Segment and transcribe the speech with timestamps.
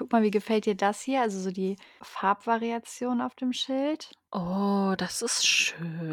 [0.00, 1.20] Guck mal, wie gefällt dir das hier?
[1.20, 4.10] Also so die Farbvariation auf dem Schild.
[4.32, 5.46] Oh, das ist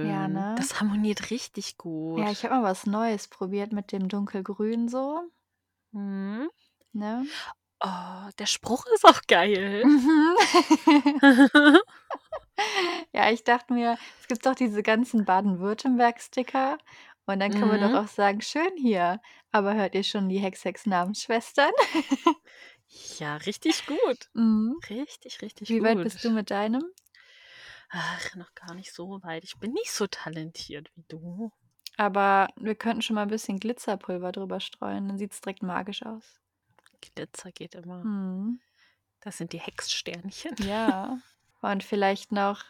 [0.01, 0.27] Ja, schön.
[0.27, 0.47] ne?
[0.55, 1.77] Das harmoniert richtig
[2.15, 2.43] Ja, ich gut.
[2.43, 5.21] habe mal was Neues probiert mit dem Dunkelgrün so.
[5.93, 6.49] Mhm.
[6.93, 7.27] Ne?
[7.83, 9.85] Oh, der Spruch ist auch geil.
[9.85, 10.35] Mhm.
[13.13, 16.77] Ja, ich dachte mir, es gibt doch diese ganzen Baden-Württemberg-Sticker
[17.25, 17.93] und dann können wir doch Mhm.
[17.93, 19.19] auch sagen: „Schön hier,
[19.51, 21.71] aber hört ihr schon die Hex Hex Namensschwestern?“
[22.89, 24.29] Ja, richtig gut.
[24.33, 24.79] Mhm.
[24.89, 26.83] Richtig, richtig Wie weit bist du mit deinem?
[27.89, 29.43] Ach, noch gar nicht so weit.
[29.45, 31.51] Ich bin nicht so talentiert wie du.
[31.99, 36.39] Aber wir könnten schon mal 'n bisschen Glitzerpulver drüber streuen, dann sieht's direkt magisch aus.
[37.01, 38.07] Glitzer geht immer.
[38.07, 38.59] Mhm.
[39.23, 40.55] Das sind die Hexsternchen.
[40.59, 41.21] Ja.
[41.61, 42.63] Und vielleicht noch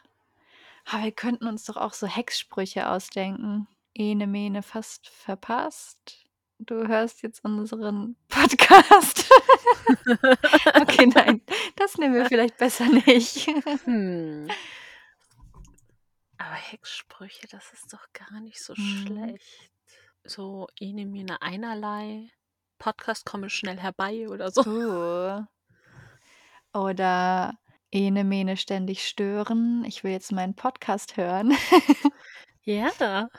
[0.86, 3.68] ah, wir könnten uns doch auch so Hexsprüche ausdenken.
[3.96, 6.27] „Ene mene fast verpasst.
[6.60, 9.30] Du hörst jetzt unseren Podcast.“
[10.76, 11.42] Okay, nein,
[11.76, 13.48] das nehmen wir vielleicht besser nicht.
[13.86, 14.48] Hm.
[16.38, 19.06] Aber Hexsprüche, das ist doch gar nicht so Mhm.
[19.06, 19.72] schlecht.
[20.24, 22.30] So: „Ene mene einerlei,
[22.80, 24.62] Podcast komme schnell herbei“ oder so.
[24.62, 25.46] Uh.
[26.74, 27.54] Oder:
[27.92, 29.84] „Ene mene ständig stören.
[29.86, 31.56] Ich will jetzt meinen Podcast hören.“
[32.64, 33.30] Ja.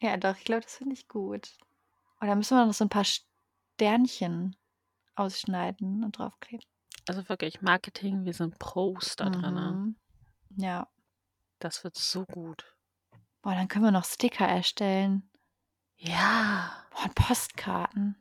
[0.00, 1.50] Ja, doch, ich glaube, das finde ich gut.
[2.24, 4.56] Und dann müssen wir noch so 'n paar Sternchen
[5.14, 6.64] ausschneiden und draufkleben.
[7.06, 9.28] Also wirklich Marketing, wir sind Pros da.
[9.28, 9.96] Mhm.
[10.56, 10.88] Ja.
[11.58, 12.64] Das wird so gut.
[13.42, 15.28] Boah, dann können wir noch Sticker erstellen.
[15.98, 16.72] Ja.
[16.92, 18.16] Boah, und Postkarten.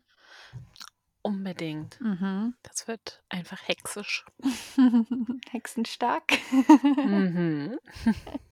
[1.21, 2.01] Unbedingt.
[2.01, 2.57] Mhm.
[2.61, 4.25] Das wird einfach hexisch.
[5.49, 6.33] Hexenstark.
[6.97, 7.79] Mhm.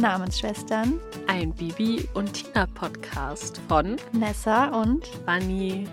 [0.00, 0.98] Namensschwestern.
[1.26, 5.86] Ein Bibi und Tina Podcast von Nessa und Bunny.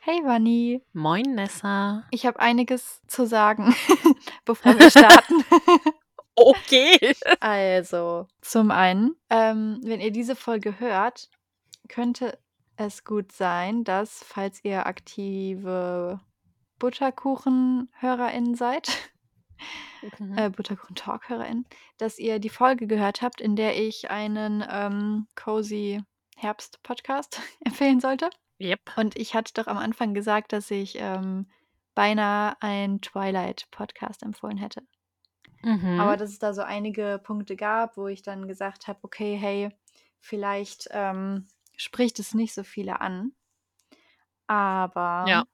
[0.00, 0.82] Hey Vanni.
[0.92, 2.08] Moin Nessa.
[2.10, 3.72] Ich habe einiges zu sagen,
[4.44, 5.44] bevor wir starten.
[6.36, 7.14] Okay.
[7.40, 11.28] Also, zum einen, ähm, wenn ihr diese Folge hört,
[11.88, 12.38] könnte
[12.76, 16.20] es gut sein, dass, falls ihr aktive
[16.80, 19.12] Butterkuchen-HörerInnen seid
[20.02, 20.36] Mhm.
[20.36, 21.66] äh, Butterkuchen-Talk-HörerInnen,
[21.98, 26.02] dass ihr die Folge gehört habt, in der ich einen, ähm, cozy
[26.36, 28.30] Herbst-Podcast empfehlen sollte.
[28.58, 28.80] Jep.
[28.96, 31.50] Und ich hatte doch am Anfang gesagt, dass ich, ähm,
[31.94, 34.82] beinahe einen Twilight-Podcast empfohlen hätte.
[35.62, 35.98] Mhm.
[36.00, 39.70] Aber dass es da so einige Punkte gab, wo ich dann gesagt habe: „Okay, hey,
[40.20, 43.32] vielleicht, ähm, spricht es nicht so viele an.“
[44.46, 45.44] Aber Ja.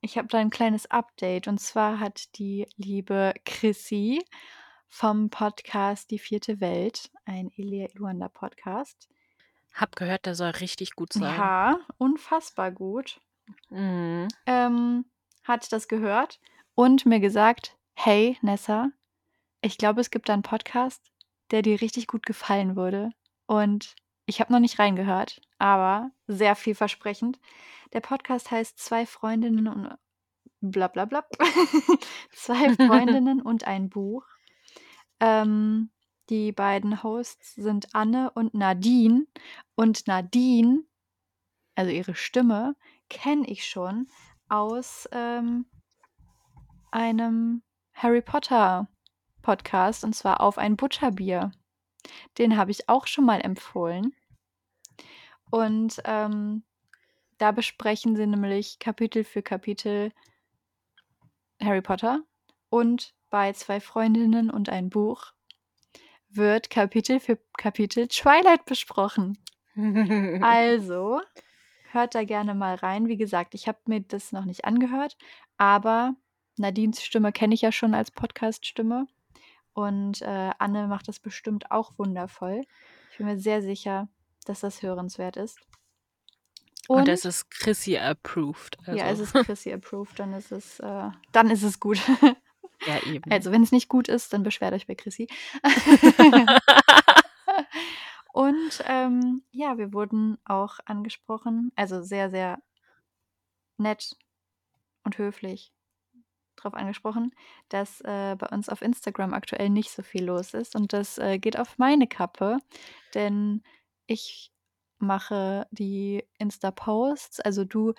[0.00, 1.48] Ich habe da 'n kleines Update.
[1.48, 4.24] Und zwar hat die liebe Chrissy
[4.88, 9.08] vom Podcast „Die vierte Welt“, ein Elia Luanda Podcast
[9.74, 11.22] Habe gehört, der soll richtig gut sein.
[11.22, 13.20] Ja, unfassbar gut.
[13.70, 14.28] Mhm.
[14.46, 15.04] Ähm,
[15.44, 16.40] hat das gehört
[16.74, 18.90] und mir gesagt: „Hey, Nessa,
[19.62, 21.12] ich glaube, es gibt da 'n Podcast,
[21.50, 23.10] der dir richtig gut gefallen würde.“
[23.46, 23.94] Und
[24.28, 27.38] ich habe noch nicht reingehört, aber sehr vielversprechend.
[27.92, 29.94] Der Podcast heißt „2 Freundinnen und
[30.60, 31.30] bla bla blab.
[32.32, 34.26] 2 Freundinnen und ein Buch.“
[35.20, 35.90] Ähm,
[36.30, 39.26] die beiden Hosts sind Anne und Nadine.
[39.74, 40.84] Und Nadine,
[41.74, 42.76] also ihre Stimme,
[43.08, 44.08] kenne ich schon
[44.48, 45.66] aus, ähm
[46.90, 47.62] einem
[47.94, 51.50] Harry-Potter-Podcast, und zwar „Auf ein Butterbier“.
[52.38, 54.14] Den habe ich auch schon mal empfohlen.
[55.50, 56.62] Und, ähm,
[57.38, 60.12] da besprechen sie nämlich Kapitel für Kapitel
[61.62, 62.22] Harry Potter.
[62.70, 65.32] Und bei „2 Freundinnen und ein Buch“
[66.30, 69.38] wird Kapitel für Kapitel Twilight besprochen.
[70.40, 71.20] Also,
[71.92, 73.08] hört da gerne mal rein.
[73.08, 75.16] Wie gesagt, ich habe mir das noch nicht angehört,
[75.58, 76.14] aber
[76.58, 79.06] Nadines Stimme kenne ich ja schon als Podcast-Stimme
[79.74, 82.62] und, äh, Anne macht das bestimmt auch wundervoll.
[83.10, 84.08] Ich bin mir sehr sicher,
[84.48, 85.58] dass das hörenswert ist.
[86.88, 90.80] Und Und es ist Chrissy approved, Ja, es also ist Chrissy approved, dann ist es,
[90.80, 91.98] äh dann ist es gut.
[92.86, 93.28] Ja, eben.
[93.32, 95.26] Also, wenn's nicht gut ist, dann beschwert euch bei Chrissy.
[98.32, 102.62] Und, ähm, ja, wir wurden auch angesprochen, also sehr, sehr
[103.78, 104.16] nett
[105.02, 105.72] und höflich
[106.54, 107.34] drauf angesprochen,
[107.68, 111.38] dass, äh, bei uns auf Instagram aktuell nicht so viel los ist und das, äh,
[111.38, 112.58] geht auf meine Kappe,
[113.14, 113.62] denn
[114.08, 114.52] ich
[114.98, 117.40] mache die Insta-Posts.
[117.42, 117.94] Also du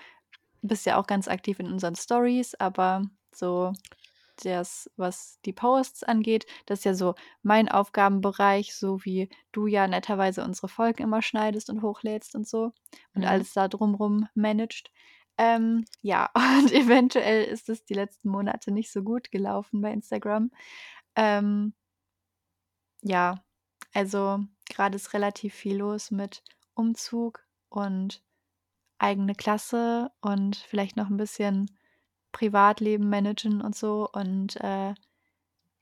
[0.61, 3.03] bist ja auch ganz aktiv in unseren Stories, aber
[3.33, 3.73] so
[4.43, 9.87] das, was die Posts angeht, das ist ja so mein Aufgabenbereich, so wie du ja
[9.87, 12.71] netterweise unsere Folgen immer schneidest und hochlädst und so
[13.13, 13.25] und Mhm.
[13.25, 14.91] alles da drumrum managed.
[15.37, 16.29] Ähm, ja,
[16.59, 20.51] und eventuell ist es die letzten Monate nicht so gut gelaufen bei Instagram.
[21.15, 21.73] Ähm,
[23.01, 23.43] ja,
[23.93, 26.43] also gerade ist relativ viel los mit
[26.73, 28.23] Umzug und
[28.97, 31.69] eigene Klasse und vielleicht noch ein bisschen
[32.31, 34.09] Privatleben managen und so.
[34.11, 34.93] Und äh,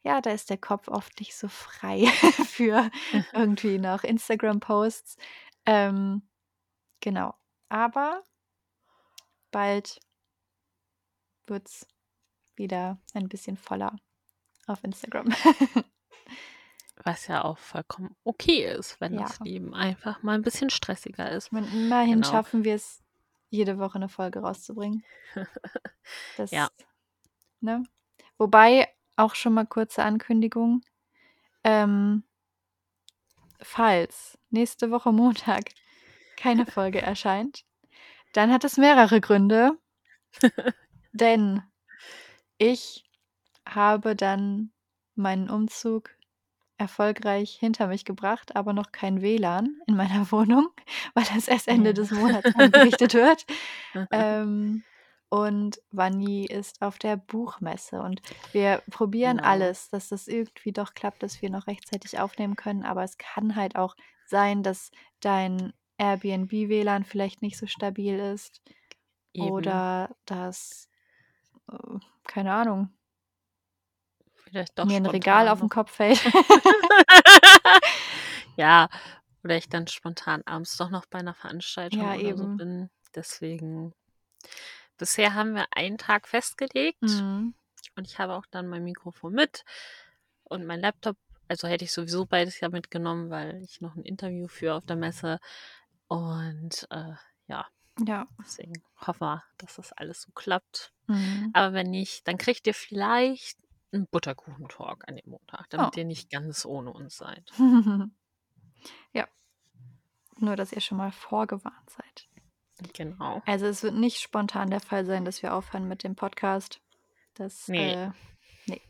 [0.04, 2.06] ja, da ist der Kopf oft nicht so frei
[2.46, 2.90] für
[3.34, 5.18] irgendwie noch Instagram-Posts.
[5.66, 6.22] Ähm,
[7.02, 7.34] genau.
[7.70, 8.24] Aber
[9.52, 10.00] bald
[11.48, 11.88] wird es
[12.56, 13.96] wieder ein bisschen voller
[14.68, 15.28] auf Instagram.
[17.04, 19.24] Was ja auch vollkommen okay ist, wenn Ja.
[19.24, 21.52] das Leben einfach mal ein bisschen stressiger ist.
[21.52, 22.30] Meine, immerhin Genau.
[22.30, 23.04] schaffen wir es,
[23.50, 25.04] jede Woche eine Folge rauszubringen.
[26.38, 26.70] Das, Ja.
[27.60, 27.84] ne?
[28.38, 30.82] Wobei, auch schon mal kurze Ankündigung.
[31.64, 32.24] Ähm,
[33.62, 35.66] falls nächste Woche Montag
[36.38, 37.66] keine Folge erscheint,
[38.34, 39.78] dann hat es mehrere Gründe.
[41.12, 41.64] Denn
[42.58, 43.04] ich
[43.68, 44.72] habe dann
[45.16, 46.17] meinen Umzug
[46.78, 50.70] erfolgreich hinter mich gebracht, aber noch kein WLAN in meiner Wohnung,
[51.14, 51.94] weil das erst Ende Ja.
[51.94, 53.46] des Monats eingerichtet wird.
[54.12, 54.86] Ähm,
[55.30, 58.22] und Vanni ist auf der Buchmesse und
[58.52, 59.42] wir probieren Genau.
[59.42, 62.84] alles, dass das irgendwie doch klappt, dass wir noch rechtzeitig aufnehmen können.
[62.86, 63.96] Aber es kann halt auch
[64.26, 68.62] sein, dass dein Airbnb-WLAN vielleicht nicht so stabil ist
[69.34, 69.86] Eben.
[69.88, 70.90] oder dass,
[71.72, 72.97] äh, keine Ahnung,
[74.58, 75.70] Vielleicht doch mir ein Regal auf den.
[75.70, 76.20] Kopf fällt.
[78.56, 78.90] ja,
[79.44, 82.58] oder ich dann spontan abends doch noch bei einer Veranstaltung Ja, oder so eben.
[82.58, 82.90] bin.
[83.16, 83.94] Deswegen,
[84.98, 87.54] bisher haben wir einen Tag festgelegt Mhm.
[87.96, 89.64] und ich habe auch dann mein Mikrofon mit
[90.44, 91.18] und mein Laptop.
[91.50, 94.98] Also hätte ich sowieso beides ja mitgenommen, weil ich noch ein Interview führe auf der
[94.98, 95.40] Messe.
[96.08, 97.14] Und äh,
[97.48, 97.66] ja,
[98.06, 98.28] Ja.
[98.42, 98.74] deswegen
[99.06, 100.92] hoffen wir, dass das alles so klappt.
[101.08, 101.52] Mhm.
[101.54, 103.58] Aber wenn nicht, dann kriegt ihr vielleicht
[103.92, 106.00] einen Butterkuchentalk an dem Montag, damit Oh.
[106.00, 107.52] ihr nicht ganz ohne uns seid.
[109.14, 109.28] ja.
[110.40, 112.28] Nur, dass ihr schon mal vorgewarnt seid.
[112.94, 113.42] Genau.
[113.46, 116.80] Also es wird nicht spontan der Fall sein, dass wir aufhören mit dem Podcast.
[117.34, 117.94] Das, Nee.
[117.94, 118.12] äh,
[118.68, 118.82] nee.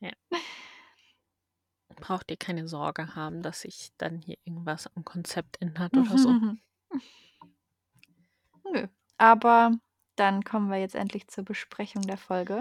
[1.96, 6.30] Braucht ihr keine Sorge haben, dass sich dann hier irgendwas am Konzept ändert oder so.
[8.72, 8.86] Nö.
[9.16, 9.72] Aber
[10.16, 12.60] dann kommen wir jetzt endlich zur Besprechung der Folge.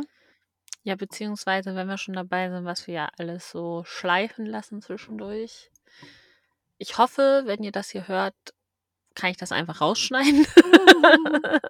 [0.85, 5.71] Ja, beziehungsweise, wenn wir schon dabei sind, was wir ja alles so schleifen lassen zwischendurch.
[6.77, 8.35] Ich hoffe, wenn ihr das hier hört,
[9.15, 10.45] kann ich das einfach rausschneiden.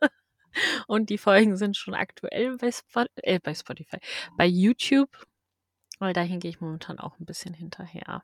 [0.87, 3.99] Und die Folgen sind schon aktuell bei, Spot äh, bei Spotify,
[4.35, 5.25] bei YouTube.
[5.99, 8.21] Weil dahin gehe ich momentan auch ein bisschen hinterher.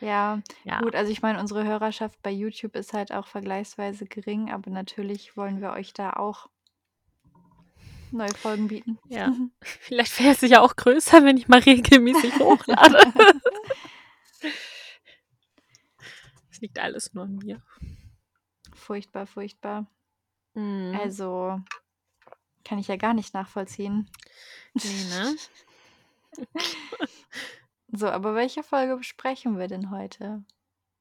[0.00, 4.50] Ja, Ja, gut, also ich meine, unsere Hörerschaft bei YouTube ist halt auch vergleichsweise gering,
[4.50, 6.48] aber natürlich wollen wir euch da auch
[8.12, 8.98] neue Folgen bieten.
[9.08, 9.32] ja.
[9.62, 12.98] Vielleicht wäre es ja auch größer, wenn ich mal regelmäßig hochlade.
[16.50, 17.60] Es liegt alles nur an mir.
[18.74, 19.86] furchtbar, furchtbar.
[20.54, 20.96] Mhm.
[21.00, 21.60] Also
[22.64, 24.08] kann ich ja gar nicht nachvollziehen.
[24.74, 25.36] Nee, ne?
[27.94, 30.42] So, aber welche Folge besprechen wir denn heute?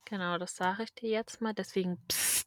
[0.03, 1.53] Genau, das sage ich dir jetzt mal.
[1.53, 2.40] Deswegen, psst,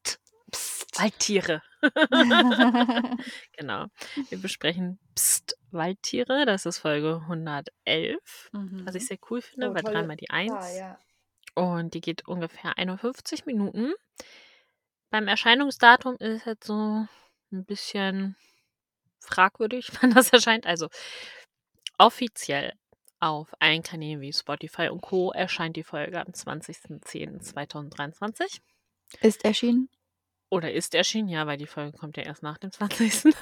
[0.99, 1.63] Waldtiere.
[3.57, 3.87] genau.
[4.29, 6.45] Wir besprechen Psst, Waldtiere.
[6.47, 10.53] Das ist Folge 111, was ich sehr cool finde, Oh, weil tolle- dreimal die Eins.
[10.53, 10.99] Ah, ja.
[11.55, 13.93] Und die geht ungefähr 51 Minuten.
[15.11, 17.07] Beim Erscheinungsdatum ist es jetzt so
[17.53, 18.35] ein bisschen
[19.21, 20.67] fragwürdig, wann das erscheint.
[20.67, 20.89] Also
[21.99, 22.73] offiziell
[23.21, 25.31] auf allen Kanälen wie Spotify und Co.
[25.33, 28.59] erscheint die Folge am 20.10.2023.
[29.21, 29.89] Ist erschienen.
[30.55, 33.35] Oder ist erschienen, ja, weil die Folge kommt ja erst nach dem 20.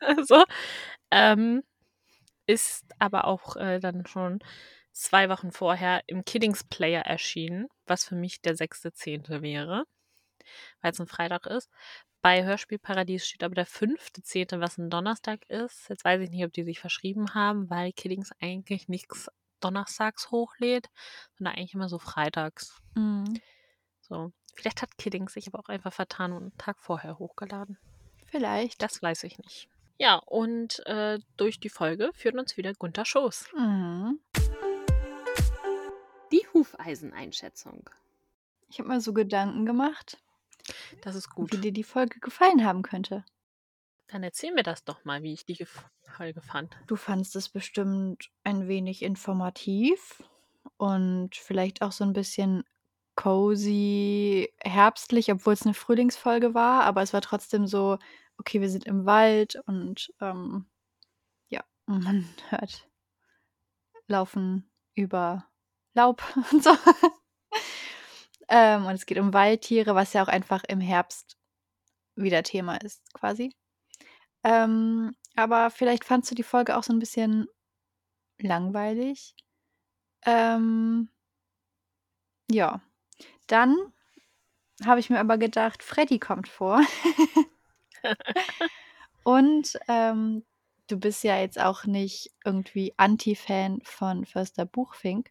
[0.00, 0.42] also,
[1.10, 1.62] ähm,
[2.46, 4.38] ist aber auch äh, dann schon
[4.90, 9.42] zwei Wochen vorher im Kiddings Player erschienen, was für mich der 6.10.
[9.42, 9.84] wäre,
[10.80, 11.68] weil es ein Freitag ist.
[12.22, 15.90] Bei Hörspielparadies steht aber der 5.10., was ein Donnerstag ist.
[15.90, 19.28] Jetzt weiß ich nicht, ob die sich verschrieben haben, weil Kiddings eigentlich nichts
[19.60, 20.88] donnerstags hochlädt,
[21.36, 22.80] sondern eigentlich immer so freitags.
[22.94, 23.42] Mhm.
[24.00, 24.32] So.
[24.54, 27.78] Vielleicht hat Kiddings sich aber auch einfach vertan und einen Tag vorher hochgeladen.
[28.26, 28.82] Vielleicht.
[28.82, 29.68] Das weiß ich nicht.
[29.98, 33.48] Ja, und äh, durch die Folge führt uns wieder Gunther Schoß.
[33.56, 34.18] Mhm.
[36.32, 37.88] Die Hufeiseneinschätzung.
[38.68, 40.18] Ich habe mir so Gedanken gemacht,
[41.02, 41.62] Das ist wie gut.
[41.64, 43.24] dir die Folge gefallen haben könnte.
[44.08, 45.64] Dann erzähl mir das doch mal, wie ich die
[46.02, 46.76] Folge fand.
[46.86, 50.22] Du fandst es bestimmt ein wenig informativ
[50.76, 52.64] und vielleicht auch so 'n bisschen
[53.16, 57.98] cozy, herbstlich, obwohl's 'ne Frühlingsfolge war, aber es war trotzdem so:
[58.38, 60.66] Okay, wir sind im Wald und, ähm,
[61.50, 62.88] ja, man hört
[64.10, 65.46] Laufen über
[65.94, 66.70] Laub und so.
[68.48, 71.36] Ähm, und es geht um Waldtiere, was ja auch einfach im Herbst
[72.16, 73.54] wieder Thema ist quasi.
[74.44, 77.48] Ähm, aber vielleicht fandst du die Folge auch so 'n bisschen
[78.38, 79.34] langweilig.
[80.26, 81.08] Ähm
[82.50, 82.80] ja.
[83.46, 83.76] Dann
[84.84, 86.80] habe ich mir aber gedacht, Freddie kommt vor.
[89.24, 90.44] Und, ähm,
[90.88, 95.30] du bist ja jetzt auch nicht irgendwie Anti-Fan von Förster Buchfink.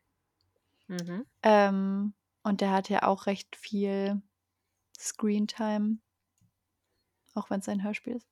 [0.88, 1.25] Mhm.
[1.43, 4.22] Ähm, und der hat ja auch recht viel
[4.98, 5.98] Screentime.
[7.36, 8.27] Auch wenn's ein Hörspiel ist.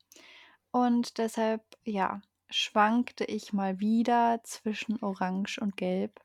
[0.72, 6.20] Und deshalb, ja, schwankte ich mal wieder zwischen Orange und Gelb.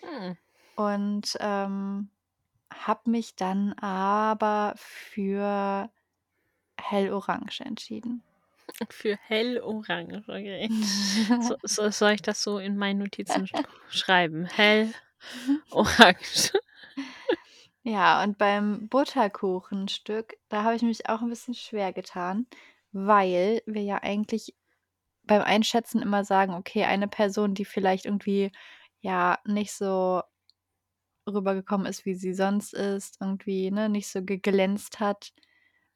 [0.00, 0.36] Hm.
[0.76, 2.10] Und, ähm,
[2.80, 5.90] habe mich dann aber für
[6.80, 8.24] Hellorange entschieden.
[8.90, 10.70] Für Hellorange, okay.
[11.38, 13.54] So so soll ich das so in meinen Notizen sch
[13.88, 14.46] schreiben?
[14.46, 14.94] Hellorange.
[17.84, 22.46] Ja, und beim Butterkuchenstück, da habe ich mich auch 'n bisschen schwer getan,
[22.92, 24.54] weil wir ja eigentlich
[25.24, 28.52] beim Einschätzen immer sagen: „Okay, eine Person, die vielleicht irgendwie,
[29.00, 30.22] ja, nicht so
[31.26, 35.32] rübergekommen ist, wie sie sonst ist, irgendwie, ne, nicht so ge geglänzt hat.“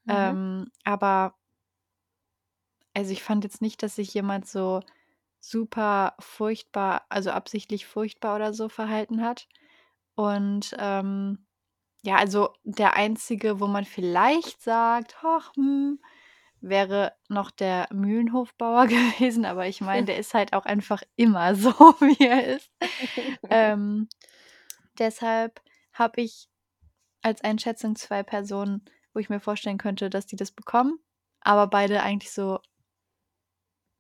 [0.07, 0.37] Mhm.
[0.37, 1.37] Ähm, aber
[2.95, 4.81] also, ich fand jetzt nicht, dass sich jemand so
[5.41, 9.49] super furchtbar also, absichtlich furchtbar oder so verhalten hat.
[10.17, 11.47] Und, ähm,
[12.05, 16.01] ja, also, der Einzige, wo man vielleicht sagt: „Ach, hm“,
[16.63, 21.71] wäre noch der Mühlenhofbauer gewesen, aber ich meine, der ist halt auch einfach immer so,
[22.01, 22.71] wie er ist.
[23.51, 24.09] Ähm,
[25.01, 25.61] deshalb
[25.93, 26.49] habe ich
[27.23, 30.99] als Einschätzung 2 Personen, wo ich mir vorstellen könnte, dass die das bekommen,
[31.41, 32.61] aber beide eigentlich so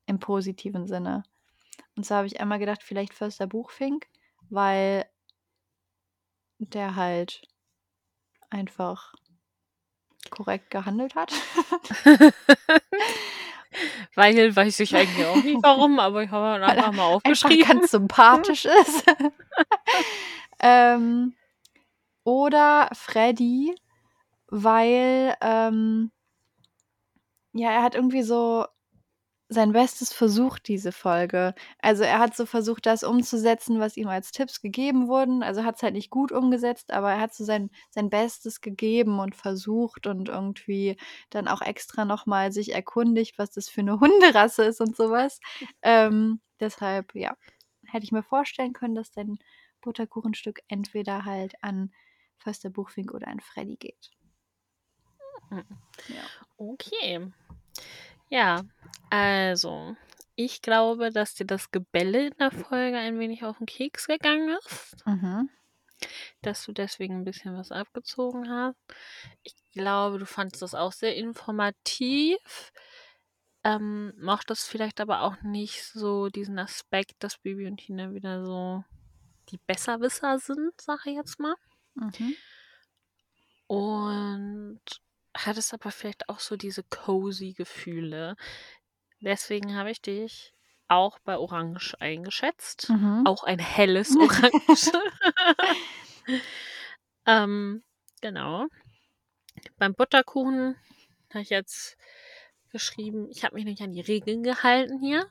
[0.06, 1.24] im positiven Sinne.
[1.96, 4.06] Und zwar habe ich einmal gedacht, vielleicht Förster Buchfink,
[4.48, 5.06] weil
[6.58, 7.42] der halt
[8.50, 9.14] einfach
[10.30, 11.32] korrekt gehandelt hat.
[14.14, 17.04] Weil weiß ich eigentlich auch nicht warum, aber ich habe Weil er einfach mal einfach
[17.04, 17.68] aufgeschrieben.
[17.68, 19.04] ganz sympathisch ist.
[20.62, 21.34] Ähm,
[22.24, 23.74] oder Freddie,
[24.48, 26.12] weil, ähm
[27.52, 28.66] ja, er hat irgendwie so
[29.50, 31.54] sein Bestes versucht, diese Folge.
[31.80, 35.42] Also, er hat so versucht, das umzusetzen, was ihm als Tipps gegeben wurden.
[35.42, 39.36] Also, hat's halt nicht gut umgesetzt, aber er hat so sein sein Bestes gegeben und
[39.36, 40.98] versucht und irgendwie
[41.30, 45.10] dann auch extra noch mal sich erkundigt, was das für 'ne Hunderasse ist und so
[45.10, 45.40] was.
[45.82, 47.36] Ähm, deshalb, ja,
[47.86, 49.38] hätte ich mir vorstellen können, dass dein
[49.80, 51.92] Butterkuchenstück entweder halt an
[52.38, 54.10] Förster Buchfink oder an Freddie geht.
[55.50, 55.64] Mhm.
[56.08, 56.30] Ja.
[56.58, 57.32] Okay.
[58.30, 58.62] Ja,
[59.10, 59.96] also,
[60.36, 64.56] ich glaube, dass dir das Gebelle in der Folge ein wenig auf 'n Keks gegangen
[64.64, 64.96] ist.
[65.06, 65.50] Mhm.
[66.42, 68.76] Dass du deswegen 'n bisschen was abgezogen hast.
[69.44, 72.72] Ich glaube, du fandest das auch sehr informativ.
[73.64, 78.84] Ähm, mochtest vielleicht aber auch nicht so diesen Aspekt, dass Bibi und Tina wieder so
[79.50, 81.54] die Besserwisser sind, sage ich jetzt mal.
[81.94, 82.34] Mhm.
[83.66, 84.80] Und
[85.36, 88.36] hattest aber vielleicht auch so diese cozy Gefühle.
[89.20, 90.54] Deswegen habe ich dich
[90.88, 92.90] auch bei Orange eingeschätzt.
[92.90, 93.22] Mhm.
[93.26, 94.92] Auch ein helles Orange.
[97.26, 97.82] Ähm,
[98.20, 98.66] genau.
[99.78, 100.76] Beim Butterkuchen
[101.30, 101.96] habe ich jetzt
[102.72, 105.26] geschrieben, ich habe mich nicht an die Regeln gehalten hier.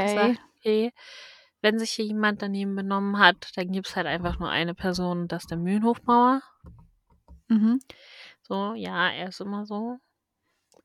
[0.00, 0.92] Und gesagt: Okay.
[1.60, 5.28] „Okay, wenn sich hier jemand daneben benommen hat, dann gibt's halt einfach nur eine Person,
[5.28, 6.42] das ist der Mühlenhofbauer.“
[7.48, 7.80] Mhm.
[8.42, 9.98] So, ja, er ist immer so,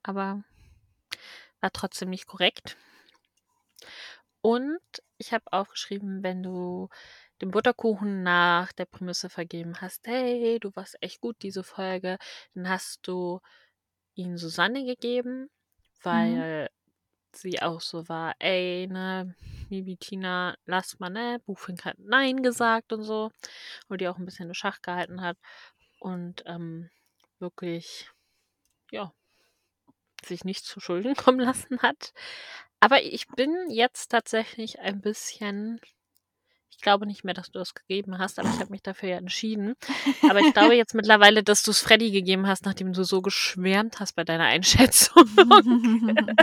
[0.03, 0.43] aber
[1.61, 2.77] war trotzdem nicht korrekt.
[4.41, 4.79] Und
[5.17, 6.89] ich habe aufgeschrieben, wenn du
[7.41, 12.17] den Butterkuchen nach der Prämisse vergeben hast: „Hey, du warst echt gut diese Folge“,
[12.53, 13.39] dann hast du
[14.15, 15.49] ihn Susanne gegeben,
[16.11, 16.47] Mhm.
[17.37, 19.35] Sie auch so war: „Ey, ne,
[19.69, 23.31] Bibi, Tina, lasst mal, ne?“ Buchfink hat „Nein“ gesagt und so
[23.89, 25.37] und die auch 'n bisschen in Schach gehalten hat
[25.99, 26.89] und, ähm,
[27.39, 28.09] wirklich,
[28.91, 29.13] ja
[30.25, 32.13] sich nicht zu Schulden kommen lassen hat.
[32.79, 35.79] Aber ich bin jetzt tatsächlich ein bisschen
[36.75, 39.17] Ich glaube nicht mehr, dass du es gegeben hast, aber ich habe mich dafür ja
[39.17, 39.75] entschieden.
[40.29, 43.99] Aber ich glaube jetzt mittlerweile, dass du es Freddy gegeben hast, nachdem du so geschwärmt
[43.99, 45.23] hast bei deiner Einschätzung.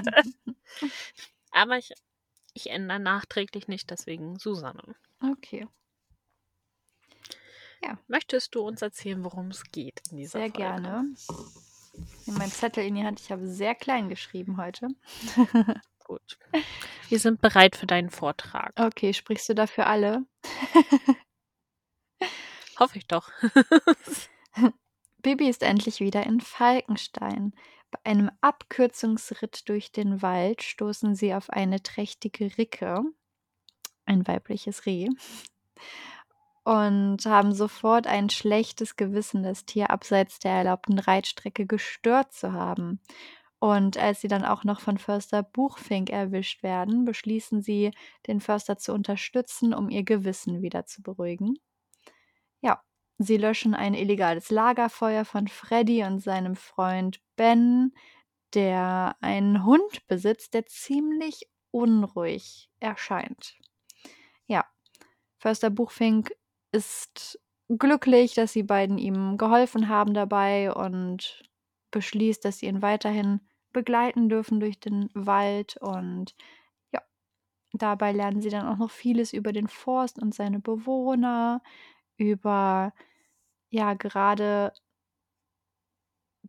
[1.53, 1.93] aber ich,
[2.55, 4.97] ich ändere nachträglich nicht, deswegen Susanne.
[5.21, 5.69] Okay.
[8.09, 10.59] Möchtest du uns erzählen, worum es geht in dieser Sehr Folge?
[10.59, 11.05] gerne.
[12.21, 13.21] Ich nehme meinen Zettel in die Hand.
[13.21, 14.89] Ich habe sehr klein geschrieben heute.
[16.13, 16.39] Gut.
[17.09, 18.79] Wir sind bereit für deinen Vortrag.
[18.79, 20.27] Okay, sprichst du dafür alle?
[22.79, 23.31] Hoffe ich doch.
[25.23, 27.55] Bibi ist endlich wieder in Falkenstein.
[27.91, 33.01] Bei einem Abkürzungsritt durch den Wald stoßen sie auf eine trächtige Ricke,
[34.05, 35.09] ein weibliches Reh,
[36.65, 43.01] und haben sofort ein schlechtes Gewissen, das Tier abseits der erlaubten Reitstrecke gestört zu haben.
[43.63, 47.93] Und als sie dann auch noch von Förster Buchfink erwischt werden, beschließen sie,
[48.27, 51.55] den Förster zu unterstützen, um ihr Gewissen wieder zu beruhigen.
[52.61, 52.83] Ja,
[53.19, 57.95] sie löschen ein illegales Lagerfeuer von Freddy und seinem Freund Ben,
[58.53, 63.55] der einen Hund besitzt, der ziemlich unruhig erscheint.
[64.49, 64.65] Ja,
[65.39, 66.33] Förster Buchfink
[66.73, 67.39] ist
[67.69, 71.45] glücklich, dass die beiden ihm geholfen haben dabei und
[71.93, 73.41] beschließt, dass sie ihn weiterhin
[73.73, 76.35] begleiten dürfen durch den Wald und
[76.93, 77.03] ja,
[77.73, 81.63] dabei lernen sie dann auch noch vieles über den Forst und seine Bewohner,
[82.19, 82.95] über
[83.71, 84.73] ja, gerade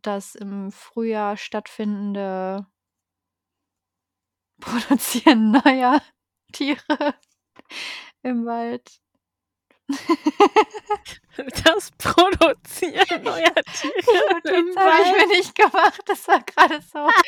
[0.02, 2.66] das im Frühjahr stattfindende
[4.60, 6.00] Produzieren neuer
[6.52, 7.14] Tiere
[8.22, 9.00] im Wald.
[11.64, 16.00] Das Produzieren neuer Tiere Notiz habe ich mir nicht gemacht.
[16.06, 17.08] Das war gerade so.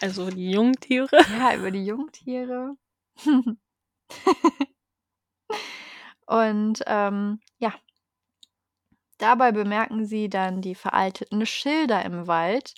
[0.00, 1.08] Also die Jungtiere.
[1.38, 2.76] ja, über die Jungtiere.
[6.26, 7.74] Und ähm, ja,
[9.18, 12.74] dabei bemerken sie dann die veralteten Schilder im Wald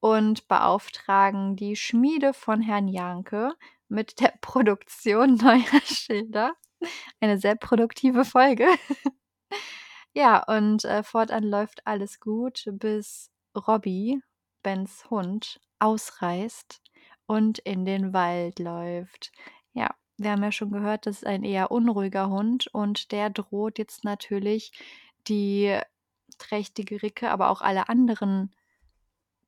[0.00, 3.54] und beauftragen die Schmiede von Herrn Janke
[3.88, 6.52] mit der Produktion neuer Schilder.
[7.20, 8.66] Eine sehr produktive Folge.
[10.14, 14.20] ja, und äh, fortan läuft alles gut, bis Robby,
[14.62, 16.80] Bens Hund, ausreißt
[17.26, 19.32] und in den Wald läuft.
[19.72, 23.78] Ja, wir haben ja schon gehört, das ist ein eher unruhiger Hund und der droht
[23.78, 24.72] jetzt natürlich
[25.28, 25.78] die
[26.38, 28.54] trächtige Ricke, aber auch alle anderen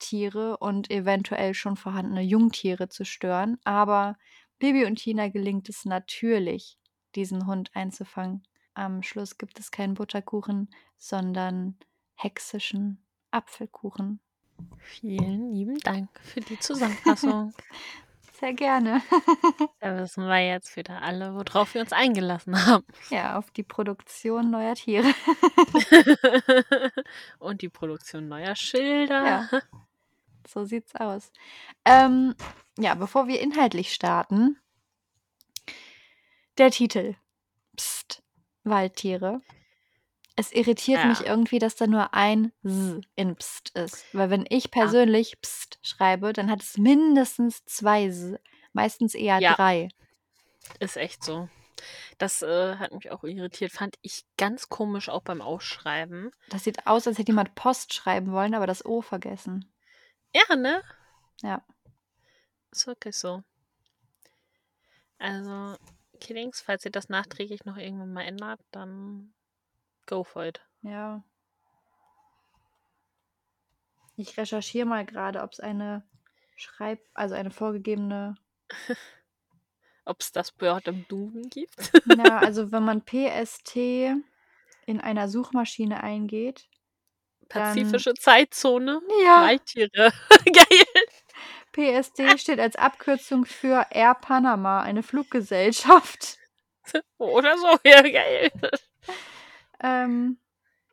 [0.02, 3.58] Tiere und eventuell schon vorhandene Jungtiere zu stören.
[3.64, 4.16] Aber
[4.58, 6.78] Bibi und Tina gelingt es natürlich,
[7.14, 8.42] diesen Hund einzufangen.
[8.74, 11.76] Am Schluss gibt es keinen Butterkuchen, sondern
[12.14, 14.20] hexischen Apfelkuchen.
[14.78, 17.52] Vielen lieben Dank für die Zusammenfassung.
[18.42, 19.02] Sehr gerne.
[19.80, 22.84] da wissen wir jetzt wieder alle, worauf wir uns eingelassen haben.
[23.08, 25.14] Ja, auf die Produktion neuer Tiere.
[27.38, 29.24] Und die Produktion neuer Schilder.
[29.24, 29.60] Ja.
[30.46, 31.32] So sieht's aus.
[31.84, 32.34] Ähm,
[32.78, 34.58] ja, bevor wir inhaltlich starten,
[36.58, 37.14] der Titel.
[37.76, 38.22] Psst,
[38.64, 39.40] Waldtiere.
[40.36, 41.06] Es irritiert Ja.
[41.06, 44.04] mich irgendwie, dass da nur ein S in Psst ist.
[44.14, 48.34] Weil wenn ich persönlich Psst schreibe, dann hat es mindestens zwei S.
[48.72, 49.54] Meistens eher Ja.
[49.54, 49.88] drei.
[50.80, 51.48] Ist echt so.
[52.18, 53.72] Das äh, hat mich auch irritiert.
[53.72, 56.30] Fand ich ganz komisch auch beim Ausschreiben.
[56.48, 59.71] Das sieht aus, als hätte jemand Post schreiben wollen, aber das O vergessen.
[60.34, 60.82] Ja, ne?
[61.42, 61.62] Ja.
[62.70, 63.42] Ist wirklich so.
[65.18, 65.76] Also,
[66.20, 69.34] Killings, falls ihr das nachträglich noch irgendwann mal ändert, dann
[70.06, 70.60] go for it.
[70.82, 71.22] Ja.
[74.16, 76.02] Ich recherchiere mal gerade, ob es eine
[76.56, 78.36] Schreib-, also eine vorgegebene.
[80.04, 81.92] Ob es das Wort im Duden gibt?
[82.06, 86.68] Na, also wenn man PST in einer Suchmaschine eingeht.
[87.48, 89.00] Pazifische Zeitzone.
[89.24, 90.12] Ja, Waldtiere.
[90.44, 90.86] Geil.
[91.72, 96.38] PST steht als Abkürzung für Air Panama, eine Fluggesellschaft.
[97.18, 97.78] Oder so.
[97.84, 98.50] Ja, geil.
[99.82, 100.38] Ähm,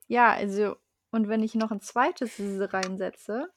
[0.08, 0.76] ja, also,
[1.12, 2.40] und wenn ich noch ein zweites
[2.74, 3.50] reinsetze,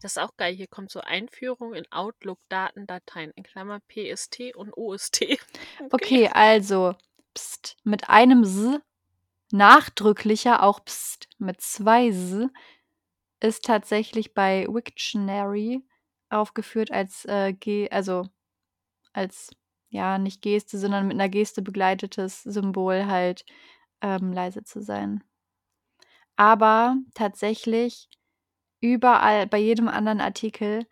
[0.00, 0.54] Das ist auch geil.
[0.54, 5.38] Hier kommt so Einführung in Outlook-Datendateien in Klammer PST und OST.
[5.90, 6.94] Okay, also
[7.34, 8.80] Psst mit einem S,
[9.52, 12.48] nachdrücklicher auch Psst mit zwei S,
[13.40, 15.84] ist tatsächlich bei Wiktionary
[16.30, 18.24] aufgeführt als äh, Ge also
[19.12, 19.50] als
[19.90, 23.44] ja nicht Geste, sondern mit einer Geste begleitetes Symbol halt
[24.00, 25.22] ähm, leise zu sein.
[26.36, 28.08] Aber tatsächlich
[28.80, 30.86] überall, bei jedem anderen Artikel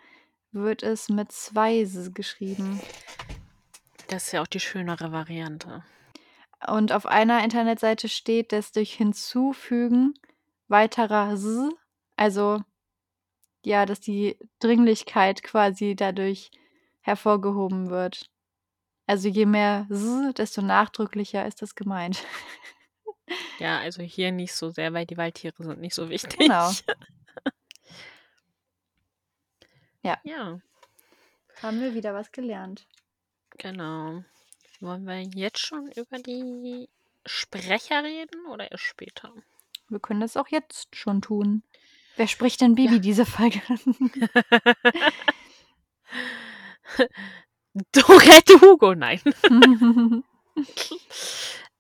[0.53, 2.81] wird es mit zwei S geschrieben.
[4.09, 5.83] Das ist ja auch die schönere Variante.
[6.67, 10.15] Und auf einer Internetseite steht, dass durch Hinzufügen
[10.69, 11.47] weiterer S,
[12.17, 12.61] also
[13.65, 16.51] ja, dass die Dringlichkeit quasi dadurch
[17.01, 18.31] hervorgehoben wird.
[19.07, 22.25] Also je mehr S, desto nachdrücklicher ist das gemeint.
[23.59, 26.39] Ja, also hier nicht so sehr, weil die Waldtiere sind nicht so wichtig.
[26.39, 26.71] Genau.
[30.03, 30.19] Ja.
[30.25, 30.59] Ja,
[31.63, 32.87] Haben wir wieder was gelernt.
[33.59, 34.25] genau.
[34.81, 36.89] Wollen wir jetzt schon über die
[37.27, 39.33] Sprecher reden oder erst später?
[39.89, 41.63] Wir können das auch jetzt schon tun.
[42.17, 43.61] Wer spricht denn Bibi diese Folge?
[47.93, 49.21] Dorette Hugo, nein.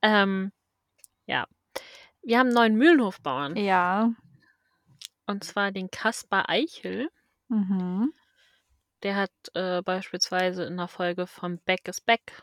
[0.02, 0.52] ähm,
[1.26, 1.46] ja.
[2.22, 3.56] Wir haben einen neuen Mühlenhofbauern.
[3.56, 4.12] ja.
[5.26, 7.08] Und zwar den Kaspar Eichel.
[7.48, 8.12] Mhm.
[9.04, 12.42] Der hat äh, beispielsweise in der Folge von Back is Back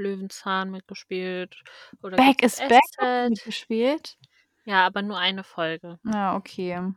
[0.00, 1.62] Löwenzahn mitgespielt.
[2.02, 4.16] Oder Back is Back mitgespielt.
[4.64, 5.98] Ja, aber nur eine Folge.
[6.06, 6.92] Ah, okay.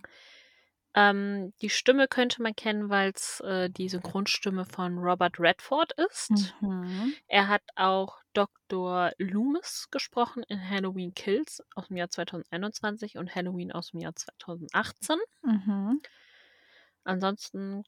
[0.95, 6.53] Ähm, die Stimme könnte man kennen, weil es äh, die Synchronstimme von Robert Redford ist.
[6.61, 7.13] Mhm.
[7.27, 9.11] Er hat auch Dr.
[9.17, 15.17] Loomis gesprochen in Halloween Kills aus dem Jahr 2021 und Halloween aus dem Jahr 2018.
[15.41, 16.01] Mhm.
[17.03, 17.83] Ansonsten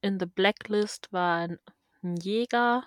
[0.00, 1.48] in The Blacklist war
[2.02, 2.84] ein Jäger.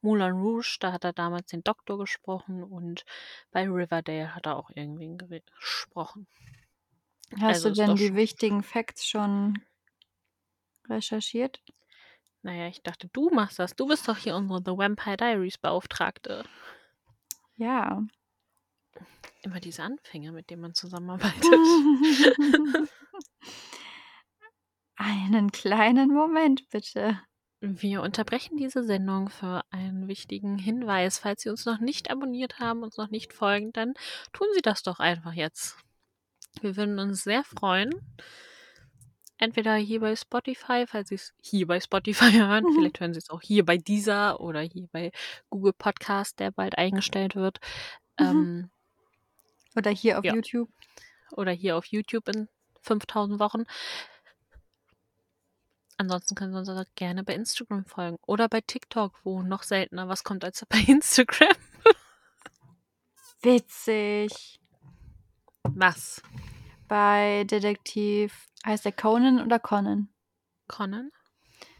[0.00, 3.04] Moulin Rouge, da hat er damals den Doktor gesprochen und
[3.50, 6.26] bei Riverdale hat er auch irgendwen gewe- gesprochen.
[7.40, 9.58] Hast Also du denn die wichtigen Facts schon
[10.88, 11.62] recherchiert?
[12.42, 13.74] Naja, ich dachte, du machst das.
[13.74, 16.44] Du bist doch hier unsere The Vampire Diaries Beauftragte.
[17.56, 18.02] Ja.
[19.42, 21.42] Immer diese Anfänge, mit denen man zusammenarbeitet.
[24.96, 27.20] Einen kleinen Moment, bitte.
[27.60, 31.18] Wir unterbrechen diese Sendung für einen wichtigen Hinweis.
[31.18, 33.94] Falls Sie uns noch nicht abonniert haben, uns noch nicht folgen, dann
[34.32, 35.76] tun Sie das doch einfach jetzt.
[36.60, 37.90] Wir würden uns sehr freuen.
[39.38, 42.74] Entweder hier bei Spotify, falls Sie es hier bei Spotify hören, Mhm.
[42.74, 45.10] vielleicht hören Sie es auch hier bei dieser oder hier bei
[45.50, 47.58] Google Podcast, der bald eingestellt wird.
[48.18, 48.26] Mhm.
[48.26, 48.70] Ähm,
[49.76, 50.34] Oder hier auf Ja.
[50.34, 50.70] YouTube.
[51.32, 52.48] oder hier auf YouTube in
[52.82, 53.64] 5000 Wochen.
[55.98, 60.08] Ansonsten können Sie uns auch gerne bei Instagram folgen oder bei TikTok, wo noch seltener
[60.08, 61.56] was kommt als bei Instagram.
[63.42, 64.60] Witzig.
[65.62, 66.22] Was?
[66.88, 70.08] Bei Detektiv, heißt der Conan oder Conan?
[70.68, 71.10] Conan?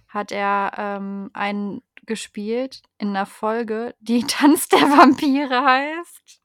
[0.08, 6.40] Hat er ähm, einen gespielt in einer Folge, die Tanz der Vampire heißt.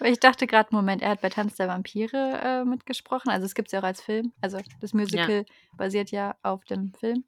[0.00, 3.30] Ich dachte gerade, Moment, er hat bei Tanz der Vampire äh, mitgesprochen.
[3.30, 4.32] Also es gibt es ja auch als Film.
[4.40, 5.44] Also das Musical
[5.76, 7.24] basiert ja auf dem Film.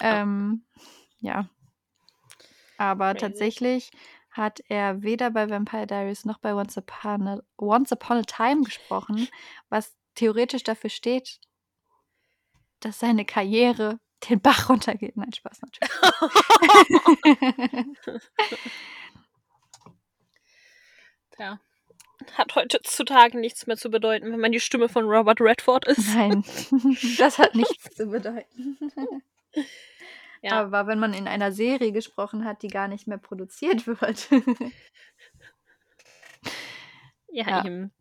[0.00, 0.64] Ähm,
[1.20, 1.48] ja.
[2.76, 3.20] Aber Crazy.
[3.20, 3.90] tatsächlich
[4.30, 8.62] hat er weder bei Vampire Diaries noch bei Once Upon a, Once Upon a Time
[8.62, 9.28] gesprochen,
[9.68, 11.38] was theoretisch dafür steht,
[12.80, 15.16] dass seine Karriere den Bach runtergeht.
[15.16, 15.92] Nein, Spaß natürlich.
[21.42, 21.58] Tja.
[22.34, 26.14] Hat heutzutage nichts mehr zu bedeuten, wenn man die Stimme von Robert Redford ist.
[26.14, 26.44] Nein,
[27.18, 28.78] das hat nichts zu bedeuten.
[30.40, 30.52] Ja.
[30.60, 34.28] Aber wenn man in einer Serie gesprochen hat, die gar nicht mehr produziert wird.
[37.28, 37.64] Ja, Ja.
[37.64, 37.92] eben.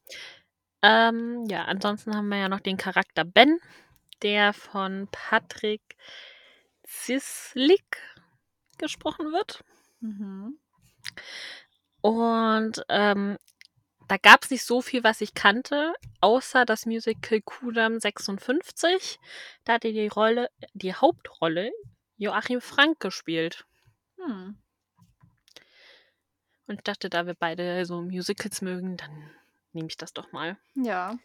[0.83, 3.59] Ähm, ja, ansonsten haben wir ja noch den Charakter Ben,
[4.23, 5.81] der von Patrick
[6.83, 7.97] Zislik
[8.77, 9.63] gesprochen wird.
[9.99, 10.59] mhm.
[12.01, 13.37] Und ähm,
[14.07, 19.19] da gab es nicht so viel, was ich kannte, außer das Musical Kudam 56.
[19.63, 21.71] Da hat er die Rolle, die Hauptrolle
[22.17, 23.65] Joachim Frank gespielt.
[24.17, 24.57] Hm.
[26.67, 29.31] Und ich dachte, da wir beide so Musicals mögen, dann
[29.73, 30.57] nehme ich das doch mal.
[30.75, 31.17] Ja.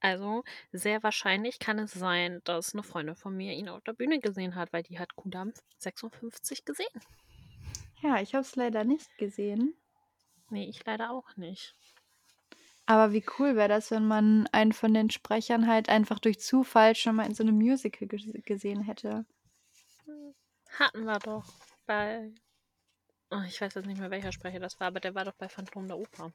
[0.00, 4.20] Also sehr wahrscheinlich kann es sein, dass eine Freundin von mir ihn auf der Bühne
[4.20, 7.00] gesehen hat, weil die hat Kudam 56 gesehen.
[8.04, 9.74] Ja, ich habe es leider nicht gesehen.
[10.50, 11.74] Nee, ich leider auch nicht.
[12.84, 16.94] Aber wie cool wäre das, wenn man einen von den Sprechern halt einfach durch Zufall
[16.94, 19.24] schon mal in so einem Musical ges gesehen hätte.
[20.78, 21.46] Hatten wir doch
[21.86, 22.30] bei.
[23.30, 25.48] Oh, ich weiß jetzt nicht mehr, welcher Sprecher das war, aber der war doch bei
[25.48, 26.30] Phantom der Oper.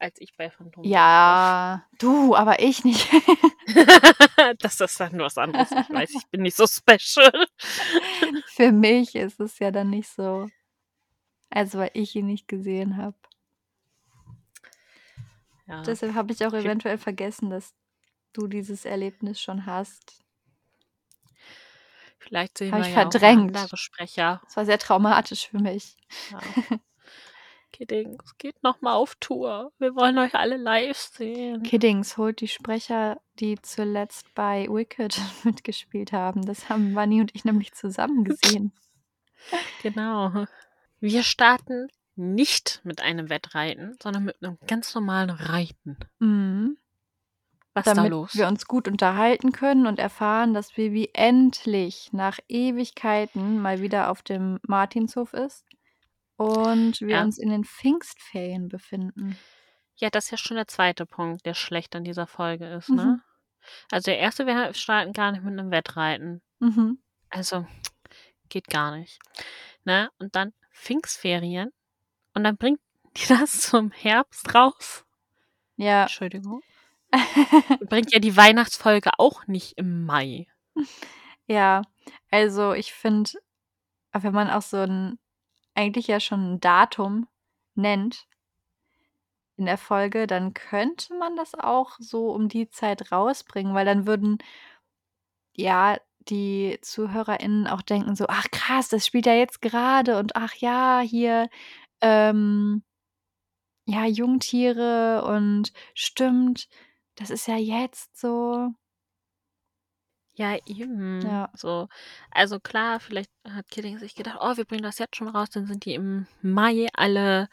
[0.00, 3.08] Als ich bei Phantom Ja, du, aber ich nicht.
[3.12, 4.54] der Oper.
[4.58, 5.70] das ist dann was anderes.
[5.70, 7.46] Ich weiß, ich bin nicht so special.
[8.46, 10.48] Für mich ist es ja dann nicht so.
[11.50, 13.16] Also, weil ich ihn nicht gesehen habe.
[15.66, 15.82] Ja.
[15.82, 17.74] Deshalb habe ich auch eventuell vergessen, dass
[18.32, 20.24] du dieses Erlebnis schon hast.
[22.18, 23.56] Vielleicht sehen Hab wir ich ja auch verdrängt.
[23.56, 24.40] andere Sprecher.
[24.44, 25.96] Das war sehr traumatisch für mich.
[26.30, 26.40] Ja.
[27.72, 29.72] Kiddings, geht noch mal auf Tour.
[29.78, 31.62] Wir wollen euch alle live sehen.
[31.62, 36.44] Kiddings holt die Sprecher, die zuletzt bei Wicked mitgespielt haben.
[36.44, 38.72] Das haben Vanni und ich nämlich zusammen gesehen.
[39.82, 40.46] Genau.
[40.98, 45.96] Wir starten nicht mit einem Wettreiten, sondern mit einem ganz normalen Reiten.
[46.18, 46.76] Mhm.
[47.72, 48.34] Was ist da Damit los?
[48.34, 54.22] wir uns gut unterhalten können und erfahren, dass Bibi endlich nach Ewigkeiten mal wieder auf
[54.22, 55.64] dem Martinshof ist
[56.38, 57.22] und wir Ja.
[57.22, 59.36] uns in den Pfingstferien befinden.
[59.96, 62.96] Ja, das ist ja schon der zweite Punkt, der schlecht an dieser Folge ist, Mhm.
[62.96, 63.22] ne?
[63.90, 66.40] Also der erste, wir starten gar nicht mit einem Wettreiten.
[66.60, 67.02] Mhm.
[67.28, 67.66] Also
[68.48, 69.18] geht gar nicht.
[69.84, 70.10] Ne?
[70.18, 71.70] Und dann Pfingstferien
[72.34, 72.80] und dann bringt
[73.16, 75.04] die das zum Herbst raus.
[75.76, 76.02] Ja.
[76.02, 76.62] Entschuldigung.
[77.88, 80.46] Bringt ja die Weihnachtsfolge auch nicht im Mai.
[81.46, 81.82] ja,
[82.30, 83.30] also ich finde,
[84.12, 85.18] wenn man auch so ein,
[85.78, 87.28] eigentlich ja schon ein Datum
[87.76, 88.26] nennt
[89.56, 94.06] in der Folge, dann könnte man das auch so um die Zeit rausbringen, weil dann
[94.06, 94.38] würden
[95.54, 100.54] ja die ZuhörerInnen auch denken so, ach krass, das spielt ja jetzt gerade und ach
[100.54, 101.48] ja, hier,
[102.00, 102.82] ähm,
[103.86, 106.68] ja, Jungtiere und stimmt,
[107.16, 108.68] das ist ja jetzt so.
[110.38, 111.20] Ja, eben.
[111.22, 111.50] Ja.
[111.54, 111.88] So.
[112.30, 115.66] Also klar, vielleicht hat Kidding sich gedacht, oh, wir bringen das jetzt schon raus, dann
[115.66, 117.48] sind die im Mai alle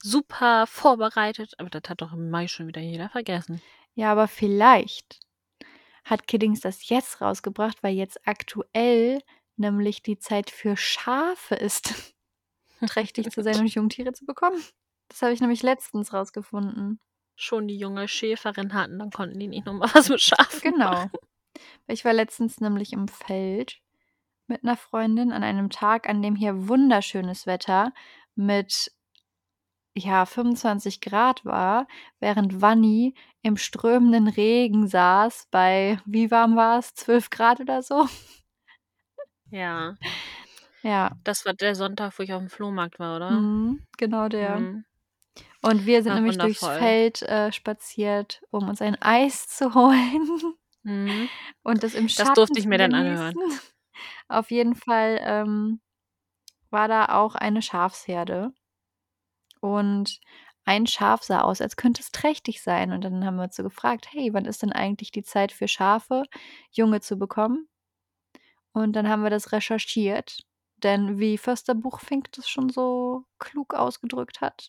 [0.00, 1.54] super vorbereitet.
[1.58, 3.60] Aber das hat doch im Mai schon wieder jeder vergessen.
[3.94, 5.18] Ja, aber vielleicht
[6.04, 9.20] hat Kiddings das jetzt rausgebracht, weil jetzt aktuell
[9.56, 12.14] nämlich die Zeit für Schafe ist,
[12.86, 14.62] trächtig zu sein und Jungtiere zu bekommen.
[15.08, 17.00] Das habe ich nämlich letztens rausgefunden.
[17.36, 20.90] Schon die junge Schäferin hatten, dann konnten die nicht nochmal was mit Schafen Genau.
[20.92, 21.10] machen.
[21.86, 23.80] Ich war letztens nämlich im Feld
[24.46, 27.92] mit einer Freundin an einem Tag, an dem hier wunderschönes Wetter
[28.34, 28.92] mit
[29.96, 31.86] ja 25 Grad war,
[32.20, 38.08] während Vanni im strömenden Regen saß bei, wie warm war es, 12 Grad oder so.
[39.50, 39.94] Ja,
[40.84, 43.30] Ja, das war der Sonntag, wo ich auf dem Flohmarkt war, oder?
[43.30, 44.58] mhm, genau der.
[44.58, 44.84] Mhm.
[45.62, 46.78] Und wir sind Ach, nämlich durchs wundervoll.
[46.78, 50.28] Feld äh, spaziert, um uns ein Eis zu holen
[50.84, 51.28] Mhm.
[51.62, 53.34] und das im Das Schatten durfte ich mir dann anhören.
[54.28, 55.80] Auf jeden Fall ähm,
[56.70, 58.52] war da auch eine Schafsherde
[59.60, 60.20] und
[60.66, 62.92] ein Schaf sah aus, als könnte es trächtig sein.
[62.92, 65.68] Und dann haben wir uns so gefragt, hey, wann ist denn eigentlich die Zeit für
[65.68, 66.24] Schafe,
[66.70, 67.68] Junge zu bekommen?
[68.72, 70.44] Und dann haben wir das recherchiert,
[70.78, 74.68] denn wie Förster Buchfink das schon so klug ausgedrückt hat,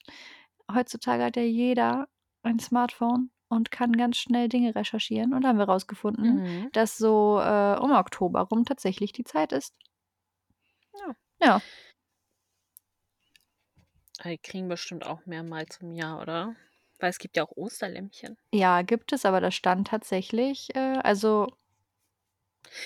[0.72, 2.08] heutzutage hat ja jeder
[2.44, 5.34] ein Smartphone und kann ganz schnell Dinge recherchieren.
[5.34, 6.70] Und da haben wir rausgefunden, Mhm.
[6.74, 9.74] dass so äh, um Oktober rum tatsächlich die Zeit ist.
[10.94, 11.16] Ja.
[11.42, 11.62] Ja,
[14.24, 16.56] Die kriegen bestimmt auch mehrmals im Jahr, oder?
[17.00, 18.38] Weil es gibt ja auch Osterlämmchen.
[18.54, 21.48] ja, gibt es, aber da stand tatsächlich, äh, also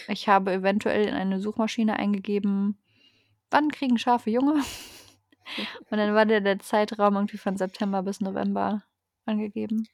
[0.08, 2.78] ich habe eventuell in eine Suchmaschine eingegeben,
[3.52, 4.56] wann kriegen Schafe Junge?
[5.89, 8.84] Und dann war der, der Zeitraum irgendwie von September bis November
[9.26, 9.88] angegeben.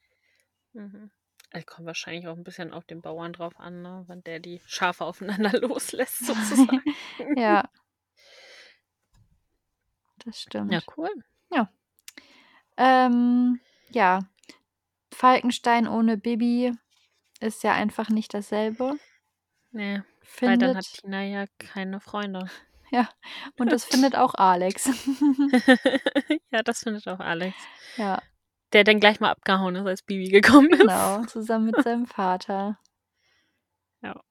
[0.76, 1.10] Mhm.
[1.52, 4.04] Es kommt wahrscheinlich auch ein bisschen auf den Bauern drauf an, ne?
[4.08, 6.84] wann der die Schafe aufeinander loslässt, sozusagen.
[7.38, 7.64] ja.
[10.26, 10.72] Das stimmt.
[10.72, 11.10] ja, cool.
[12.78, 14.20] Ähm, ja.
[15.14, 16.74] Falkenstein ohne Bibi
[17.40, 18.98] ist ja einfach nicht dasselbe.
[19.72, 20.02] Nee,
[20.42, 22.50] weil dann hat Findet, Tina ja keine Freunde.
[23.58, 24.90] und das findet auch Alex.
[26.52, 27.56] ja, das findet auch Alex.
[27.96, 28.22] ja,
[28.74, 30.82] Der dann gleich mal abgehauen ist, als Bibi gekommen ist.
[30.82, 31.24] genau.
[31.26, 32.80] Zusammen mit seinem Vater.
[34.02, 34.22] Ja.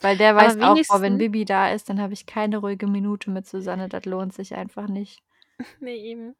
[0.00, 3.30] Weil der weiß auch, boah, wenn Bibi da ist, dann habe ich keine ruhige Minute
[3.30, 3.88] mit Susanne.
[3.88, 5.22] Das lohnt sich einfach nicht.
[5.80, 6.34] Nee, eben.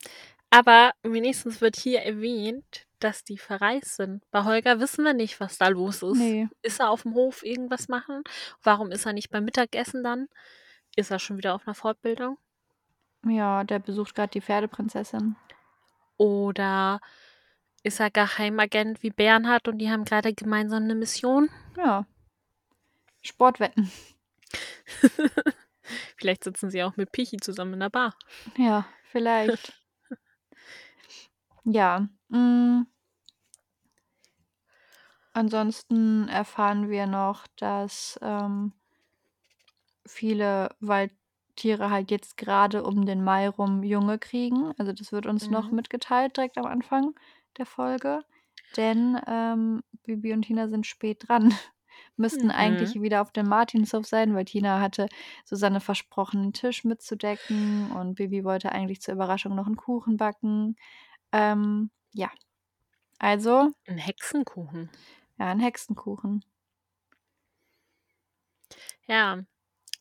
[0.50, 4.22] Aber wenigstens wird hier erwähnt, dass die verreist sind.
[4.30, 6.18] Bei Holger wissen wir nicht, was da los ist.
[6.18, 6.48] Nee.
[6.62, 8.22] Ist er auf dem Hof irgendwas machen?
[8.62, 10.28] Warum ist er nicht beim Mittagessen dann?
[10.96, 12.38] Ist er schon wieder auf einer Fortbildung?
[13.26, 15.36] Ja, der besucht gerade die Pferdeprinzessin.
[16.16, 17.00] Oder
[17.83, 21.48] ist er Geheimagent wie Bernhard und die haben gerade gemeinsam eine Mission?
[21.76, 22.07] Ja.
[23.22, 23.90] Sportwetten.
[26.16, 28.14] Vielleicht sitzen sie auch mit Pichi zusammen in der Bar.
[28.57, 29.72] Ja, vielleicht.
[31.64, 32.09] ja.
[32.29, 32.83] Mm.
[35.33, 38.72] Ansonsten erfahren wir noch, dass ähm,
[40.07, 40.70] viele
[41.56, 44.72] Waldtiere halt jetzt gerade um den Mai rum Junge kriegen.
[44.78, 45.72] Also das wird uns noch Mhm.
[45.72, 47.14] mitgeteilt direkt am Anfang
[47.56, 48.20] der Folge.
[48.76, 51.48] denn, ähm, Bibi und Tina sind spät dran.
[52.16, 52.96] Müssten Mhm.
[52.98, 55.08] eigentlich wieder auf dem Martinshof sein, weil Tina hatte
[55.46, 60.76] Susanne versprochen, 'n Tisch mitzudecken und Bibi wollte eigentlich zur Überraschung noch 'n Kuchen backen.
[61.32, 62.30] Ähm, ja.
[63.20, 64.90] Also 'N Hexenkuchen.
[65.38, 66.42] Ja, 'n Hexenkuchen.
[69.08, 69.44] Ja,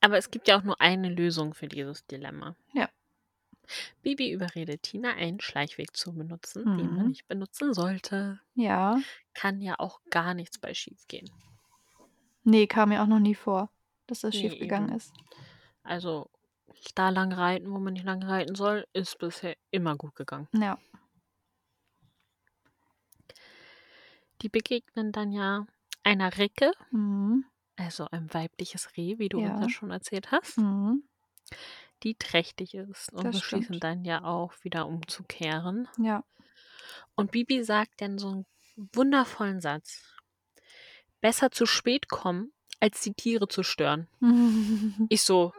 [0.06, 2.56] aber es gibt ja auch nur eine Lösung für dieses Dilemma.
[2.74, 2.90] Ja.
[4.04, 7.08] Bibi überredet Tina, einen Schleichweg zu benutzen, den man Mhm.
[7.10, 8.40] nicht benutzen sollte.
[8.54, 9.00] Ja.
[9.34, 11.30] Kann ja auch gar nichts bei schiefgehen.
[12.44, 13.70] Ne, kam mir auch noch nie vor,
[14.06, 14.98] dass das Ne, schiefgegangen eben.
[14.98, 15.12] ist.
[15.82, 16.30] Also,
[16.94, 20.48] da lang reiten, wo man nicht lang reiten soll, ist bisher immer gut gegangen.
[20.54, 20.78] Ja.
[24.42, 25.66] Die begegnen dann ja
[26.04, 27.46] einer Recke, Mhm.
[27.78, 29.62] Also ein weibliches Reh, wie du uns Ja.
[29.62, 31.04] ja schon erzählt hast, Mhm.
[32.04, 33.80] die trächtig ist und Das beschließen stimmt.
[33.80, 35.88] dann ja auch wieder umzukehren.
[35.98, 36.24] Ja.
[37.18, 38.46] Und Bibi sagt dann so 'n
[38.94, 40.16] wundervollen Satz:
[41.24, 44.08] „Besser zu spät kommen, als die Tiere zu stören.“
[45.10, 45.54] Ich so: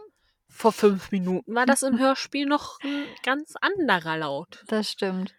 [0.49, 5.37] „Vor 5 Minuten war das im Hörspiel noch 'n ganz anderer Laut.“ Das stimmt.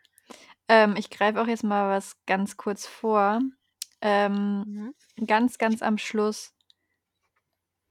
[0.70, 3.42] Ähm, ich greife auch jetzt mal was ganz kurz vor.
[4.02, 4.92] Ähm, Mhm.
[5.26, 6.54] ganz, ganz am Schluss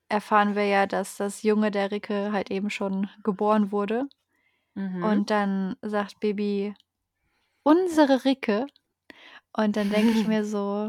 [0.09, 4.09] erfahren wir ja, dass das Junge der Ricke halt eben schon geboren wurde.
[4.77, 5.03] Mhm.
[5.03, 6.75] Und dann sagt Bibi:
[7.65, 8.67] „Unsere Ricke.“
[9.57, 10.89] Und dann denke ich mir so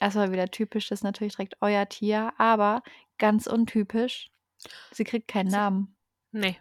[0.00, 2.82] erst mal wieder typisch, das ist natürlich direkt euer Tier, aber
[3.18, 4.30] ganz untypisch,
[4.92, 5.96] sie kriegt keinen Sie Namen.
[6.32, 6.56] Ne,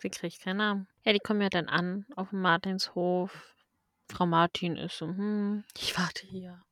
[0.00, 0.88] sie kriegt keinen Namen.
[1.04, 3.56] Ja, die kommen ja dann an auf'm Martinshof.
[4.10, 6.62] Frau Martin ist so: „Hm, ich warte hier.“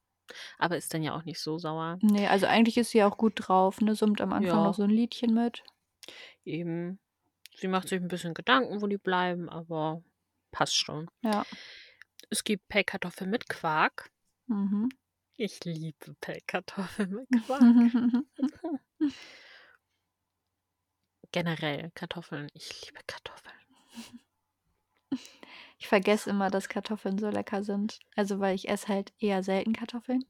[0.59, 1.99] Aber ist dann ja auch nicht so sauer.
[2.03, 3.95] Ne, also eigentlich ist sie auch gut drauf, ne?
[3.95, 4.75] Summt am Anfang noch Ja.
[4.75, 5.63] so 'n Liedchen mit.
[6.47, 6.99] Eben.
[7.57, 10.03] Sie macht sich 'n bisschen Gedanken, wo die bleiben, aber
[10.53, 11.11] passt schon.
[11.23, 11.45] Ja.
[12.31, 14.11] Es gibt Pellkartoffeln mit Quark.
[14.49, 14.91] Mhm.
[15.39, 17.77] Ich liebe Pellkartoffeln mit Quark.
[21.33, 22.49] Generell Kartoffeln.
[22.55, 23.55] Ich liebe Kartoffeln.
[25.81, 27.99] Ich vergesse immer, dass Kartoffeln so lecker sind.
[28.15, 30.23] Also, weil ich esse halt eher selten Kartoffeln.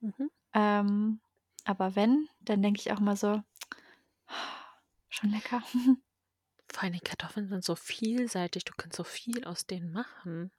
[0.00, 0.30] Mhm.
[0.54, 1.20] Ähm,
[1.64, 3.42] aber wenn, dann denke ich auch mal so:
[5.10, 5.62] „Schon lecker.“
[6.72, 8.64] Vor Dingen Kartoffeln sind so vielseitig.
[8.64, 10.50] Du kannst so viel aus denen machen.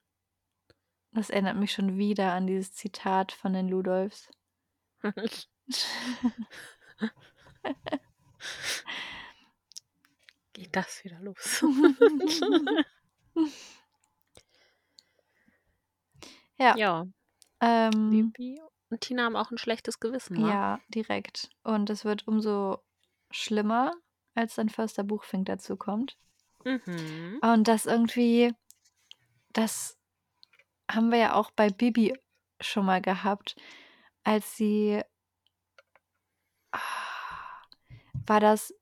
[1.13, 4.29] Das erinnert mich schon wieder an dieses Zitat von den Ludolfs.
[10.53, 11.65] Geht das wieder los?
[16.59, 16.75] Ja.
[16.77, 17.05] Ja.
[17.61, 20.49] Ähm Bibi und Tina haben auch 'n schlechtes Gewissen, wa?
[20.49, 21.49] Ja, direkt.
[21.63, 22.79] Und es wird umso
[23.31, 23.91] schlimmer,
[24.35, 26.17] als dann Förster Buchfink dazukommt.
[26.65, 27.39] Mhm.
[27.41, 28.53] Und das irgendwie
[29.53, 29.97] das
[30.91, 32.13] haben wir ja auch bei Bibi
[32.61, 33.55] schon mal gehabt,
[34.23, 35.01] als sie
[38.27, 38.73] war das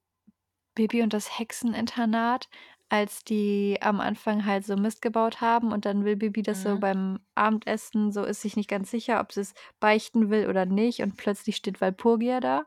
[0.75, 2.49] Bibi und das Hexeninternat,
[2.89, 6.77] als die am Anfang halt so Mist gebaut haben und dann will Bibi das so
[6.77, 6.79] Mhm.
[6.79, 11.17] beim Abendessen so ist sich nicht ganz sicher, ob sie's beichten will oder nicht und
[11.17, 12.65] plötzlich steht Walpurgia da?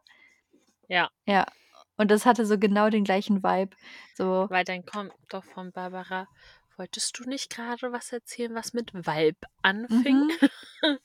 [0.89, 1.11] Ja.
[1.27, 1.47] Ja.
[1.97, 3.77] Und das hatte so genau den gleichen Vibe.
[4.15, 6.29] So Weil dann kommt doch von Barbara:
[6.77, 10.39] „Wolltest du nicht grade was erzählen, was mit Walp anfing?“ Mhm.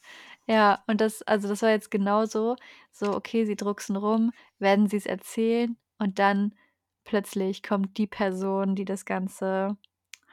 [0.48, 2.56] Ja, und das also, das war jetzt genauso.
[2.92, 6.54] So, okay, sie drucksen rum, werden sie's erzählen und dann
[7.04, 9.78] plötzlich kommt die Person, die das Ganze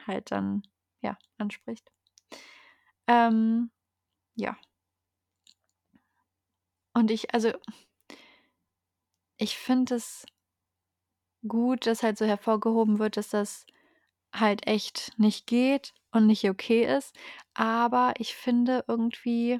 [0.07, 0.63] halt dann,
[1.01, 1.91] ja, anspricht.
[3.07, 3.71] Ähm,
[4.35, 4.57] ja.
[6.93, 7.51] Und ich also
[9.37, 10.25] ich finde es
[11.47, 13.65] gut, dass halt so hervorgehoben wird, dass das
[14.33, 17.15] halt echt nicht geht und nicht okay ist.
[17.53, 19.59] Aber ich finde irgendwie,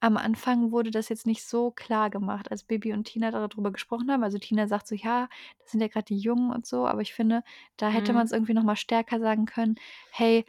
[0.00, 3.72] am Anfang wurde das jetzt nicht so klar gemacht, als Bibi und Tina da drüber
[3.72, 4.22] gesprochen haben.
[4.24, 5.28] Also, Tina sagt so: „Ja,
[5.60, 7.42] das sind ja grad die Jungen und so.“ Aber ich finde,
[7.76, 8.14] da hätte Mhm.
[8.14, 9.76] man's irgendwie noch mal stärker sagen können:
[10.10, 10.44] „Hey,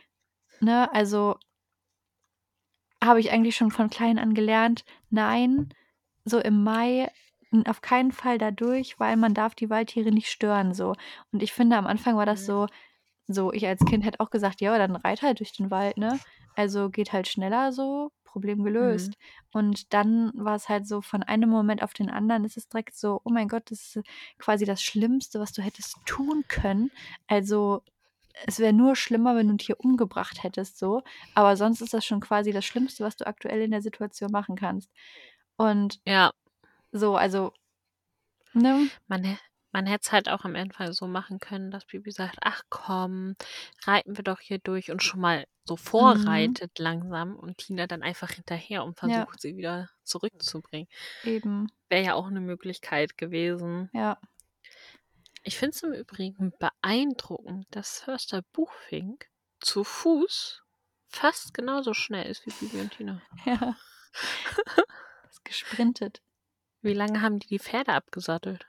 [0.62, 1.38] ne, also“
[3.04, 5.70] „habe ich eigentlich schon von klein an gelernt, nein,
[6.26, 7.12] so im Mai
[7.66, 10.94] auf keinen Fall da durch, weil man darf die Waldtiere nicht stören“, so.
[11.32, 12.46] Und ich finde, am Anfang war das Mhm.
[12.46, 12.68] so
[13.28, 16.22] so ich als Kind hätte auch gesagt: „Ja, dann reit halt durch den Wald, ne?
[16.56, 19.16] Also, geht halt schneller so, Problem Mhm.
[19.16, 19.18] gelöst.“
[19.52, 23.22] Und dann war's halt so von einem Moment auf den anderen ist es direkt so:
[23.26, 24.06] „Oh mein Gott, das ist
[24.40, 26.92] quasi das Schlimmste, was du hättest tun können.“
[27.28, 27.84] Also,
[28.48, 31.04] es wäre nur schlimmer, wenn du 'n Tier umgebracht hättest so,
[31.36, 34.56] aber sonst ist das schon quasi das Schlimmste, was du aktuell in der Situation machen
[34.58, 34.92] kannst.
[35.58, 36.32] Und Ja.
[36.94, 37.54] so, also
[38.54, 38.90] ne?
[39.10, 39.40] Man
[39.72, 43.36] man hätt's halt auch am Anfang so machen können, dass Bibi sagt: „Ach komm,
[43.86, 46.58] reiten wir doch hier durch und schon mal so Mhm.
[46.58, 49.28] vorreitet langsam und Tina dann einfach hinterher und Ja.
[49.28, 50.88] versucht, sie wieder zurückzubringen.
[51.24, 51.68] Eben.
[51.90, 53.90] Wäre ja auch 'ne Möglichkeit gewesen.
[53.94, 54.20] Ja.
[55.44, 60.64] Ich finde es im Übrigen beeindruckend, dass Förster Buchfink zu Fuß
[61.08, 63.24] fast genauso schnell ist wie Bibi und Tina.
[63.46, 63.78] Ja.
[65.32, 66.22] Ist gesprintet.
[66.84, 68.68] Wie lange haben die die Pferde abgesattelt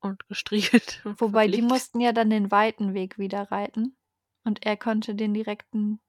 [0.00, 1.62] und gestriegelt und Wobei die verpflegt?
[1.62, 3.96] mussten ja dann den weiten Weg wieder reiten
[4.44, 6.00] und er konnte den direkten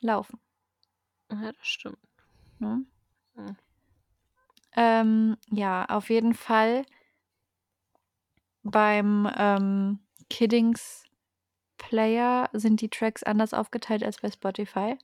[0.00, 0.40] laufen,
[1.30, 1.98] Ja, das stimmt.
[2.58, 2.84] ne?
[3.34, 3.56] Mhm.
[4.76, 6.84] Ähm, ja, auf jeden Fall
[8.62, 11.04] beim, ähm, Kiddings
[11.78, 14.98] Player sind die Tracks anders aufgeteilt als bei Spotify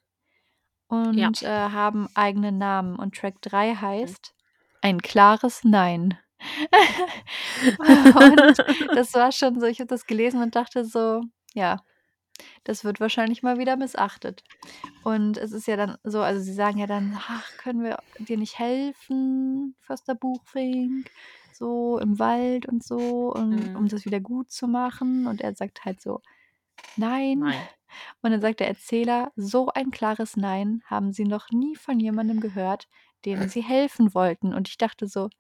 [1.12, 1.28] Ja.
[1.28, 4.34] und, äh, haben eigene Namen und Track 3 heißt
[4.82, 6.18] „Ein klares Nein“.
[8.14, 11.22] Und das war schon so ich habe das gelesen und dachte so:
[11.54, 11.82] „Ja,
[12.64, 14.44] das wird wahrscheinlich mal wieder missachtet.“
[15.02, 18.38] Und es ist ja dann so also, sie sagen ja dann: „Ach, können wir dir
[18.38, 21.12] nicht helfen, Förster Buchfink,
[21.52, 23.88] so im Wald und so, und um Mhm.
[23.88, 26.22] das wieder gut zu machen?“ Und er sagt halt so:
[26.96, 27.68] „Nein.“ Nein.
[28.22, 32.40] Und dann sagt der Erzähler: „So ein klares Nein haben sie noch nie von jemandem
[32.40, 32.88] gehört,
[33.24, 35.30] dem sie helfen wollten.“ Und ich dachte so: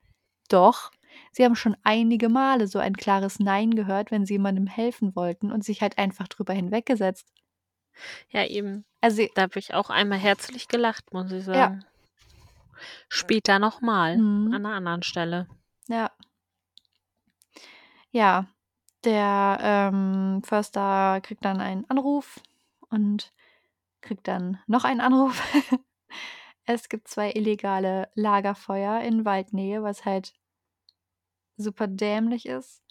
[0.50, 0.92] „Doch,
[1.32, 5.52] sie haben schon einige Male so ein klares Nein gehört, wenn sie jemandem helfen wollten
[5.52, 7.28] und sich halt einfach drüber hinweggesetzt.“
[8.30, 8.84] Ja, eben.
[9.00, 11.52] Also Da habe ich auch einmal herzlich gelacht, muss ich Ja.
[11.68, 11.84] sagen.
[13.08, 14.52] Später noch mal Mhm.
[14.52, 15.46] an 'ner anderen Stelle.
[15.88, 16.10] Ja.
[18.14, 18.46] Ja,
[19.04, 22.40] der, ähm, Förster kriegt dann einen Anruf
[22.90, 23.32] und
[24.00, 25.42] kriegt dann noch einen Anruf.
[26.68, 30.34] Es gibt 2 illegale Lagerfeuer in Waldnähe, was halt
[31.56, 32.82] super dämlich ist.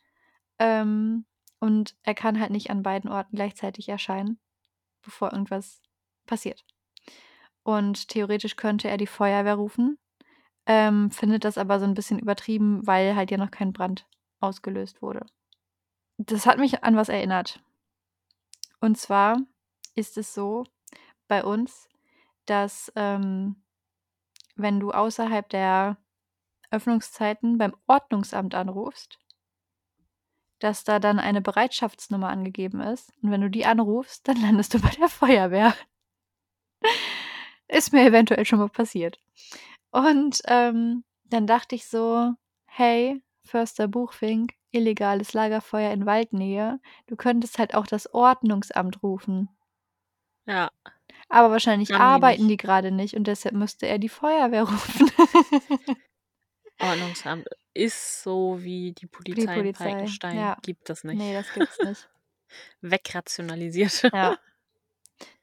[0.59, 1.25] Ähm,
[1.59, 4.39] und er kann halt nicht an beiden Orten gleichzeitig erscheinen,
[5.03, 5.81] bevor irgendwas
[6.27, 6.65] passiert.
[7.65, 9.97] Und theoretisch könnte er die Feuerwehr rufen,
[10.67, 14.07] ähm, findet das aber so 'n bisschen übertrieben, weil halt ja noch kein Brand
[14.41, 15.25] ausgelöst wurde.
[16.17, 17.61] Das hat mich an was erinnert.
[18.81, 19.37] Und zwar
[19.95, 20.63] ist es so
[21.27, 21.89] bei uns,
[22.45, 23.57] dass, ähm,
[24.55, 25.97] wenn du außerhalb der
[26.71, 29.19] Öffnungszeiten beim Ordnungsamt anrufst
[30.59, 33.11] dass da dann eine Bereitschaftsnummer angegeben ist.
[33.21, 35.73] Und wenn du die anrufst, dann landest du bei der Feuerwehr.
[37.67, 39.19] Ist mir eventuell schon mal passiert.
[39.91, 42.33] Und, ähm, dann dachte ich so:
[42.65, 46.79] „Hey, Förster Buchfink, illegales Lagerfeuer in Waldnähe.
[47.07, 49.49] Du könntest halt auch das Ordnungsamt rufen.“
[50.45, 50.71] Ja.
[51.29, 52.61] Aber wahrscheinlich die arbeiten nicht.
[52.61, 55.11] die grade nicht und deshalb müsste er die Feuerwehr rufen.
[56.79, 60.37] Ordnungsamt ist so wie die Die Polizei in Polizei, Falkenstein.
[60.37, 60.57] ja.
[60.61, 61.21] Gibt es nicht.
[61.21, 62.09] Ne, das gibt's nicht.
[62.81, 64.03] Wegrationalisiert.
[64.13, 64.37] Ja.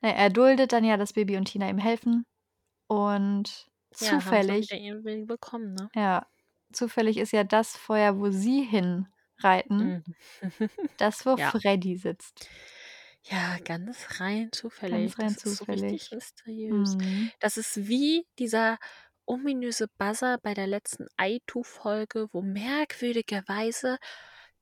[0.03, 2.27] Na ja, er duldet dann ja, dass Bibi und Tina ihm helfen
[2.89, 3.69] und
[4.01, 4.83] Ja, zufällig
[5.27, 5.91] bekommen, ne?
[5.95, 6.27] ja,
[6.73, 10.15] zufällig ist ja das Feuer, wo sie hinreiten, Mhm.
[10.99, 11.53] das, wo Ja.
[11.53, 12.51] Freddy sitzt.
[13.25, 15.17] Ja, ganz rein zufällig.
[15.17, 16.11] Ganz rein Das ist so richtig zufällig.
[16.11, 16.97] mysteriös.
[16.97, 17.33] Mhm.
[17.39, 18.79] Das ist wie dieser
[19.33, 23.99] ominöse Buzzer bei der letzten Eitu-Folge, wo merkwürdigerweise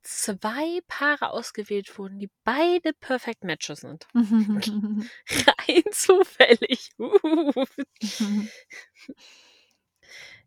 [0.02, 4.06] 2 Paare ausgewählt wurden, die beide Perfect Matches sind.
[5.28, 6.90] Rein zufällig.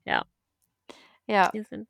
[0.05, 0.23] Ja.
[1.27, 1.49] Ja.
[1.53, 1.87] Die sind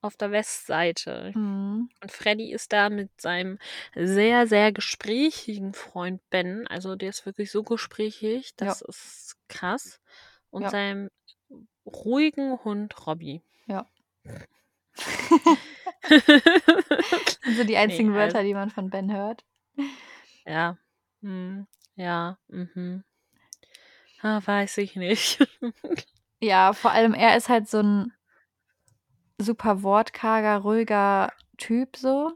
[0.00, 1.32] auf der Westseite.
[1.34, 1.88] Mhm.
[2.02, 3.58] Und Freddy ist da mit seinem
[3.94, 6.66] sehr, sehr gesprächigen Freund Ben.
[6.68, 8.66] Also, der ist wirklich so gesprächig, Ja.
[8.66, 10.00] das ist krass.
[10.50, 10.70] Und Ja.
[10.70, 11.10] seinem
[11.86, 13.42] ruhigen Hund Robby.
[13.66, 13.86] Ja.
[16.08, 19.44] Das sind so die einzigen Wörter, also die man von Ben hört.
[20.46, 20.76] Ja.
[21.22, 21.66] Mhm.
[21.96, 22.38] Ja.
[22.48, 23.02] Mhm.
[24.22, 25.38] Ah, weiß ich nicht.
[26.42, 28.12] Ja, vor allem er ist halt so 'n
[29.40, 32.32] super wortkarger, ruhiger Typ so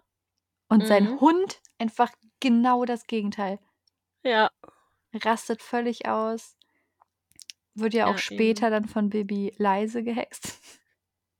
[0.68, 1.20] und sein Mhm.
[1.20, 3.58] Hund einfach genau das Gegenteil.
[4.24, 4.50] Ja.
[5.14, 6.56] Rastet völlig aus.
[7.80, 8.70] Wird ja auch Ja, später eben.
[8.70, 10.58] dann von Bibi leise gehext.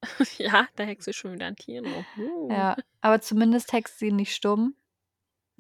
[0.39, 2.07] Ja, da hext sie schon wieder an Tieren rum.
[2.17, 2.51] Uh.
[2.51, 4.75] Ja, aber zumindest hext sie nicht stumm,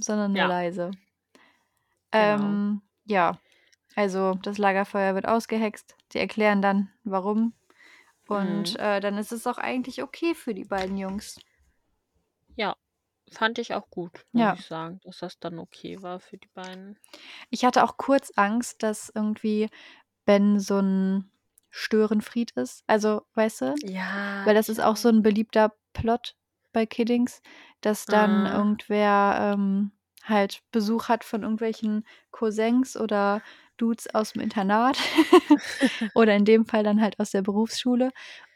[0.01, 0.49] sondern nur Ja.
[0.49, 0.91] leise.
[2.13, 2.59] Genau.
[2.59, 3.39] Ähm, ja,
[3.95, 5.97] also das Lagerfeuer wird ausgehext.
[6.13, 7.55] Sie erklären dann, warum.
[8.29, 8.81] Und, Mhm.
[8.81, 11.39] äh, dann ist es auch eigentlich okay für die beiden Jungs.
[12.57, 12.77] Ja,
[13.33, 14.55] fand ich auch gut, muss Ja.
[14.55, 16.99] ich sagen, dass das dann okay war für die beiden.
[17.51, 19.69] Ich hatte auch kurz Angst, dass irgendwie
[20.31, 21.31] Ben so 'n
[21.71, 22.85] Störenfried ist.
[22.87, 23.81] Also, weißt du?
[23.83, 25.11] Ja, Weil das ist auch so auch.
[25.11, 26.37] 'n beliebter Plot
[26.73, 27.43] bei Kiddings,
[27.83, 28.47] dass dann Mhm.
[28.47, 29.93] irgendwer, ähm,
[30.25, 33.43] halt Besuch hat von irgendwelchen Cousins oder
[33.79, 34.99] Dudes aus'm Internat
[36.15, 38.11] oder in dem Fall dann halt aus der Berufsschule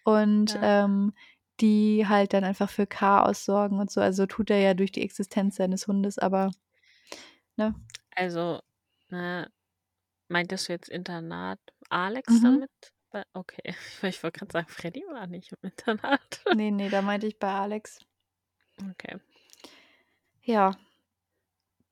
[0.04, 0.60] und, Ja.
[0.62, 1.14] ähm,
[1.60, 4.00] die halt dann einfach für Chaos sorgen und so.
[4.02, 6.50] Also, tut er ja durch die Existenz seines Hundes, aber
[7.58, 7.74] ne?
[8.16, 8.60] Also,
[9.10, 9.50] ne,
[10.28, 11.60] meintest du jetzt Internat
[11.90, 12.42] Alex Mhm.
[12.42, 12.70] damit?
[13.10, 13.62] Bei okay,
[14.02, 16.40] ich wollte grad sagen, Freddie war nicht im Internat.
[16.52, 18.00] Ne, ne, da meinte ich bei Alex.
[18.90, 19.18] Okay.
[20.42, 20.72] Ja.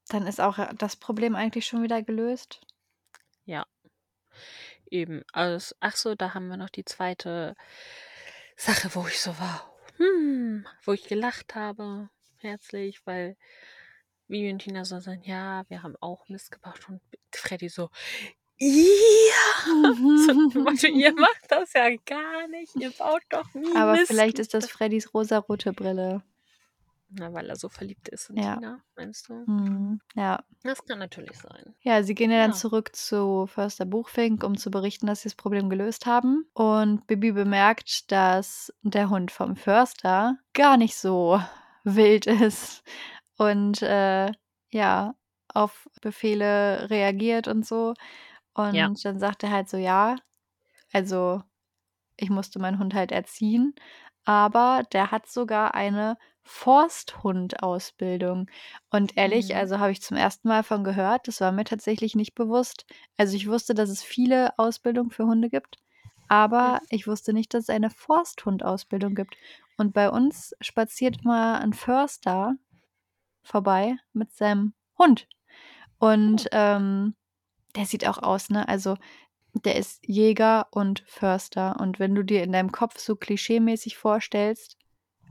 [0.08, 2.60] Dann ist auch, äh, das Problem eigentlich schon wieder gelöst.
[3.44, 3.66] Ja.
[4.90, 7.54] Eben, als ach so, da haben wir noch die 2.
[8.56, 13.36] Sache, wo ich so war, hm, wo ich gelacht habe herzlich, weil
[14.32, 17.00] Bibi und Tina so sagen: „Ja, wir haben auch Mist gebaut“ und
[17.34, 17.90] Freddie so:
[18.58, 18.70] „Ja!“
[20.16, 24.54] So „Ihr macht das ja gar nicht, ihr baut doch nie Aber Mist.“ vielleicht ist
[24.54, 26.22] das Freddys rosarote Brille.
[27.10, 28.54] Na, weil er so verliebt ist in Ja.
[28.54, 29.44] Tina, meinst du?
[29.46, 30.42] Mhm, ja.
[30.62, 31.74] Das kann natürlich sein.
[31.82, 32.56] Ja, sie gehen ja dann Ja.
[32.56, 36.46] zurück zu Förster Buchfink, um zu berichten, dass sie das Problem gelöst haben.
[36.54, 41.42] Und Bibi bemerkt, dass der Hund vom Förster gar nicht so
[41.84, 42.82] wild ist
[43.38, 44.32] und, äh,
[44.72, 45.16] ja,
[45.54, 47.94] auf Befehle reagiert und so.
[48.70, 48.92] Ja.
[48.92, 50.16] Und dann sagt er halt so: „Ja,
[50.92, 51.42] also,
[52.18, 53.74] ich musste meinen Hund halt erziehen,
[54.26, 58.48] aber der hat sogar eine Forsthund-Ausbildung.“
[58.90, 59.56] Und ehrlich, Mhm.
[59.56, 60.48] also, habe ich zum 1.
[60.48, 61.28] Mal von gehört.
[61.28, 62.86] Das war mir tatsächlich nicht bewusst.
[63.18, 65.78] Also, ich wusste, dass es viele Ausbildungen für Hunde gibt,
[66.28, 69.36] aber ich wusste nicht, dass es eine Forsthund-Ausbildung gibt.
[69.78, 72.56] Und bei uns spaziert immer 'n Förster
[73.42, 75.28] vorbei mit seinem Hund.
[76.32, 76.46] Oh.
[76.46, 77.14] Und, ähm,
[77.76, 78.96] der sieht auch aus, ne also,
[79.64, 81.78] der ist Jäger und Förster.
[81.80, 84.76] Und wenn du dir in deinem Kopf so klischeemäßig vorstellst,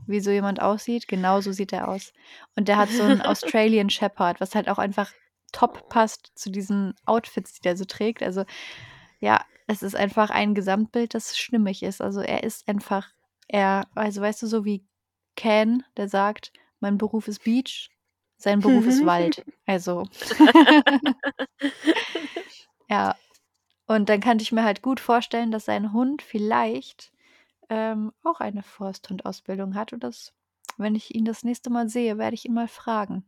[0.06, 2.12] wie so jemand aussieht, genauso sieht er aus.
[2.56, 5.12] Und der hat so 'n Australian Shepherd, was halt auch einfach
[5.52, 5.88] top Oh.
[5.88, 8.22] passt zu diesen Outfits, die der so trägt.
[8.22, 8.44] Also,
[9.20, 12.00] ja, es ist einfach ein Gesamtbild, das stimmig ist.
[12.02, 13.10] Also, er ist einfach
[13.48, 14.86] er also, weißt du, so wie
[15.36, 17.90] Ken, der sagt: „Mein Beruf ist Beach,
[18.42, 20.04] sein Beruf ist Wald.“ Also
[22.90, 23.16] Ja.
[23.86, 27.12] Und dann kann ich mir halt gut vorstellen, dass sein Hund vielleicht,
[27.70, 30.34] ähm, auch eine Forsthund-Ausbildung hat und das
[30.78, 33.24] wenn ich ihn das nächste Mal sehe, werde ich ihn mal fragen.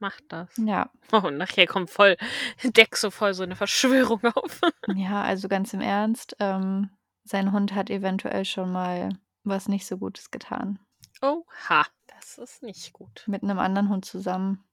[0.00, 0.48] Mach das.
[0.58, 0.90] Ja.
[1.12, 2.16] Oh, und nachher kommt voll
[2.64, 4.60] deckt so voll so 'ne Verschwörung auf.
[4.88, 6.90] Ja, also, ganz im Ernst, ähm,
[7.24, 10.78] sein Hund hat eventuell schon mal was nicht so Gutes getan.
[11.22, 11.84] Oha,
[12.24, 13.28] das ist nicht gut.
[13.28, 14.64] Mit 'nem anderen Hund zusammen.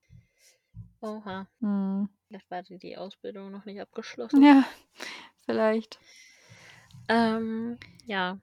[1.03, 1.47] Oha.
[1.61, 2.11] Mhm.
[2.27, 4.45] Vielleicht war die die Ausbildung noch nicht abgeschlossen.
[4.45, 4.63] Ja,
[5.45, 5.99] vielleicht.
[7.09, 8.39] Ähm, ja.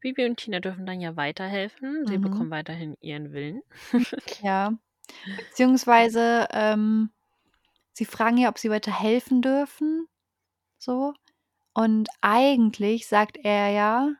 [0.00, 2.06] Bibi und Tina dürfen dann ja weiterhelfen.
[2.06, 2.18] Sie Mhm.
[2.18, 3.62] bekommen weiterhin ihren Willen.
[4.42, 4.72] Ja.
[5.36, 7.10] Beziehungsweise, ähm,
[7.94, 10.08] sie fragen ja, ob sie weiter helfen dürfen,
[10.78, 11.14] so.
[11.74, 14.12] Und eigentlich sagt er ja: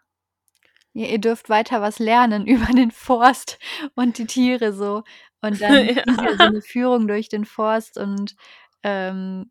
[0.97, 3.59] „Ja, ihr dürft weiter was lernen über den Forst
[3.95, 5.03] und die Tiere“, so.
[5.43, 6.05] Und dann Ja.
[6.05, 8.34] sie ja so 'ne Führung durch den Forst und,
[8.82, 9.51] ähm,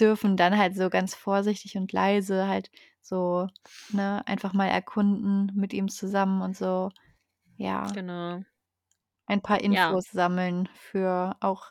[0.00, 2.70] dürfen dann halt so ganz vorsichtig und leise halt
[3.02, 3.48] so,
[3.88, 6.90] ne, einfach mal erkunden mit ihm zusammen und so,
[7.56, 8.42] ja Genau.
[9.28, 9.96] ein paar Ja.
[9.96, 11.66] Infos sammeln für auch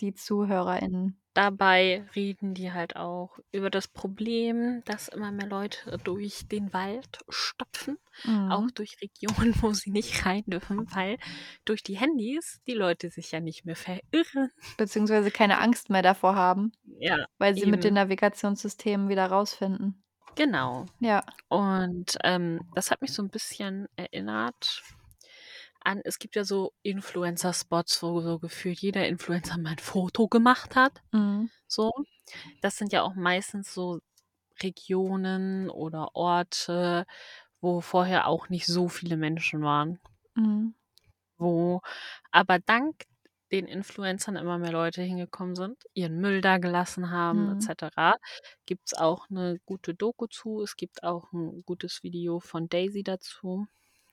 [0.00, 1.20] die ZuhörerInnen.
[1.34, 7.18] Dabei reden die halt auch über das Problem, dass immer mehr Leute durch den Wald
[7.28, 7.98] stapfen,
[8.46, 8.72] auch Mhm.
[8.74, 11.18] durch Regionen, wo sie nicht rein dürfen, weil
[11.66, 14.50] durch die Handys die Leute sich ja nicht mehr verirren.
[14.78, 17.96] Beziehungsweise keine Angst mehr davor haben, Ja, weil sie mit den eben.
[17.96, 20.02] Navigationssystemen wieder rausfinden.
[20.36, 20.86] Genau.
[21.00, 21.22] Ja.
[21.48, 24.82] Und, ähm, das hat mich so 'n bisschen erinnert
[25.86, 30.76] an es gibt ja so Influencer-Spots, wo so gefühlt jeder Influencer mal 'n Foto gemacht
[30.76, 31.48] hat, Mhm.
[31.68, 31.92] so.
[32.62, 34.00] Das sind ja auch meistens so
[34.62, 37.06] Regionen oder Orte,
[37.62, 40.00] wo vorher auch nicht so viele Menschen waren.
[40.36, 40.76] Mhm.
[41.38, 41.82] Wo
[42.30, 43.04] aber dank
[43.52, 47.62] den Influencern immer mehr Leute hingekommen sind, ihren Müll dagelassen haben et Mhm.
[47.62, 48.16] cetera.
[48.66, 50.62] Gibt's auch 'ne gute Doku zu.
[50.62, 53.66] Es gibt auch 'n gutes Video von Daisy dazu,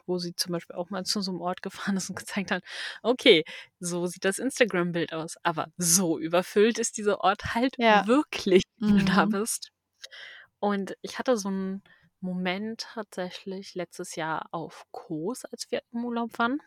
[0.07, 2.63] wo sie zum Beispiel auch mal zu so 'nem Ort gefahren ist und gezeigt hat:
[3.03, 3.43] „Okay,
[3.79, 8.07] so sieht das Instagram-Bild aus, aber so überfüllt ist dieser Ort halt Ja.
[8.07, 9.37] wirklich, wenn du da Mhm.
[9.39, 9.71] bist.“
[10.59, 11.83] Und ich hatte so 'n
[12.21, 16.59] Moment tatsächlich letztes Jahr auf Kos, als wir im Urlaub waren,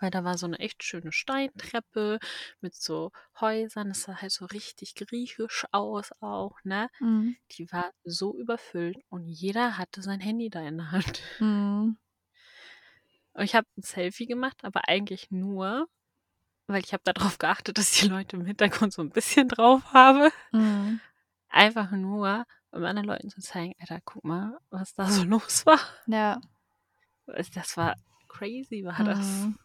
[0.00, 2.18] weil da war so 'ne echt schöne Steintreppe
[2.62, 3.88] mit so Häusern.
[3.90, 6.88] Das sah halt so richtig griechisch aus auch, ne?
[7.00, 7.34] Mhm.
[7.52, 11.22] Die war so überfüllt und jeder hatte sein Handy da in der Hand.
[11.40, 11.96] Mhm.
[13.34, 15.88] Und ich habe 'n Selfie gemacht, aber eigentlich nur,
[16.68, 19.82] weil ich habe da drauf geachtet, dass die Leute im Hintergrund so 'n bisschen drauf
[19.94, 20.32] habe.
[20.52, 21.00] Mhm.
[21.50, 25.80] Einfach nur, um anderen Leuten zu zeigen: „Alter, guck mal, was da so los war.“
[26.06, 26.40] Ja.
[27.54, 27.94] das war
[28.28, 29.18] crazy war das.
[29.18, 29.58] Mhm.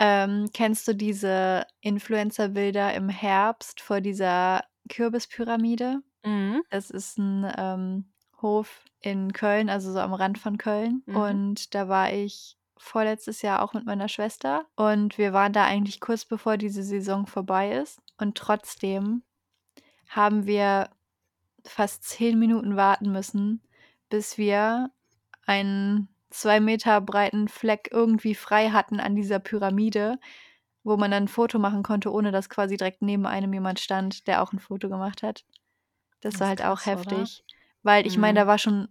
[0.00, 6.00] Ähm, kennst du diese Influencer-Bilder im Herbst vor dieser Kürbispyramide?
[6.24, 6.62] Mhm.
[6.70, 8.12] Das ist 'n, ähm,
[8.42, 11.04] Hof in Köln, also so am Rand von Köln.
[11.06, 11.16] Mhm.
[11.16, 16.00] Und da war ich vorletztes Jahr auch mit meiner Schwester und wir waren da eigentlich
[16.00, 18.00] kurz bevor diese Saison vorbei ist.
[18.18, 19.22] Und trotzdem
[20.08, 20.90] haben wir
[21.66, 23.62] fast 10 Minuten warten müssen,
[24.10, 24.90] bis wir
[25.46, 30.18] einen 2 Meter breiten Fleck irgendwie frei hatten an dieser Pyramide,
[30.84, 34.26] wo man dann 'n Foto machen konnte, ohne dass quasi direkt neben einem jemand stand,
[34.28, 35.44] der auch 'n Foto gemacht hat.
[36.22, 37.30] Das Das war halt auch krass, oder?
[37.32, 37.44] heftig,
[37.82, 38.42] weil ich meine, Mhm.
[38.42, 38.88] da war schon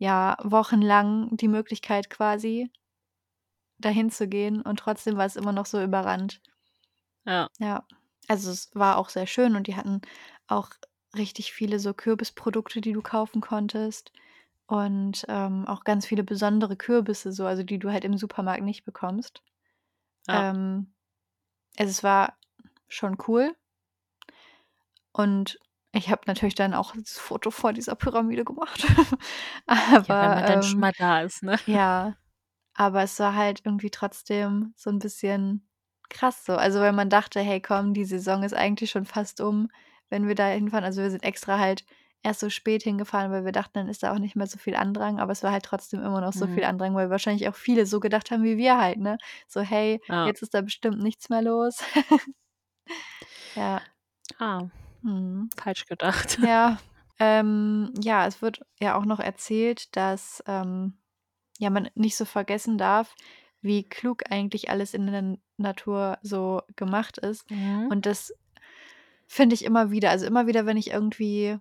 [0.00, 2.72] ja, wochenlang die Möglichkeit quasi
[3.78, 6.40] dahin zu gehen und trotzdem war es immer noch so überrannt.
[7.26, 7.50] Ja.
[7.58, 7.84] Ja.
[8.28, 10.00] Also, es war auch sehr schön und die hatten
[10.46, 10.70] auch
[11.16, 14.12] richtig viele so Kürbisprodukte, die du kaufen konntest
[14.66, 18.84] und, ähm, auch ganz viele besondere Kürbisse so, also die du halt im Supermarkt nicht
[18.84, 19.42] bekommst.
[20.28, 20.44] Ja.
[20.50, 20.94] Ähm,
[21.78, 22.38] also es war
[22.88, 23.56] schon cool.
[25.14, 25.58] Und
[25.92, 28.86] ich habe natürlich dann auch das Foto vor dieser Pyramide gemacht.
[30.08, 31.58] Ja, wenn Aber, man dann schon ähm mal da ist, ne?
[31.66, 32.16] ja,
[32.74, 35.68] aber es war halt irgendwie trotzdem so 'n bisschen
[36.10, 36.54] krass so.
[36.56, 39.70] Also, weil man dachte: „Hey, komm, die Saison ist eigentlich schon fast um,
[40.10, 41.84] wenn wir da hinfahren.“ Also, wir sind extra halt
[42.24, 44.76] erst so spät hingefahren, weil wir dachten, dann ist da auch nicht mehr so viel
[44.76, 46.66] Andrang, aber es war halt trotzdem immer noch so viel Mhm.
[46.66, 49.18] Andrang, weil wahrscheinlich auch viele so gedacht haben wie wir halt, ne?
[49.48, 50.20] So: „Hey, Ja.
[50.22, 51.78] jetzt ist da bestimmt nichts mehr los.“
[53.56, 53.84] Ja.
[54.38, 54.70] Ah.
[55.02, 55.50] Mhm.
[55.56, 56.38] Falsch gedacht.
[56.40, 56.78] Ja,
[57.18, 60.98] ähm, ja, es wird ja auch noch erzählt, dass, ähm,
[61.58, 63.14] ja, man nicht so vergessen darf,
[63.62, 67.50] wie klug eigentlich alles in der Natur so gemacht ist.
[67.50, 67.88] Mhm.
[67.90, 68.32] Und das
[69.26, 70.10] finde ich immer wieder.
[70.10, 71.58] Also, immer wieder, wenn ich irgendwie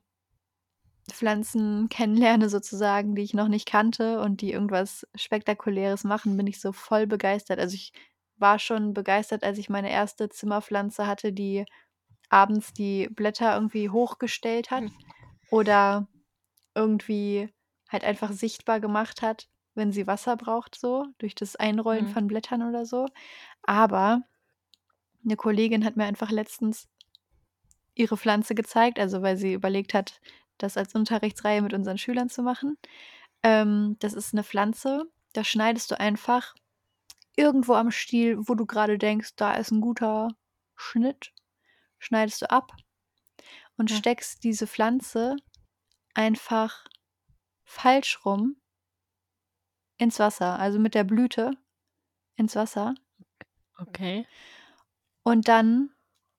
[1.12, 6.60] Pflanzen kennenlerne sozusagen, die ich noch nicht kannte und die irgendwas Spektakuläres machen, bin ich
[6.62, 7.60] so voll begeistert.
[7.60, 7.92] Also, ich
[8.38, 11.66] war schon begeistert, als ich meine erste Zimmerpflanze hatte, die
[12.30, 14.86] abends die Blätter irgendwie hochgestellt hat
[15.50, 16.08] oder
[16.76, 17.50] irgendwie
[17.90, 22.10] halt einfach sichtbar gemacht hat, wenn sie Wasser braucht so, durch das Einrollen Mhm.
[22.10, 23.08] von Blättern oder so.
[23.64, 24.24] Aber
[25.24, 26.88] 'ne Kollegin hat mir einfach letztens
[27.98, 30.20] ihre Pflanze gezeigt, also, weil sie überlegt hat,
[30.58, 32.78] das als Unterrichtsreihe mit unseren Schülern zu machen.
[33.44, 36.56] Ähm, das ist 'ne Pflanze, da schneidest du einfach
[37.38, 40.30] irgendwo am Stiel, wo du grade denkst, da ist 'n guter
[40.78, 41.34] Schnitt,
[42.00, 42.74] schneidest du ab
[43.78, 43.98] und Ja.
[43.98, 45.38] steckst diese Pflanze
[46.16, 46.86] einfach
[47.66, 48.58] falsch rum
[50.02, 51.52] ins Wasser, also, mit der Blüte
[52.38, 52.96] ins Wasser.
[53.82, 54.26] Okay.
[55.26, 55.92] Und dann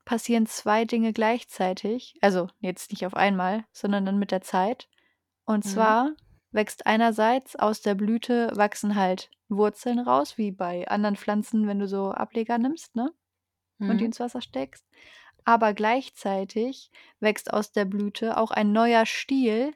[0.04, 2.14] passieren 2 Dinge gleichzeitig.
[2.22, 4.88] Also, jetzt nicht auf einmal, sondern dann mit der Zeit.
[5.44, 6.00] Und Mhm.
[6.04, 6.14] zwar
[6.52, 11.88] wächst einerseits aus der Blüte wachsen halt Wurzeln raus, wie bei anderen Pflanzen, wenn du
[11.88, 13.12] so Ableger nimmst, ne,
[13.86, 14.06] und die Mhm.
[14.06, 14.84] ins Wasser steckst.
[15.44, 19.74] Aber gleichzeitig wächst aus der Blüte auch ein neuer Stiel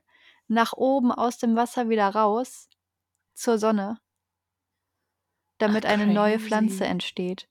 [0.49, 2.69] nach oben aus dem Wasser wieder raus
[3.35, 4.01] zur Sonne
[5.67, 6.87] Ach, damit eine neue Pflanze crazy.
[6.87, 7.49] entsteht.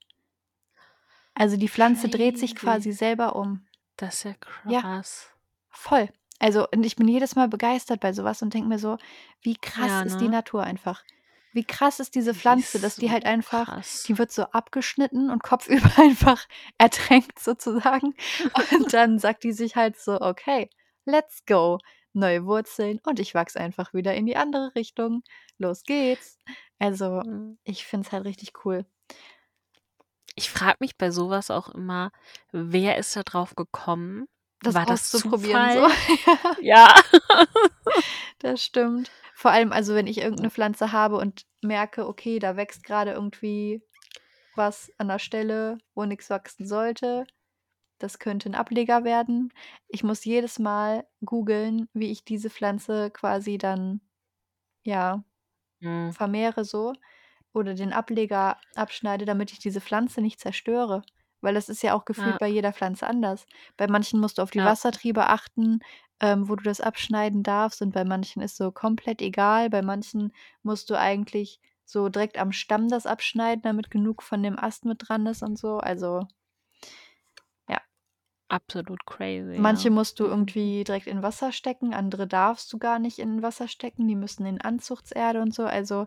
[1.34, 2.56] Also, die Pflanze dreht sich Crazy.
[2.56, 3.68] quasi selber um.
[3.96, 4.34] Das ist ja
[4.66, 5.30] Ja, krass.
[5.70, 6.10] voll.
[6.40, 8.98] Also, und ich bin jedes Mal begeistert bei so was und denke mir so:
[9.42, 10.30] „Wie krass Ja, ist die ne?
[10.30, 11.04] Natur einfach?“
[11.54, 14.06] Wie krass ist diese Die Pflanze, ist dass die halt einfach krass.
[14.06, 16.46] die wird so abgeschnitten und kopfüber einfach
[16.78, 18.14] ertränkt sozusagen.
[18.78, 20.68] Und dann sagt die sich halt so: „Okay,
[21.06, 21.78] let's go.
[22.12, 25.22] Neue Wurzeln und ich wachse einfach wieder in die andere Richtung.
[25.58, 26.38] Los geht's.“
[26.78, 27.56] Also, Mhm.
[27.64, 28.84] ich finde es halt richtig cool.
[30.36, 32.10] Ich frage mich bei so was auch immer,
[32.52, 34.26] wer ist da drauf gekommen?
[34.64, 35.86] Das War das auszuprobieren so, Zufall?
[36.26, 36.56] ja.
[36.58, 36.94] Ja.
[38.40, 39.12] Das stimmt.
[39.34, 43.12] Vor allem, also, wenn ich irgend 'ne Pflanze habe und merke, okay, da wächst grade
[43.12, 43.82] irgendwie
[44.56, 47.26] was an 'ner Stelle, wo nix wachsen sollte.
[48.00, 49.52] Das könnte 'n Ableger werden.
[49.88, 54.00] Ich muss jedes Mal googeln, wie ich diese Pflanze quasi dann,
[54.84, 55.24] ja,
[55.82, 56.16] Mhm.
[56.16, 56.94] vermehre so
[57.54, 61.02] oder den Ableger abschneide, damit ich diese Pflanze nicht zerstöre.
[61.44, 62.38] Weil das ist ja auch gefühlt Ja.
[62.38, 63.46] bei jeder Pflanze anders.
[63.76, 64.64] Bei manchen musst du auf die Ja.
[64.66, 65.80] Wassertriebe achten,
[66.20, 69.70] ähm, wo du das abschneiden darfst und bei manchen ist so komplett egal.
[69.70, 70.32] Bei manchen
[70.62, 75.06] musst du eigentlich so direkt am Stamm das abschneiden, damit genug von dem Ast mit
[75.08, 75.78] dran ist und so.
[75.78, 76.26] Also
[77.68, 77.80] ja.
[78.48, 80.56] Absolut crazy, Manche ja, musst du definitiv.
[80.56, 84.46] irgendwie direkt in Wasser stecken, andere darfst du gar nicht in Wasser stecken, die müssen
[84.46, 85.64] in Anzuchtserde und so.
[85.64, 86.06] Also,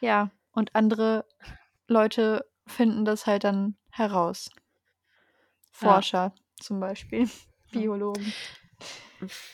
[0.00, 1.26] ja, und andere
[1.88, 4.50] Leute finden das halt dann heraus.
[5.80, 5.88] Ja.
[5.92, 7.28] Forscher zum Beispiel, Ja.
[7.80, 8.32] Biologen.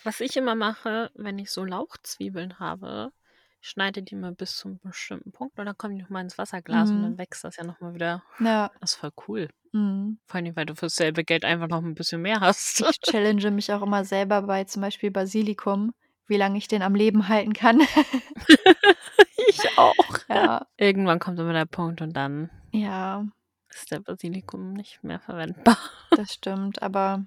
[0.05, 3.13] Was ich immer mache, wenn ich so Lauchzwiebeln habe,
[3.61, 6.91] ich schneide die mal bis zum bestimmten Punkt und dann kommen die nochmal ins Wasserglas
[6.91, 7.19] und dann Mhm.
[7.19, 8.23] wächst das ja nochmal wieder.
[8.41, 8.71] Ja.
[8.81, 9.49] Das ist voll cool.
[9.71, 10.19] Mhm.
[10.27, 12.81] Vor allem, weil du fürs selbe Geld einfach noch ein bisschen mehr hast.
[12.81, 15.95] Ich challenge mich auch immer selber bei zum Beispiel Basilikum,
[16.27, 17.81] wie lange ich den am Leben halten kann.
[19.49, 19.95] Ich auch.
[20.29, 20.67] Ja.
[20.77, 23.27] Irgendwann kommt immer der Punkt und dann Ja,
[23.75, 25.77] ist der Basilikum nicht mehr verwendbar.
[26.11, 27.25] das stimmt, aber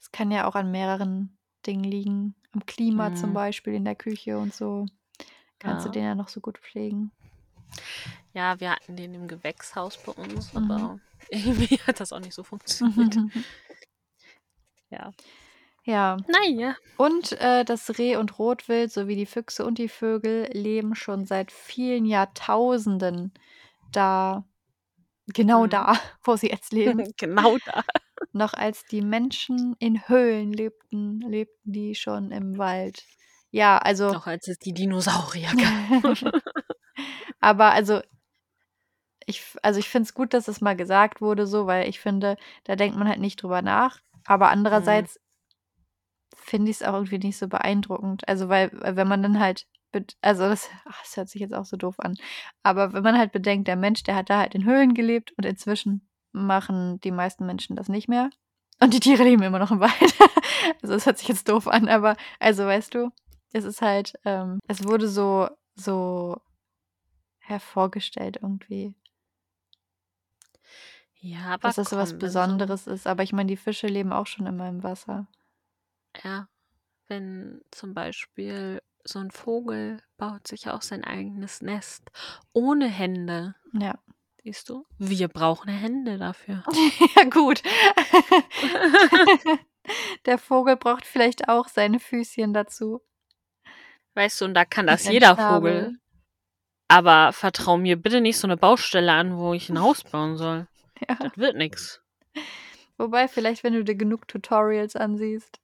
[0.00, 2.34] es kann ja auch an mehreren Dingen liegen.
[2.52, 3.34] Am Klima zum Mhm.
[3.34, 4.86] Beispiel in der Küche und so.
[5.58, 5.92] Kannst du Ja.
[5.92, 7.12] den ja noch so gut pflegen.
[8.34, 10.70] Ja, wir hatten den im Gewächshaus bei uns, Mhm.
[10.70, 11.00] aber
[11.30, 13.16] irgendwie hat das auch nicht so funktioniert.
[14.90, 15.10] Ja.
[15.84, 16.16] Ja.
[16.28, 16.76] Naja.
[16.98, 21.50] Und äh, das Reh und Rotwild sowie die Füchse und die Vögel leben schon seit
[21.50, 23.32] vielen Jahrtausenden
[23.90, 24.44] da,
[25.26, 25.70] genau Mhm.
[25.70, 25.94] da,
[26.24, 27.04] wo sie jetzt leben.
[27.16, 27.82] Genau da.
[28.32, 33.04] Noch als die Menschen in Höhlen lebten, lebten die schon im Wald.
[33.50, 36.32] Ja, also, Auch als es die Dinosaurier gab.
[37.40, 38.00] aber also
[39.26, 42.36] ich, also ich finde es gut, dass es mal gesagt wurde, so, weil ich finde,
[42.64, 44.00] da denkt man halt nicht drüber nach.
[44.24, 44.52] Aber Mhm.
[44.52, 45.18] andererseits
[46.36, 48.26] finde ich es auch irgendwie nicht so beeindruckend.
[48.28, 49.66] Also, weil, weil wenn man dann halt,
[50.20, 52.14] also das, ach, das hört sich jetzt auch so doof an,
[52.62, 55.44] aber wenn man halt bedenkt, der Mensch, der hat da halt in Höhlen gelebt und
[55.46, 58.30] inzwischen machen die meisten Menschen das nicht mehr.
[58.80, 60.14] Und die Tiere leben immer noch im Wald.
[60.82, 63.10] also das hört sich jetzt doof an, aber also weißt du,
[63.52, 66.40] es ist halt, ähm, es wurde so, so
[67.38, 68.94] hervorgestellt irgendwie,
[71.20, 73.06] Ja, aber dass das so was komm, so Besonderes ist.
[73.06, 75.28] Aber ich meine, die Fische leben auch schon immer im Wasser.
[76.24, 76.48] ja,
[77.08, 82.10] wenn zum Beispiel so ein Vogel baut sich auch sein eigenes Nest
[82.52, 83.98] ohne Hände, Ja.
[84.42, 84.86] siehst du?
[84.98, 86.62] Wir brauchen Hände dafür.
[87.16, 87.62] Ja, gut.
[90.26, 93.02] Der Vogel braucht vielleicht auch seine Füßchen dazu.
[94.14, 95.84] Weißt du, und da kann das jeder Schnabel.
[95.84, 95.98] Vogel.
[96.88, 100.66] Aber vertrau mir bitte nicht so eine Baustelle an, wo ich ein Haus bauen soll.
[101.08, 101.16] Ja.
[101.16, 102.00] Das wird nix.
[102.96, 105.58] Wobei, vielleicht, wenn du dir genug Tutorials ansiehst.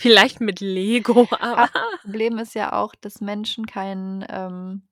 [0.00, 1.68] Vielleicht mit Lego, aber.
[2.02, 4.88] Problem ist ja auch, dass Menschen keinen ähm,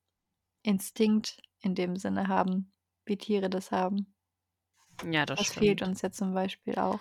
[0.63, 2.73] Instinkt in dem Sinne haben,
[3.05, 4.13] wie Tiere das haben.
[5.05, 5.59] Ja, das, Das stimmt.
[5.65, 6.99] fehlt uns ja zum Beispiel auch.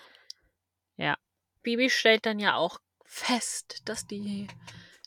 [0.98, 1.18] Ja.
[1.64, 4.48] Bibi stellt dann ja auch fest, dass die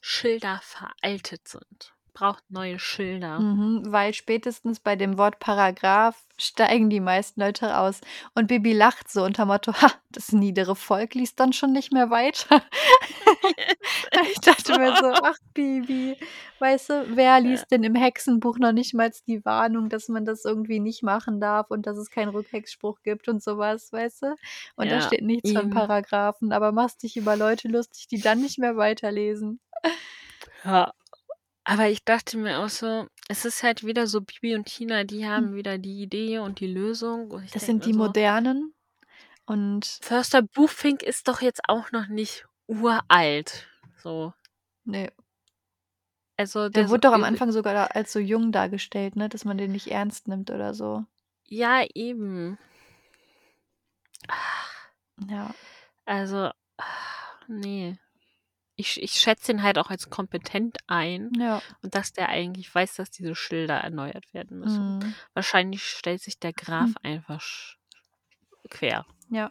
[0.01, 1.95] Schilder veraltet sind.
[2.19, 3.39] Braucht neue Schilder.
[3.41, 8.01] Mhm, weil spätestens bei dem Wort Paragraph steigen die meisten Leute aus.
[8.35, 12.11] Und Bibi lacht so unter Motto, ha, das niedere Volk liest dann schon nicht mehr
[12.11, 12.63] weiter.
[14.33, 16.17] ich dachte mir so, ach Bibi,
[16.59, 20.45] weißt du, wer liest denn im Hexenbuch noch nicht mal die Warnung, dass man das
[20.45, 24.37] irgendwie nicht machen darf und dass es keinen Rückhexspruch gibt und sowas, weißt du?
[24.77, 25.71] Und da Ja, steht nichts von eben.
[25.71, 29.61] Paragraphen, aber machst dich über Leute lustig, die dann nicht mehr weiterlesen.
[30.65, 30.93] Ja.
[31.69, 35.27] Aber ich dachte mir auch so, es ist halt wieder so Bibi und Tina, die
[35.27, 37.31] haben wieder die Idee und die Lösung.
[37.31, 38.73] Und Das sind die so, modernen
[39.45, 43.69] und Förster Buchfink ist doch jetzt auch noch nicht uralt.
[44.03, 44.33] So.
[44.85, 45.11] nee,
[46.39, 49.29] Also Der der wurde so, doch am Anfang sogar als so jung dargestellt, ne?
[49.29, 51.05] Dass man den nicht ernst nimmt oder so.
[51.49, 52.57] Ja, eben.
[55.29, 55.55] Ja.
[56.07, 56.51] Also,
[57.47, 57.99] nee.
[58.81, 61.61] Ich, ich schätze ihn halt auch als kompetent ein Ja.
[61.83, 64.99] und dass der eigentlich weiß, dass diese Schilder erneuert werden müssen.
[65.01, 65.15] Mhm.
[65.35, 67.75] Wahrscheinlich stellt sich der Graf einfach sch-
[68.71, 69.05] quer.
[69.31, 69.51] Ja.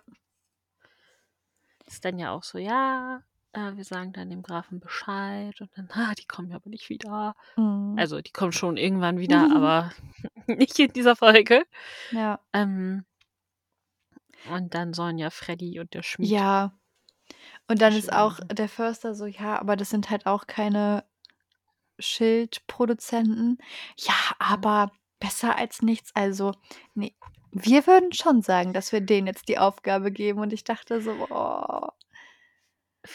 [1.86, 3.22] Ist dann ja auch so, ja,
[3.52, 6.88] äh, wir sagen dann dem Grafen Bescheid und dann, ah, die kommen ja aber nicht
[6.90, 7.36] wieder.
[7.58, 7.96] Mhm.
[8.00, 9.92] Also, die kommen schon irgendwann wieder, aber
[10.48, 11.66] nicht in dieser Folge.
[12.12, 12.40] ja.
[12.54, 13.06] Ähm,
[14.50, 16.30] und dann sollen ja Freddy und der Schmied.
[16.30, 16.72] Ja.
[17.68, 18.14] Und dann ist Schön.
[18.14, 21.04] auch der Förster so, ja, aber das sind halt auch keine
[22.00, 23.58] Schildproduzenten.
[23.98, 26.12] Ja, aber besser als nichts.
[26.16, 26.54] Also,
[26.94, 27.16] nee,
[27.52, 30.40] wir würden schon sagen, dass wir denen jetzt die Aufgabe geben.
[30.40, 31.88] Und ich dachte so, oh.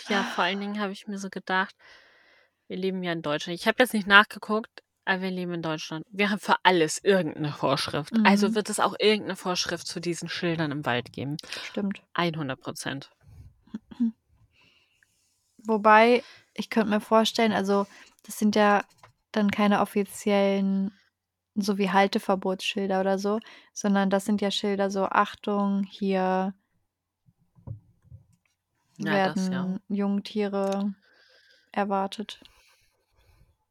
[0.08, 1.74] Ja, vor allen Dingen habe ich mir so gedacht,
[2.66, 3.58] wir leben ja in Deutschland.
[3.60, 6.04] Ich habe jetzt nicht nachgeguckt, aber wir leben in Deutschland.
[6.10, 8.12] Wir haben für alles irgendeine Vorschrift.
[8.24, 8.54] Also Mhm.
[8.54, 11.36] wird es auch irgendeine Vorschrift zu diesen Schildern im Wald geben.
[11.64, 12.02] Stimmt.
[12.14, 13.10] 100 Prozent.
[15.64, 16.22] Wobei,
[16.54, 17.86] ich könnte mir vorstellen, also
[18.24, 18.84] das sind ja
[19.32, 20.92] dann keine offiziellen,
[21.54, 23.40] so wie Halteverbotsschilder oder so,
[23.72, 26.54] sondern das sind ja Schilder so, Achtung, hier
[28.98, 29.52] Ja, das ja.
[29.52, 30.94] werden Jungtiere
[31.72, 32.40] erwartet.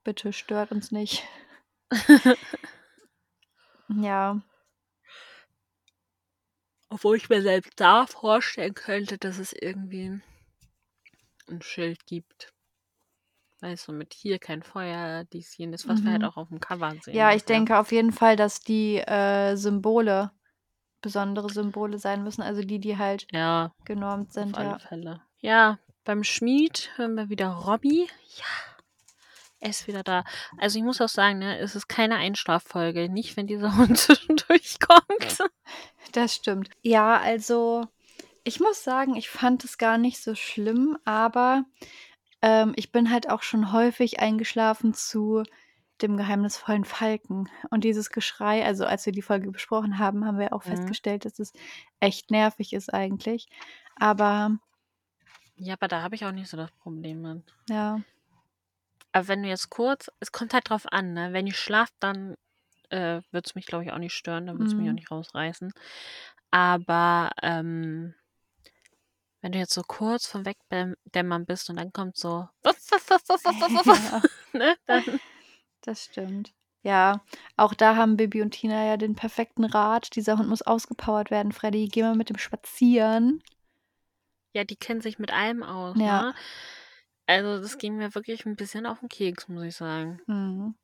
[0.04, 1.24] Bitte stört uns nicht.
[4.02, 4.42] Ja,
[6.92, 10.20] Obwohl ich mir selbst da vorstellen könnte, dass es irgendwie
[11.50, 12.54] 'n Schild gibt.
[13.62, 16.28] Weißt du, mit hier kein Feuer, dies, jenes, was wir halt Mhm.
[16.30, 17.56] auch auf'm Cover sehen, Ja, ich ungefähr.
[17.58, 20.32] denke auf jeden Fall, dass die, äh, Symbole
[21.02, 24.80] besondere Symbole sein müssen, also die, die halt Ja, genormt auf sind, alle ja.
[24.80, 25.22] Fälle.
[25.40, 28.08] Ja, beim Schmied hören wir wieder Robby.
[28.38, 28.46] Ja,
[29.60, 30.24] er ist wieder da.
[30.58, 34.80] Also, ich muss auch sagen, ne, es ist keine Einschlaffolge, nicht, wenn dieser Hund zwischendurch
[34.80, 35.50] kommt.
[36.14, 36.70] Das stimmt.
[36.82, 37.88] Ja, also,
[38.44, 41.66] ich muss sagen, ich fand es gar nicht so schlimm, aber,
[42.42, 45.44] ähm, ich bin halt auch schon häufig eingeschlafen zu
[46.02, 47.50] dem geheimnisvollen Falken.
[47.72, 50.96] Und dieses Geschrei also, als wir die Folge besprochen haben, haben wir auch Mhm.
[50.96, 51.54] festgestellt, dass es
[52.02, 53.48] echt nervig ist eigentlich.
[53.98, 54.60] Aber
[55.56, 57.56] Ja, aber da habe ich auch nicht so das Problem mit.
[57.70, 58.02] ja.
[59.12, 61.34] Aber wenn du jetzt kurz es kommt halt drauf an, ne?
[61.34, 62.36] Wenn ich schlafe, dann,
[62.90, 64.96] äh, wird's mich, glaube ich, auch nicht stören, dann wird's mich auch Mhm.
[64.96, 65.74] nicht rausreißen.
[66.52, 68.16] Aber, ähm
[69.42, 72.48] wenn du jetzt so kurz vorm Wegdäm dämmern bist und dann kommt so
[73.46, 74.22] Ja.
[74.54, 75.20] ne, dann
[75.84, 76.54] Das stimmt.
[76.86, 77.24] Ja,
[77.58, 80.16] auch da haben Bibi und Tina ja den perfekten Rat.
[80.16, 81.88] Dieser Hund muss ausgepowert werden, Freddy.
[81.88, 83.42] Geh mal mit dem spazieren.
[84.56, 86.06] Ja, die kennen sich mit allem aus, Ja.
[86.06, 86.34] ne?
[87.28, 90.22] Also, das ging mir wirklich 'n bisschen auf 'n Keks, muss ich sagen.
[90.28, 90.76] Mhm.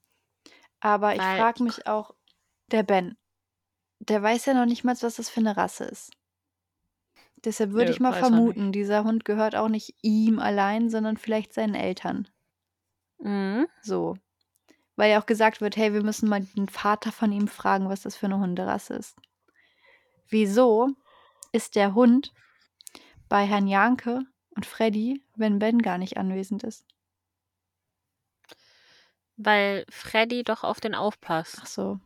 [0.81, 2.15] Aber ich Weil frage ich ko mich auch
[2.71, 3.17] der Ben,
[3.99, 6.13] der weiß ja noch nicht mal, was das für 'ne Rasse ist.
[7.45, 11.17] Deshalb würde Nö, ich mal er vermuten, dieser Hund gehört auch nicht ihm allein, sondern
[11.17, 12.27] vielleicht seinen Eltern.
[13.23, 13.67] Mhm.
[13.83, 14.15] So.
[14.97, 18.01] Weil ja auch gesagt wird: „Hey, wir müssen mal den Vater von ihm fragen, was
[18.03, 19.17] das für 'ne Hunderasse ist.“
[20.29, 20.89] Wieso
[21.53, 22.33] ist der Hund
[23.29, 24.21] bei Herrn Jahnke
[24.55, 26.85] und Freddy, wenn Ben gar nicht anwesend ist?
[29.39, 31.61] Weil Freddy doch auf den aufpasst.
[31.61, 31.99] Ach so.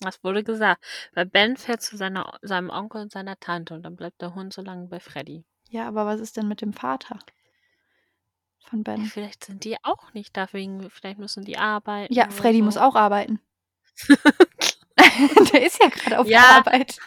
[0.00, 0.84] Das wurde gesagt.
[1.14, 4.52] Weil Ben fährt zu seiner seinem Onkel und seiner Tante und dann bleibt der Hund
[4.52, 5.44] so lange bei Freddy.
[5.70, 7.18] Ja, aber was ist denn mit dem Vater
[8.64, 9.04] von Ja, Ben?
[9.04, 12.76] vielleicht sind die auch nicht da wegen vielleicht müssen die arbeiten Ja, oder Freddy muss
[12.76, 12.82] so.
[12.82, 13.40] auch arbeiten.
[15.54, 16.48] Der ist ja grad auf der Ja.
[16.48, 16.98] Arbeit.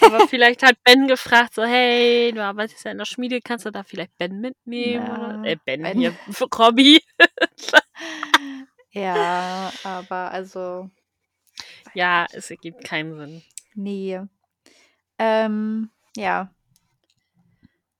[0.00, 3.70] Aber vielleicht hat Ben gefragt so: „Hey, du arbeitest ja in der Schmiede, kannst du
[3.70, 5.98] da vielleicht Ben mitnehmen oder“ Ja, äh, Ben Ben.
[5.98, 6.16] hier,
[6.58, 7.00] Robby.
[8.92, 10.90] Ja, aber also
[11.94, 13.42] Ja, es ergibt keinen Sinn.
[13.74, 14.28] Ne.
[15.18, 16.52] Ähm, ja.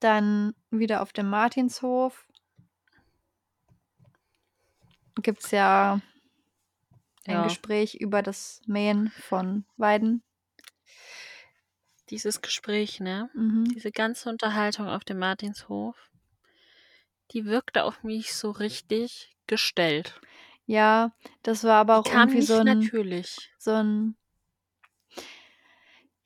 [0.01, 2.27] Dann wieder auf dem Martinshof
[5.23, 6.01] gibt's ja
[7.27, 7.45] ein Ja.
[7.45, 10.23] Gespräch über das Mähen von Weiden.
[12.11, 13.31] Dieses Gespräch, ne?
[13.35, 13.65] Mhm.
[13.75, 15.97] Diese ganze Unterhaltung auf dem Martinshof,
[17.31, 20.21] die wirkte auf mich so richtig gestellt.
[20.69, 21.13] Ja,
[21.43, 23.51] das war aber Die auch kam irgendwie nicht so 'n natürlich.
[23.59, 24.17] so 'n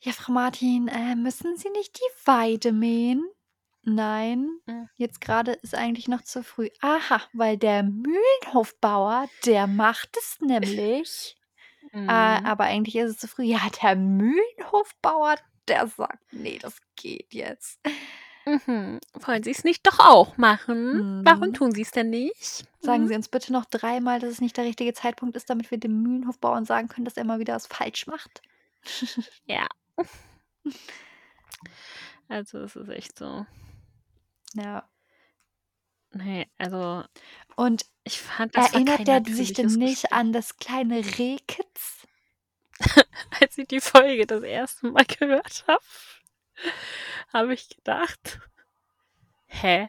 [0.02, 3.28] „Ja, Frau Martin, äh, müssen Sie nicht die Weide mähen?“
[3.82, 4.88] „Nein, Mhm.
[4.96, 11.36] jetzt grade ist eigentlich noch zu früh.“ „Aha, weil der Mühlenhofbauer, der macht es nämlich.
[12.08, 12.42] Äh, Mhm.
[12.44, 15.36] aber eigentlich ist es zu früh.“ „Ja, der Mühlenhofbauer,
[15.68, 17.80] der sagt: ‚Ne, das geht jetzt.'“
[18.48, 18.98] Mhm.
[19.12, 21.02] Wollen Sie's nicht doch auch machen?
[21.24, 21.52] Warum Mhm.
[21.52, 22.64] tun Sie's denn nicht?
[22.80, 23.08] „Sagen Mhm.
[23.08, 26.02] Sie uns bitte noch dreimal, dass es nicht der richtige Zeitpunkt ist, damit wir dem
[26.02, 28.40] Mühlenhofbauern sagen können, dass er mal wieder was falsch macht.“
[29.46, 29.66] Ja.
[32.28, 33.46] Also, es ist echt so
[34.54, 34.88] Ja.
[36.14, 37.04] Ne, also
[37.56, 40.12] Und ich fand, das war erinnert der sich denn natürliches nicht Gespräch.
[40.12, 42.06] an das kleine Rehkitz?
[43.40, 45.82] Als ich die Folge das erste Mal gehört habe,
[47.32, 48.40] habe ich gedacht:
[49.46, 49.88] „Hä?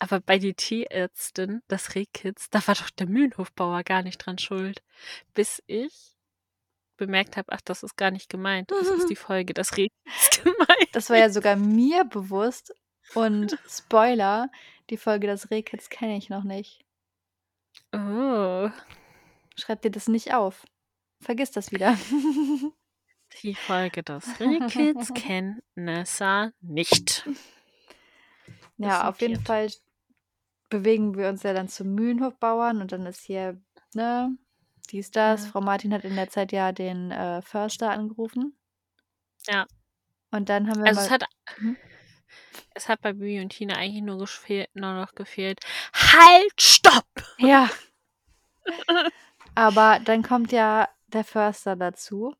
[0.00, 4.82] Aber bei die Tierärztin, das Rehkitz, da war doch der Mühlenhofbauer gar nicht dran schuld.“
[5.34, 6.14] Bis ich
[6.96, 8.70] bemerkt habe: „Ach, das ist gar nicht gemeint.
[8.72, 9.94] Es ist die Folge das Rehkitz
[10.44, 12.74] gemeint.“ Das war ja sogar mir bewusst
[13.14, 14.50] und Spoiler,
[14.90, 16.84] die Folge Das Rehkitz kenne ich noch nicht.
[17.92, 18.70] Oh.
[19.56, 20.64] Schreib dir das nicht auf.
[21.20, 21.98] Vergiss das wieder.
[23.42, 24.02] Die Folge
[25.14, 27.28] kennt Nessa nicht.
[28.78, 29.44] Ja, auf jeden.
[29.44, 29.68] Fall
[30.68, 33.60] bewegen wir uns ja dann zum Mühlenhofbauern und dann ist hier,
[33.94, 34.36] ne,
[34.90, 35.44] dies, das.
[35.44, 35.50] Ja.
[35.52, 38.56] Frau Martin hat in der Zeit ja den, äh, Förster angerufen.
[39.46, 39.66] Ja.
[40.30, 41.24] Und dann haben wir Also, es hat
[41.58, 41.76] mhm.
[42.74, 45.60] es hat bei Bibi und Tina eigentlich nur geschfe nur noch gefehlt:
[45.94, 47.06] „Halt, stopp!“
[47.38, 47.70] Ja.
[49.54, 52.34] Aber dann kommt ja der Förster dazu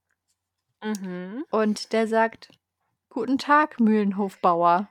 [0.82, 1.44] Mhm.
[1.50, 2.50] und der sagt:
[3.10, 4.88] „Guten Tag, Mühlenhofbauer.“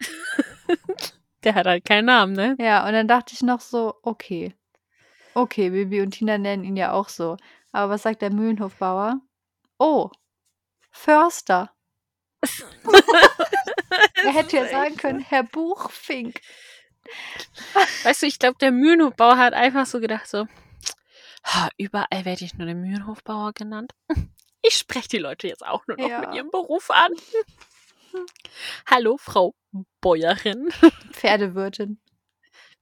[1.44, 2.56] Der hat halt keinen Namen, ne?
[2.58, 4.54] Ja, und dann dachte ich noch so: „Okay.
[5.34, 7.36] Okay, Bibi und Tina nennen ihn ja auch so.“
[7.72, 9.20] Aber was sagt der Mühlenhofbauer?
[9.78, 10.10] „Oh,
[10.90, 11.72] Förster.“
[14.22, 16.40] Er hätte ja sagen können, Herr Buchfink.
[18.04, 20.46] Weißt du, ich glaube, der Mühlenhofbauer hat einfach so gedacht, so,
[21.44, 23.92] "Ha, überall werde ich nur der Mühlenhofbauer genannt.
[24.62, 26.20] Ich spreche die Leute jetzt auch nur noch Ja.
[26.20, 27.12] mit ihrem Beruf an.
[28.86, 29.54] Hallo, Frau
[30.00, 30.68] Bäuerin,
[31.12, 32.00] Pferdewirtin.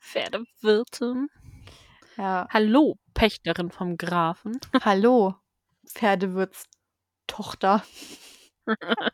[0.00, 1.28] Pferdewirtin.
[2.16, 2.48] Ja.
[2.50, 4.58] Hallo, Pächterin vom Grafen.
[4.84, 5.34] Hallo,
[5.86, 7.84] Pferdewirtstochter.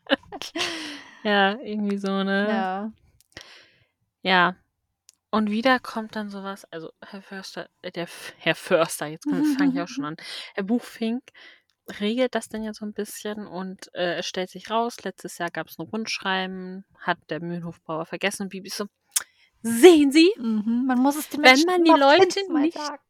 [1.23, 2.47] Ja, irgendwie so, ne?
[2.51, 2.93] Ja.
[4.21, 4.57] Ja.
[5.31, 8.07] Und wieder kommt dann sowas, also Herr Förster, äh, der
[8.37, 10.17] Herr Förster, jetzt fange ich auch schon an.
[10.55, 11.23] Herr Buchfink
[12.01, 15.51] regelt das dann ja so ein bisschen und äh, es stellt sich raus, letztes Jahr
[15.51, 18.87] gab es ein Rundschreiben, hat der Mühlenhofbauer vergessen und Bibi ist so,
[19.63, 20.85] sehen Sie, Mhm.
[20.87, 23.03] Man muss es den Wenn Menschen man die immer Leute fünfmal nicht- sagen.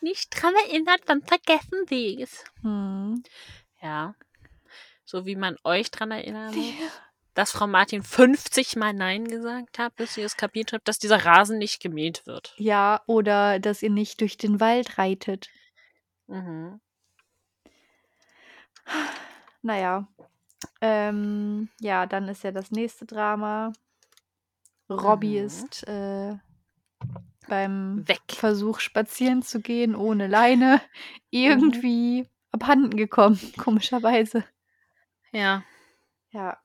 [0.00, 2.44] nicht dran erinnert, dann vergessen Sie es.
[2.62, 3.22] Hm.
[3.80, 4.14] Ja.
[5.04, 6.74] So wie man euch dran erinnern muss,
[7.34, 11.24] dass Frau Martin 50 Mal Nein gesagt hat, bis sie es kapiert hat, dass dieser
[11.24, 12.54] Rasen nicht gemäht wird.
[12.56, 15.48] Ja, oder dass ihr nicht durch den Wald reitet.
[16.26, 16.80] Mhm.
[19.62, 20.08] Naja.
[20.80, 23.72] Ähm, ja, dann ist ja das nächste Drama.
[24.90, 25.46] Robby Mhm.
[25.46, 26.36] ist äh,
[27.48, 28.20] beim Weg.
[28.30, 30.80] Versuch, spazieren zu gehen ohne Leine
[31.30, 34.44] irgendwie abhanden gekommen, komischerweise.
[35.32, 35.64] Ja.
[36.30, 36.58] Ja.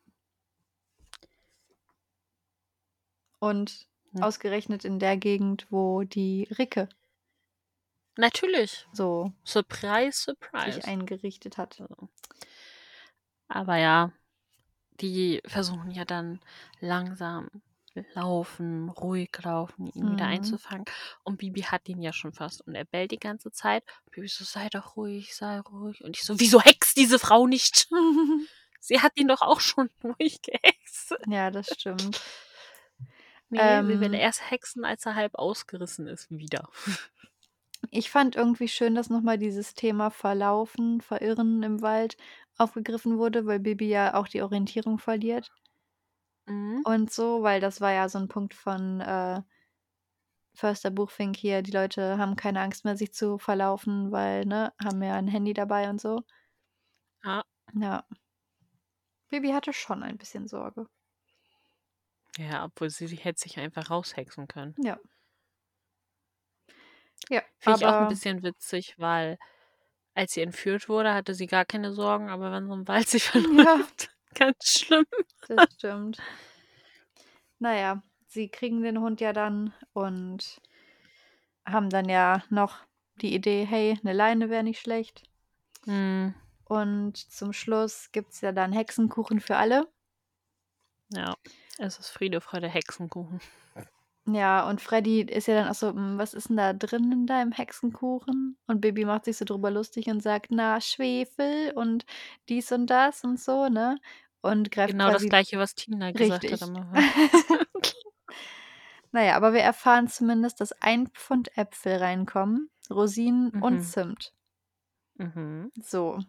[3.39, 4.23] Und Hm.
[4.23, 6.87] ausgerechnet in der Gegend, wo die Ricke
[8.17, 8.85] Natürlich.
[8.93, 10.73] so Surprise, surprise.
[10.73, 11.75] sich eingerichtet hat.
[11.75, 11.87] So.
[13.47, 14.11] Aber ja,
[15.01, 16.39] die versuchen ja dann
[16.79, 17.49] langsam
[18.13, 20.31] laufen, ruhig laufen, ihn wieder Mhm.
[20.33, 20.85] einzufangen.
[21.23, 23.83] Und Bibi hat ihn ja schon fast und er bellt die ganze Zeit.
[24.11, 26.03] Bibi so, sei doch ruhig, sei ruhig.
[26.03, 27.87] Und ich so, wieso hext diese Frau nicht?
[28.79, 31.15] Sie hat ihn doch auch schon ruhig gehext.
[31.27, 32.21] ja, das stimmt.
[33.49, 33.87] Nee, Ähm.
[33.87, 36.69] sie will erst hexen, als er halb ausgerissen ist, wieder.
[37.91, 42.15] Ich fand irgendwie schön, dass nochmal dieses Thema Verlaufen, Verirren im Wald
[42.57, 45.51] aufgegriffen wurde, weil Bibi ja auch die Orientierung verliert
[46.47, 46.83] Mhm.
[46.83, 49.41] und so, weil das war ja so ein Punkt von äh,
[50.53, 51.61] Förster Buchfink hier.
[51.61, 55.53] Die Leute haben keine Angst mehr, sich zu verlaufen, weil, ne, haben ja ein Handy
[55.53, 56.23] dabei und so.
[57.23, 57.43] Ja.
[57.73, 58.07] Ja.
[59.29, 60.89] Bibi hatte schon ein bisschen Sorge.
[62.37, 64.75] Ja, obwohl sie, sie hätte sich einfach raushexen können.
[64.77, 64.99] Ja.
[67.29, 69.37] Ja, Finde ich auch ein aber bisschen witzig, weil
[70.13, 73.25] als sie entführt wurde, hatte sie gar keine Sorgen, aber wenn so ein Wald sich
[73.33, 73.41] Ja.
[73.41, 75.05] verläuft, ganz schlimm.
[75.47, 76.19] das stimmt.
[77.59, 80.61] Naja, sie kriegen den Hund ja dann und
[81.65, 82.77] haben dann ja noch
[83.21, 85.23] die Idee, hey, eine Leine wäre nicht schlecht.
[85.85, 86.33] Hm,
[86.65, 89.87] Und zum Schluss gibt es ja dann Hexenkuchen für alle.
[91.09, 91.35] ja,
[91.77, 93.39] es ist Friede, Freude, Hexenkuchen.
[94.29, 97.27] Ja, und Freddy ist ja dann auch so, "Mm, was ist denn da drin in
[97.27, 98.57] deinem Hexenkuchen?
[98.67, 102.05] Und Baby macht sich so drüber lustig und sagt, na, Schwefel und
[102.49, 103.97] dies und das und so, ne?
[104.41, 106.95] Und greift Genau das quasi gleiche, was Tina gesagt hat am Anfang.
[109.11, 113.81] Naja, aber wir erfahren zumindest, dass ein Pfund Äpfel reinkommen, Rosinen und Mhm.
[113.81, 114.33] Zimt.
[115.17, 115.71] mhm.
[115.81, 116.19] So.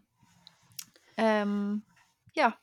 [1.17, 1.83] Ähm,
[2.35, 2.57] ja.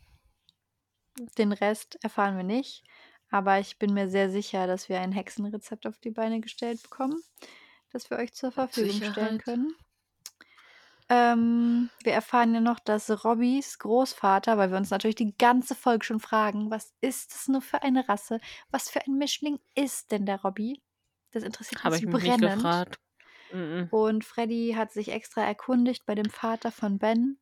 [1.37, 2.83] Den Rest erfahren wir nicht.
[3.29, 7.21] Aber ich bin mir sehr sicher, dass wir ein Hexenrezept auf die Beine gestellt bekommen,
[7.91, 9.43] das wir euch zur Verfügung stellen Sicherheit.
[9.43, 9.75] können.
[11.07, 16.03] Ähm, wir erfahren ja noch, dass Robbys Großvater, weil wir uns natürlich die ganze Folge
[16.05, 18.39] schon fragen, was ist es nur für eine Rasse?
[18.71, 20.81] Was für ein Mischling ist denn der Robby?
[21.31, 22.63] Das interessiert Habe uns ich mich nicht brennend.
[22.63, 22.99] gefragt.
[23.89, 27.39] Und Freddy hat sich extra erkundigt bei dem Vater von Ben.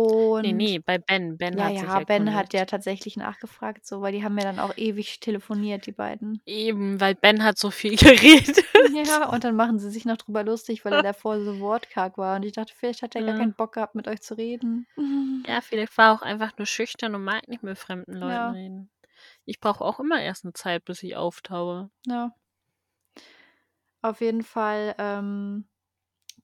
[0.00, 1.36] Und Nee, nee, bei Ben.
[1.36, 2.52] Ben ja, hat sich ja, Ben hat erkundigt.
[2.54, 6.40] ja tatsächlich nachgefragt, so, weil die haben ja dann auch ewig telefoniert, die beiden.
[6.46, 8.64] Eben, weil Ben hat so viel geredet.
[8.92, 12.36] Ja, und dann machen sie sich noch drüber lustig, weil er davor so wortkarg war.
[12.36, 13.38] Und ich dachte, vielleicht hat er gar Ja.
[13.38, 14.86] keinen Bock gehabt, mit euch zu reden.
[15.46, 18.50] Ja, vielleicht war er auch einfach nur schüchtern und mag nicht mit fremden Leuten Ja.
[18.50, 18.90] reden.
[19.46, 21.90] Ich brauche auch immer erst eine Zeit, bis ich auftaue.
[22.06, 22.34] Ja.
[24.02, 25.66] Auf jeden Fall ähm,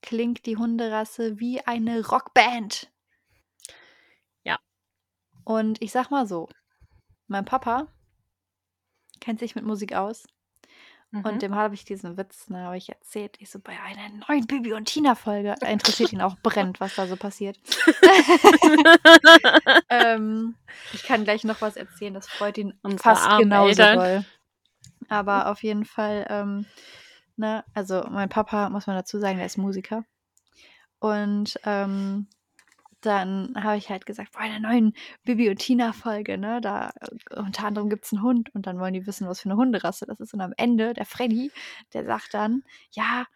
[0.02, 2.90] klingt die Hunderasse wie eine Rockband.
[5.46, 6.48] Und ich sag mal so,
[7.28, 7.86] mein Papa
[9.20, 10.26] kennt sich mit Musik aus.
[11.12, 11.24] Mhm.
[11.24, 13.36] Und dem habe ich diesen Witz, ne, habe ich erzählt.
[13.38, 15.54] Ich so, bei einer neuen Bibi und Tina-Folge.
[15.64, 17.60] Interessiert ihn auch brennend, was da so passiert.
[19.88, 20.56] ähm,
[20.92, 23.98] ich kann gleich noch was erzählen, das freut ihn Unsere fast armen genauso Eltern.
[23.98, 24.24] doll.
[25.08, 26.66] Aber auf jeden Fall, ähm,
[27.36, 30.02] ne, also mein Papa, muss man dazu sagen, der ist Musiker.
[30.98, 32.26] Und ähm,
[33.06, 34.94] dann habe ich halt gesagt: „Boah, in der neuen
[35.24, 39.06] Bibi und Tina-Folge, ne, da äh, unter anderem gibt's 'n Hund.“ Und dann wollen die
[39.06, 40.34] wissen, was für 'ne Hunderasse das ist.
[40.34, 41.52] Und am Ende, der Freddy,
[41.94, 43.26] der sagt dann: „Ja,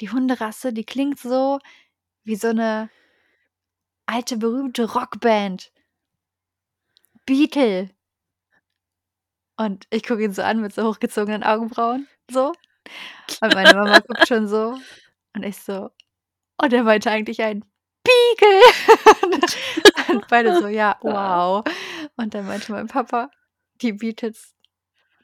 [0.00, 1.58] die Hunderasse, die klingt so
[2.24, 2.90] wie so 'ne
[4.08, 5.70] alte, berühmte Rockband.“
[7.26, 7.90] „Beatle.“
[9.58, 12.52] Und ich gucke ihn so an mit so hochgezogenen Augenbrauen, so.
[13.42, 14.78] Und meine Mama guckt schon so
[15.34, 15.90] und ich so:
[16.58, 17.64] „Und er meinte eigentlich ein
[18.04, 18.62] Beagle.“
[20.08, 21.64] Und beide so: „Ja, wow.“
[22.16, 23.30] Und dann meinte mein Papa:
[23.82, 24.54] „Die Beatles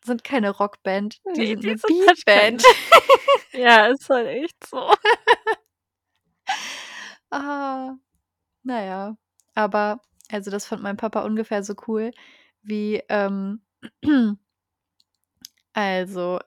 [0.05, 2.65] sind keine Rockband, die Ne, sind die 'ne sind halt Beatband.“
[3.55, 4.93] Ja, ist halt echt so.
[7.33, 7.97] Ah,
[8.65, 9.17] na ja.
[9.55, 10.01] Aber
[10.31, 12.13] also, das fand mein Papa ungefähr so cool
[12.63, 13.63] wie, ähm
[15.75, 16.39] also,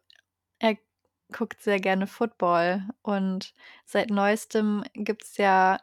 [0.59, 0.77] er
[1.34, 3.53] guckt sehr gerne Football und
[3.86, 5.80] seit Neuestem gibt's ja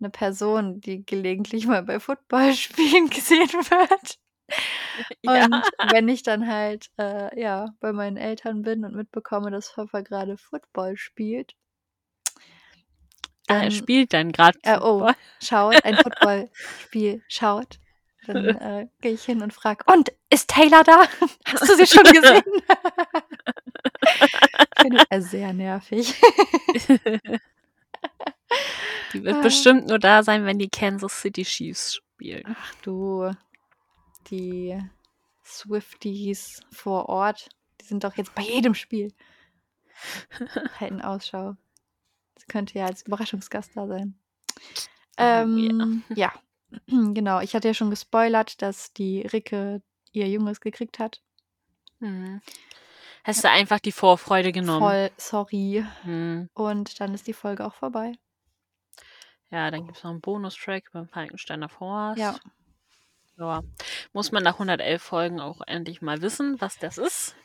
[0.00, 4.18] 'ne Person, die gelegentlich mal bei Footballspielen gesehen wird.
[5.22, 5.44] Ja.
[5.44, 10.00] Und wenn ich dann halt, äh, ja, bei meinen Eltern bin und mitbekomme, dass Papa
[10.02, 11.54] grade Football spielt
[13.50, 15.10] Ah, er dann spielt dann grad äh, oh,
[15.42, 17.78] schaut, ein Footballspiel schaut,
[18.26, 21.04] dann, äh, gehe ich hin und frage: „Und, ist Taylor da?
[21.46, 22.42] Hast du sie schon gesehen?“
[24.80, 26.14] Findet er sehr nervig.
[29.12, 29.42] Die wird Ah.
[29.42, 32.44] bestimmt nur da sein, wenn die Kansas City Chiefs spielen.
[32.46, 33.30] Ach du,
[34.30, 34.78] die
[35.44, 37.48] Swifties vor Ort,
[37.80, 39.12] die sind doch jetzt bei jedem Spiel.
[40.80, 41.56] Halten Ausschau.
[42.38, 44.18] Sie könnte ja als Überraschungsgast da sein.
[45.18, 45.42] Oh ja.
[45.42, 46.32] Ähm, ja,
[46.86, 47.40] genau.
[47.40, 49.82] Ich hatte ja schon gespoilert, dass die Ricke
[50.12, 51.22] ihr Junges gekriegt hat.
[52.00, 52.40] Mhm.
[53.24, 54.80] Hast du einfach die Vorfreude genommen?
[54.80, 55.84] Voll sorry.
[56.04, 56.48] Mhm.
[56.54, 58.12] Und dann ist die Folge auch vorbei.
[59.52, 62.18] Ja, dann gibt's noch 'n Bonustrack beim Falkensteiner Forst.
[62.18, 62.38] Ja.
[63.38, 63.62] Ja.
[64.12, 67.36] Muss man nach 111 Folgen auch endlich mal wissen, was das ist.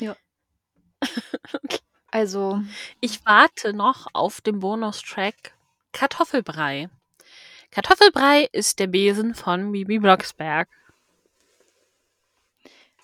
[0.00, 0.16] Ja.
[2.12, 2.62] Also
[3.02, 5.54] Ich warte noch auf den Bonustrack
[5.92, 6.88] Kartoffelbrei.
[7.72, 10.68] Kartoffelbrei ist der Besen von Bibi Blocksberg.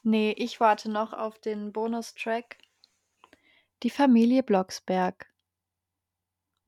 [0.05, 2.57] Ne, ich warte noch auf den Bonustrack
[3.83, 5.30] Die Familie Blocksberg.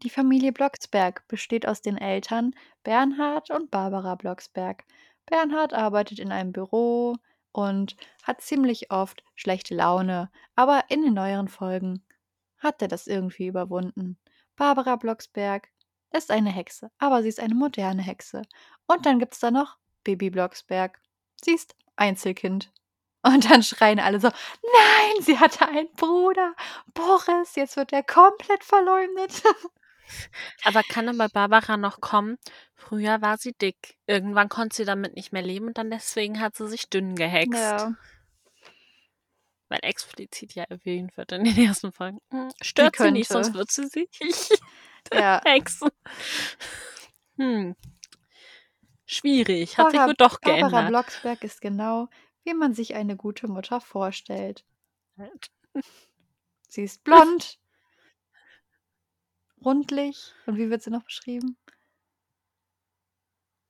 [0.02, 4.84] Die Familie Blocksberg besteht aus den Eltern Bernhard und Barbara Blocksberg.
[5.26, 7.18] Bernhard arbeitet in einem Büro
[7.52, 12.04] und hat ziemlich oft schlechte Laune, aber in den neueren Folgen
[12.58, 14.18] hat er das irgendwie überwunden.
[14.56, 15.68] Barbara Blocksberg
[16.10, 18.42] ist eine Hexe, aber sie ist eine moderne Hexe.
[18.88, 21.00] Und dann gibt's da noch Bibi Blocksberg.
[21.44, 22.72] Sie ist Einzelkind.
[23.22, 26.56] Und dann schreien alle so: „Nein, sie hatte einen Bruder,
[26.92, 29.44] Boris, jetzt wird er komplett verleumdet.“
[30.64, 32.38] Aber kann dann bei Barbara noch kommen,
[32.74, 33.96] früher war sie dick.
[34.06, 37.54] Irgendwann konnte sie damit nicht mehr leben und dann deswegen hat sie sich dünn gehext.
[37.54, 37.94] Ja.
[39.68, 42.18] Weil explizit ja erwähnt wird in den ersten Folgen.
[42.30, 44.08] Hm, stört sie nicht, sonst wird sie sich
[45.12, 45.40] Ja.
[45.44, 45.88] hexen.
[47.36, 47.74] Hm.
[49.04, 50.88] Schwierig, hat sich Barbara wohl doch Barbara geändert.
[50.88, 52.08] Blocksberg ist genau,
[52.44, 54.64] wie man sich eine gute Mutter vorstellt.
[56.68, 57.58] Sie ist blond
[59.64, 61.56] rundlich und wie wird sie noch beschrieben?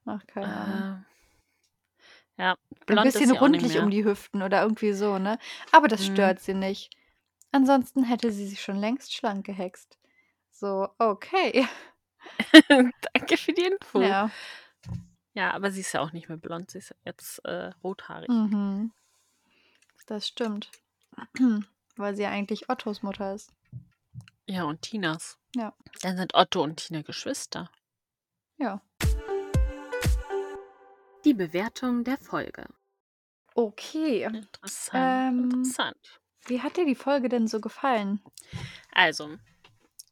[0.04, 1.04] Ach, keine Ahnung.
[2.38, 4.92] Äh, ja, Ein blond ist bisschen sie auch nicht rundlich um die Hüften oder irgendwie
[4.92, 5.38] so, ne?
[5.70, 6.12] Aber das Mhm.
[6.14, 6.90] stört sie nicht.
[7.52, 9.98] Ansonsten hätte sie sich schon längst schlank gehext.
[10.50, 11.66] So, okay.
[12.68, 14.02] Danke für die Info.
[14.02, 14.30] Ja.
[15.34, 18.28] Ja, aber sie ist ja auch nicht mehr blond, sie ist jetzt, äh, rothaarig.
[18.28, 18.92] Mhm.
[20.06, 20.70] Das stimmt.
[21.96, 23.52] Weil sie ja eigentlich Ottos Mutter ist.
[24.46, 25.38] Ja, und Tinas.
[25.54, 25.74] Ja.
[26.02, 27.70] Dann sind Otto und Tina Geschwister.
[28.58, 28.80] Ja.
[31.24, 32.66] Die Bewertung der Folge.
[33.54, 34.24] Okay.
[34.24, 34.94] Interessant,
[35.34, 35.44] Ähm.
[35.50, 36.20] interessant.
[36.46, 38.20] Wie hat dir die Folge denn so gefallen?
[38.90, 39.36] Also,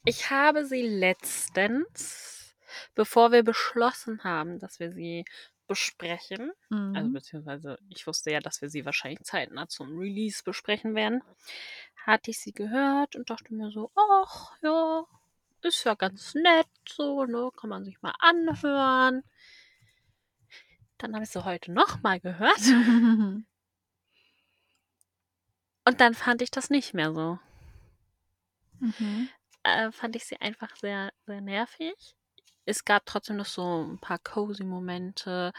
[0.05, 2.55] ich habe sie letztens,
[2.95, 5.25] bevor wir beschlossen haben, dass wir sie
[5.67, 7.13] besprechen, also Mhm.
[7.13, 11.23] beziehungsweise ich wusste ja, dass wir sie wahrscheinlich zeitnah zum Release besprechen werden,
[12.07, 15.05] hatte ich sie gehört und dachte mir so, ach ja,
[15.63, 19.23] ist ja ganz nett, so, ne, kann man sich mal anhören.
[20.99, 22.61] Dann habe ich sie heute nochmal gehört
[25.85, 27.39] und dann fand ich das nicht mehr so.
[28.81, 29.29] Mhm.
[29.63, 32.17] Äh, fand ich sie einfach sehr, sehr nervig.
[32.67, 35.53] Es gab trotzdem noch so ein paar cozy Momente,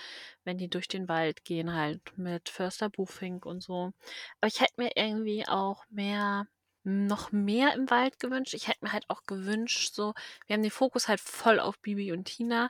[0.43, 3.91] wenn die durch den Wald gehen, halt mit Förster Buchfink und so.
[4.39, 6.47] Aber ich hätte mir irgendwie auch mehr
[6.83, 8.53] noch mehr im Wald gewünscht.
[8.53, 10.13] Ich hätte mir halt auch gewünscht, so,
[10.47, 12.69] wir haben den Fokus halt voll auf Bibi und Tina,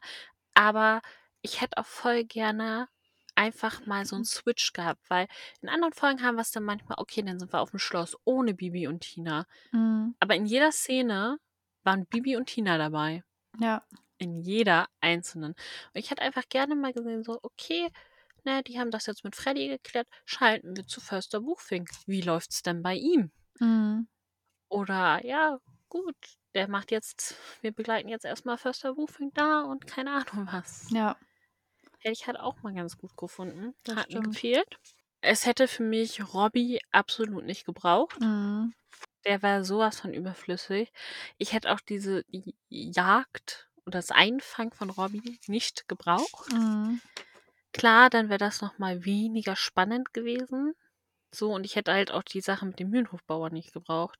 [0.54, 1.02] aber
[1.42, 2.90] ich hätte auch voll gerne
[3.36, 5.28] einfach mal so einen Switch gehabt, weil
[5.62, 8.18] in anderen Folgen haben wir es dann manchmal, okay, dann sind wir auf dem Schloss
[8.26, 9.46] ohne Bibi und Tina.
[9.72, 10.16] Mhm.
[10.20, 11.38] Aber in jeder Szene
[11.84, 13.24] waren Bibi und Tina dabei.
[13.60, 13.84] Ja.
[14.22, 15.54] In jeder einzelnen.
[15.54, 17.90] Und ich hätte einfach gerne mal gesehen, so, okay,
[18.44, 21.90] ne, die haben das jetzt mit Freddy geklärt, schalten wir zu Förster Buchfink.
[22.06, 23.32] Wie läuft's denn bei ihm?
[23.60, 24.08] Mhm.
[24.70, 26.16] Oder ja, gut,
[26.54, 30.88] der macht jetzt, wir begleiten jetzt erstmal Förster Buchfink da und keine Ahnung was.
[30.92, 31.18] Ja.
[32.00, 33.74] Hätte ich halt auch mal ganz gut gefunden.
[33.84, 34.34] Das Hat mir stimmt.
[34.34, 34.78] gefehlt.
[35.22, 38.20] Es hätte für mich Robbie absolut nicht gebraucht.
[38.22, 38.74] Mhm.
[39.26, 40.92] Der war sowas von überflüssig.
[41.38, 42.24] Ich hätte auch diese
[42.70, 46.52] Jagd oder das Einfangen von Robbie nicht gebraucht.
[46.52, 47.02] Mhm.
[47.74, 50.74] Klar, dann wäre das nochmal weniger spannend gewesen.
[51.34, 54.20] So, und ich hätte halt auch die Sache mit dem Mühlenhofbauer nicht gebraucht.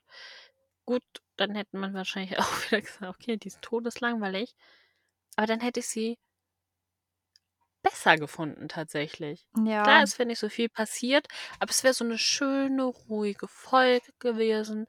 [0.86, 1.04] Gut,
[1.36, 4.56] dann hätte man wahrscheinlich auch wieder gesagt, okay, die sind todeslangweilig.
[5.36, 6.18] Aber dann hätte ich sie
[7.92, 9.46] besser gefunden tatsächlich.
[9.66, 9.84] Ja.
[9.84, 11.28] Klar, es wäre nicht so viel passiert,
[11.60, 14.88] aber es wäre so eine schöne, ruhige Folge gewesen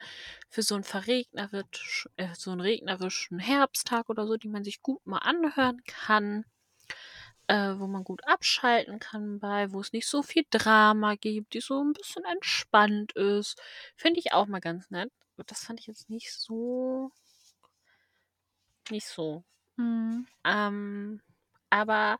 [0.49, 5.05] für so einen verregnerisch, äh, so einen regnerischen Herbsttag oder so, die man sich gut
[5.07, 6.45] mal anhören kann,
[7.49, 11.61] äh, wo man gut abschalten kann bei, wo es nicht so viel Drama gibt, die
[11.61, 13.61] so ein bisschen entspannt ist.
[13.97, 15.11] Finde ich auch mal ganz nett.
[15.35, 17.11] Aber das fand ich jetzt nicht so,
[18.91, 19.45] nicht so.
[19.77, 20.27] Mhm.
[20.45, 21.21] Ähm,
[21.71, 22.19] aber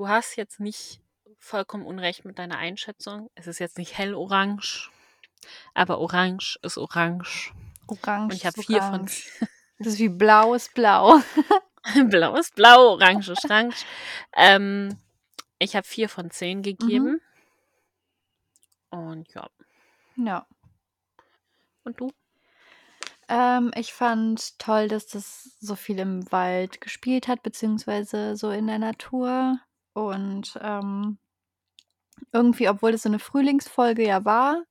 [0.00, 0.98] du hast jetzt nicht
[1.38, 3.28] vollkommen unrecht mit deiner Einschätzung.
[3.34, 4.88] Es ist jetzt nicht hellorange,
[5.74, 7.52] aber orange ist orange.
[7.86, 8.24] Orange.
[8.24, 9.46] Und ich habe ist vier von orange.
[9.78, 11.20] Das ist wie blau ist blau.
[12.08, 13.84] blau ist blau, orange ist orange.
[14.34, 14.96] Ähm,
[15.58, 17.20] ich habe vier von zehn gegeben.
[18.88, 19.50] Und ja.
[20.16, 20.46] Ja.
[21.84, 22.10] Und du?
[23.28, 28.66] Ähm, ich fand toll, dass das so viel im Wald gespielt hat, beziehungsweise so in
[28.66, 29.60] der Natur.
[29.92, 31.18] Und ähm,
[32.32, 34.64] irgendwie, obwohl es so eine Frühlingsfolge ja war,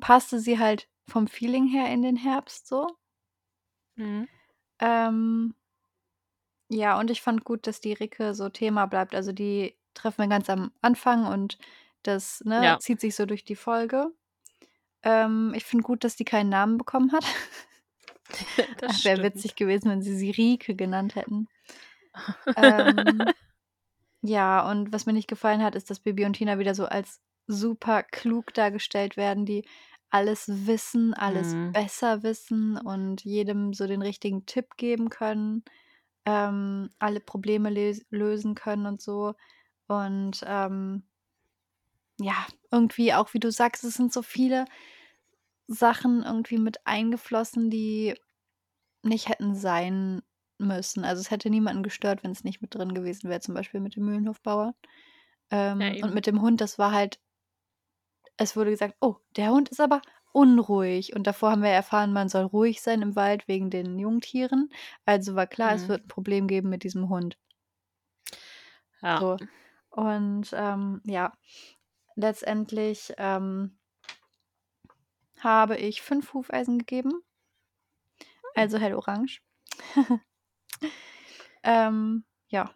[0.00, 2.96] passte sie halt vom Feeling her in den Herbst so.
[3.96, 4.28] Mhm.
[4.80, 5.54] Ähm,
[6.68, 9.14] ja, und ich fand gut, dass die Ricke so Thema bleibt.
[9.14, 11.58] Also die treffen wir ganz am Anfang und
[12.02, 12.78] das ne, Ja.
[12.78, 14.12] zieht sich so durch die Folge.
[15.02, 17.24] Ähm, ich finde gut, dass die keinen Namen bekommen hat.
[18.78, 21.48] Das Wäre witzig gewesen, wenn sie sie Rike genannt hätten.
[22.56, 23.32] Ähm,
[24.22, 27.20] ja, und was mir nicht gefallen hat, ist, dass Bibi und Tina wieder so als
[27.46, 29.66] super klug dargestellt werden, die
[30.10, 31.72] alles wissen, alles Mhm.
[31.72, 35.64] besser wissen und jedem so den richtigen Tipp geben können,
[36.26, 37.70] ähm, alle Probleme
[38.10, 39.34] lösen können und so.
[39.88, 41.04] Und ähm,
[42.20, 44.64] ja, irgendwie auch, wie du sagst, es sind so viele
[45.66, 48.14] Sachen irgendwie mit eingeflossen, die
[49.04, 50.22] nicht hätten sein
[50.58, 51.04] müssen.
[51.04, 53.96] Also es hätte niemanden gestört, wenn es nicht mit drin gewesen wäre, zum Beispiel mit
[53.96, 54.74] dem Mühlenhofbauer.
[55.50, 57.20] Ähm, Ja, und mit dem Hund, das war halt,
[58.36, 60.00] es wurde gesagt, oh, der Hund ist aber
[60.32, 61.14] unruhig.
[61.16, 64.70] Und davor haben wir erfahren, man soll ruhig sein im Wald wegen den Jungtieren.
[65.04, 65.88] Also war klar, es Mhm.
[65.88, 67.38] wird ein Problem geben mit diesem Hund.
[69.02, 69.18] Ja.
[69.20, 69.36] So.
[69.90, 71.32] Und ähm, ja,
[72.14, 73.78] letztendlich ähm,
[75.40, 77.22] habe ich fünf Hufeisen gegeben.
[78.54, 79.40] Also hell orange.
[81.62, 82.70] ähm, ja.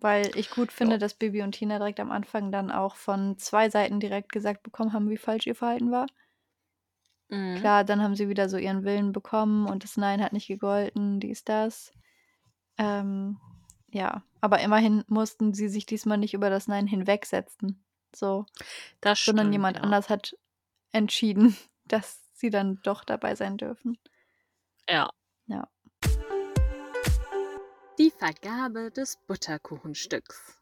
[0.00, 0.98] Weil ich gut finde, Ja.
[0.98, 4.92] dass Bibi und Tina direkt am Anfang dann auch von zwei Seiten direkt gesagt bekommen
[4.92, 6.06] haben, wie falsch ihr Verhalten war.
[7.30, 7.56] Mhm.
[7.56, 11.20] Klar, dann haben sie wieder so ihren Willen bekommen und das Nein hat nicht gegolten,
[11.20, 11.92] dies, das.
[12.78, 13.38] Ähm,
[13.90, 17.84] ja, aber immerhin mussten sie sich diesmal nicht über das Nein hinwegsetzen.
[18.14, 18.46] So,
[19.00, 19.82] Das sondern stimmt, jemand ja.
[19.82, 20.36] anders hat
[20.92, 23.98] entschieden, dass sie dann doch dabei sein dürfen.
[24.88, 24.94] Ja.
[24.96, 25.10] Ja.
[27.98, 30.56] Die Vergabe des Butterkuchenstücks.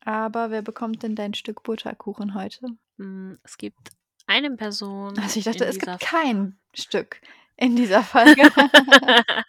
[0.00, 2.66] Aber wer bekommt denn dein Stück Butterkuchen heute?
[2.96, 3.92] Mm, Es gibt
[4.26, 5.16] eine Person.
[5.18, 7.20] Also ich dachte, es gibt kein Stück
[7.56, 8.42] in dieser Folge.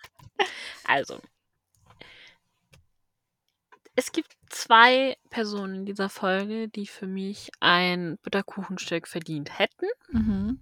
[0.83, 1.19] also.
[3.95, 9.87] Es gibt zwei Personen in dieser Folge, die für mich ein Butterkuchenstück verdient hätten.
[10.11, 10.59] mhm.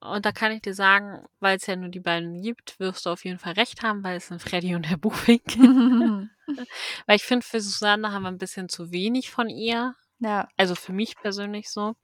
[0.00, 3.10] Und da kann ich dir sagen, weil es ja nur die beiden gibt, wirst du
[3.10, 5.42] auf jeden Fall recht haben, weil es sind Freddy und Herr Buchwink.
[7.06, 9.94] weil ich finde, für Susanne haben wir ein bisschen zu wenig von ihr.
[10.20, 11.94] ja, Also für mich persönlich so.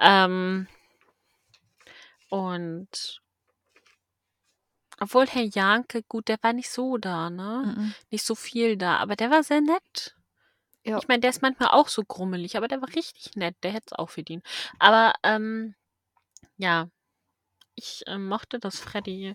[0.00, 0.68] Ähm,
[2.30, 3.20] und
[5.00, 7.74] obwohl Herr Janke, gut, der war nicht so da, ne?
[7.76, 7.94] mhm.
[8.10, 10.16] Nicht so viel da, aber der war sehr nett.
[10.84, 10.98] Ja.
[10.98, 13.56] Ich meine, der ist manchmal auch so grummelig, aber der war richtig nett.
[13.62, 14.44] Der hätte es auch verdient.
[14.78, 15.74] Aber ähm,
[16.56, 16.88] ja,
[17.78, 19.34] ich äh, mochte, dass Freddy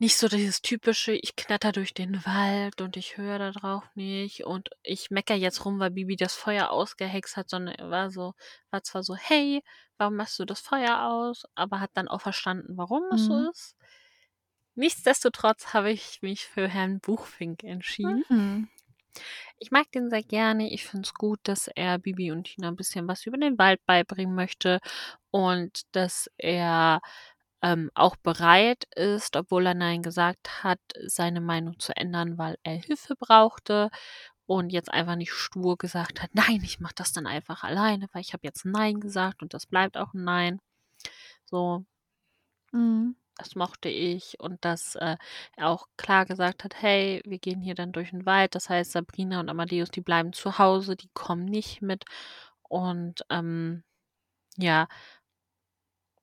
[0.00, 4.44] nicht so dieses typische, ich knatter durch den Wald und ich höre da drauf nicht
[4.44, 8.34] und ich mecker jetzt rum, weil Bibi das Feuer ausgehext hat, sondern er war so,
[8.70, 9.62] war zwar so, hey,
[9.98, 11.44] warum machst du das Feuer aus?
[11.54, 13.48] Aber hat dann auch verstanden, warum es so Mhm.
[13.50, 13.76] ist.
[14.76, 18.24] Nichtsdestotrotz habe ich mich für Herrn Buchfink entschieden.
[18.30, 18.68] Mhm.
[19.58, 20.70] Ich mag den sehr gerne.
[20.72, 23.84] Ich finde es gut, dass er Bibi und Tina ein bisschen was über den Wald
[23.86, 24.80] beibringen möchte
[25.30, 27.00] und dass er
[27.62, 32.76] ähm, auch bereit ist, obwohl er Nein gesagt hat, seine Meinung zu ändern, weil er
[32.76, 33.90] Hilfe brauchte
[34.46, 38.22] und jetzt einfach nicht stur gesagt hat, nein, ich mache das dann einfach alleine, weil
[38.22, 40.60] ich habe jetzt Nein gesagt und das bleibt auch ein Nein.
[41.46, 41.84] So,
[42.72, 43.16] Mhm.
[43.38, 45.16] Das mochte ich und dass äh,
[45.56, 48.54] er auch klar gesagt hat, hey, wir gehen hier dann durch den Wald.
[48.54, 52.04] Das heißt, Sabrina und Amadeus, die bleiben zu Hause, die kommen nicht mit.
[52.62, 53.84] Und ähm,
[54.58, 54.88] ja,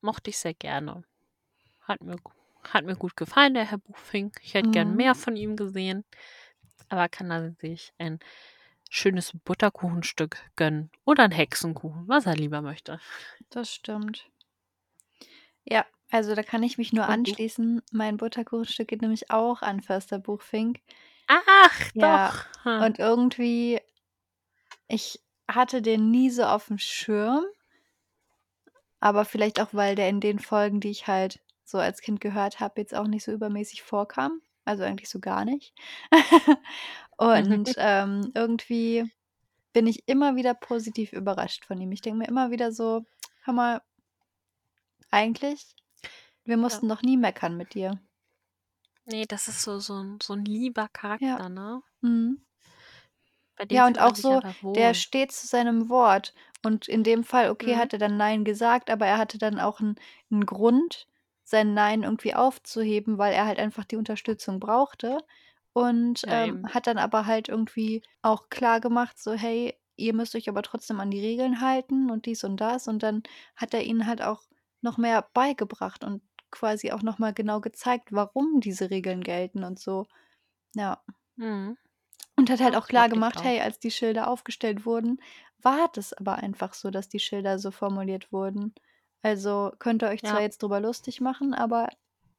[0.01, 1.03] mochte ich sehr gerne.
[1.81, 2.17] Hat mir,
[2.69, 4.39] hat mir gut gefallen, der Herr Buchfink.
[4.43, 4.95] Ich hätte gern Mhm.
[4.95, 6.03] mehr von ihm gesehen.
[6.89, 8.19] Aber kann er sich ein
[8.89, 12.99] schönes Butterkuchenstück gönnen oder ein Hexenkuchen, was er lieber möchte.
[13.49, 14.29] Das stimmt.
[15.63, 17.31] Ja, also da kann ich mich nur Und du?
[17.31, 17.81] anschließen.
[17.91, 20.79] Mein Butterkuchenstück geht nämlich auch an Förster Buchfink.
[21.27, 22.63] Ach, Ja, doch.
[22.63, 22.81] Hm.
[22.85, 23.79] und irgendwie,
[24.87, 27.45] ich hatte den nie so auf dem Schirm,
[28.99, 32.59] aber vielleicht auch, weil der in den Folgen, die ich halt so als Kind gehört
[32.59, 34.41] habe, jetzt auch nicht so übermäßig vorkam.
[34.65, 35.73] Also eigentlich so gar nicht.
[37.17, 39.11] und ähm, irgendwie
[39.73, 41.91] bin ich immer wieder positiv überrascht von ihm.
[41.91, 43.05] Ich denke mir immer wieder so,
[43.43, 43.81] hör mal,
[45.11, 45.75] eigentlich,
[46.45, 46.61] wir Ja.
[46.61, 47.99] mussten doch nie meckern mit dir.
[49.05, 51.81] Nee, das ist so, so, ein, so ein lieber Charakter, ne?
[52.01, 52.41] Mhm.
[53.57, 54.41] Bei dem Ja, und auch so,
[54.75, 56.33] der steht zu seinem Wort.
[56.63, 57.79] Und in dem Fall, okay, Mhm.
[57.79, 59.95] hat er dann Nein gesagt, aber er hatte dann auch einen,
[60.31, 61.07] einen Grund,
[61.43, 65.19] sein Nein irgendwie aufzuheben, weil er halt einfach die Unterstützung brauchte.
[65.73, 70.35] Und Ja, ähm, hat dann aber halt irgendwie auch klar gemacht, so, hey, ihr müsst
[70.35, 72.87] euch aber trotzdem an die Regeln halten und dies und das.
[72.87, 73.23] Und dann
[73.55, 74.43] hat er ihnen halt auch
[74.81, 76.21] noch mehr beigebracht und
[76.55, 80.07] quasi auch nochmal genau gezeigt, warum diese Regeln gelten und so.
[80.73, 81.03] Ja.
[81.35, 81.77] Mhm.
[82.37, 83.43] Und hat halt auch klar gemacht, auch.
[83.43, 85.21] hey, als die Schilder aufgestellt wurden,
[85.61, 88.73] war das aber einfach so, dass die Schilder so formuliert wurden.
[89.21, 91.89] Also könnt ihr euch zwar Ja, jetzt drüber lustig machen, aber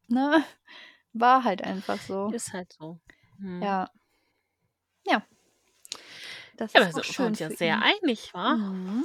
[0.09, 0.45] ne,
[1.13, 2.31] war halt einfach so.
[2.31, 2.99] ist halt so.
[3.39, 3.63] Mhm.
[3.63, 3.91] Ja.
[5.07, 5.23] Ja,
[6.57, 7.83] das Ja, ist aber auch sind wir schön uns ja für sehr ihn.
[7.83, 8.57] einig, wa?
[8.57, 9.05] Mhm.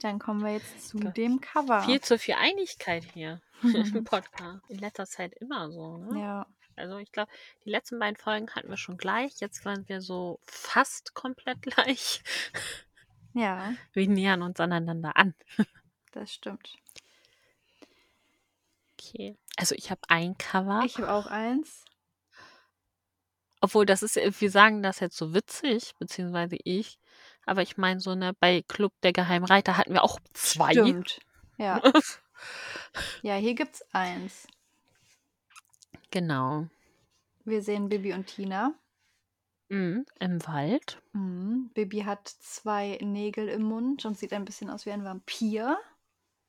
[0.00, 1.80] Dann kommen wir jetzt zu dem Cover.
[1.82, 4.68] Viel zu viel Einigkeit hier im Podcast.
[4.68, 6.20] In letzter Zeit immer so, ne?
[6.20, 6.46] ja.
[6.76, 7.32] Also ich glaube,
[7.64, 9.40] die letzten beiden Folgen hatten wir schon gleich.
[9.40, 12.22] Jetzt waren wir so fast komplett gleich.
[13.32, 15.34] Ja, Wir nähern uns aneinander an.
[16.12, 16.76] das stimmt.
[18.92, 19.36] Okay.
[19.56, 20.82] Also ich habe ein Cover.
[20.84, 21.84] Ich habe auch eins.
[23.62, 26.98] Obwohl, das ist, wir sagen das jetzt so witzig, beziehungsweise ich.
[27.46, 30.72] Aber ich meine, so, ne, bei Club der Geheimreiter hatten wir auch zwei.
[30.72, 31.20] Stimmt.
[31.56, 31.80] Ja.
[33.22, 34.46] Ja, hier gibt's eins.
[36.10, 36.66] genau.
[37.44, 38.74] Wir sehen Bibi und Tina.
[39.68, 41.00] Mhm, Im Wald.
[41.12, 41.70] Mhm.
[41.74, 45.76] Bibi hat zwei Nägel im Mund und sieht ein bisschen aus wie ein Vampir.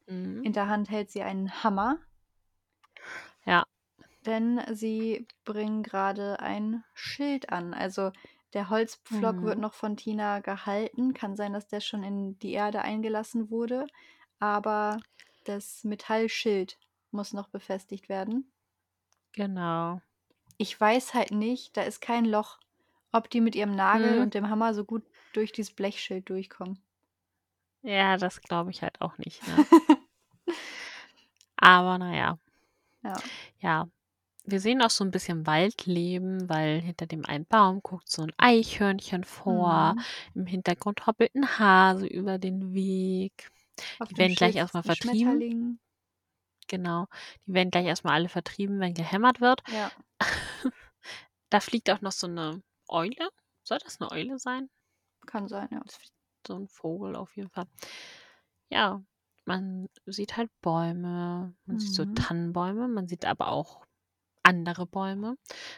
[0.07, 0.43] Mhm.
[0.43, 1.99] In der Hand hält sie einen Hammer,
[3.45, 3.63] Ja.
[4.25, 7.73] denn sie bringen gerade ein Schild an.
[7.73, 8.11] Also
[8.53, 9.61] der Holzpflock wird Mhm.
[9.61, 11.13] noch von Tina gehalten.
[11.13, 13.85] Kann sein, dass der schon in die Erde eingelassen wurde.
[14.39, 14.99] Aber
[15.47, 16.77] das Metallschild
[17.11, 18.51] muss noch befestigt werden.
[19.33, 20.01] Genau.
[20.57, 22.59] Ich weiß halt nicht, da ist kein Loch,
[23.11, 24.21] ob die mit ihrem Nagel Mhm.
[24.23, 25.03] und dem Hammer so gut
[25.33, 26.79] durch dieses Blechschild durchkommen.
[27.83, 29.41] Ja, das glaube ich halt auch nicht.
[29.47, 29.65] Ne?
[31.57, 32.37] Aber naja.
[33.03, 33.15] Ja.
[33.59, 33.87] Ja.
[34.49, 38.31] Wir sehen auch so ein bisschen Waldleben, weil hinter dem einen Baum guckt so ein
[38.37, 39.93] Eichhörnchen vor.
[39.95, 40.01] Mhm.
[40.35, 43.49] Im Hintergrund hoppelt ein Hase über den Weg.
[43.99, 45.79] Auf Die werden gleich erstmal vertrieben.
[46.67, 47.07] Genau.
[47.45, 49.61] Die werden gleich erstmal alle vertrieben, wenn gehämmert wird.
[49.71, 49.91] Ja.
[51.49, 53.29] Da fliegt auch noch so eine Eule.
[53.63, 54.69] Soll das eine Eule sein?
[55.25, 55.81] Kann sein, ja.
[56.45, 57.67] So ein Vogel auf jeden Fall.
[58.69, 59.01] Ja,
[59.45, 62.15] man sieht halt Bäume, man sieht so Mhm.
[62.15, 63.85] Tannenbäume, man sieht aber auch
[64.43, 65.37] andere Bäume,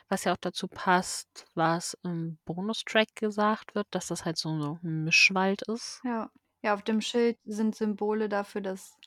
[0.10, 4.50] was ja auch dazu passt, was im Bonustrack gesagt wird, dass das halt so
[4.84, 6.02] ein Mischwald ist.
[6.04, 6.32] Ja.
[6.64, 8.98] Ja, auf dem Schild sind Symbole dafür, dass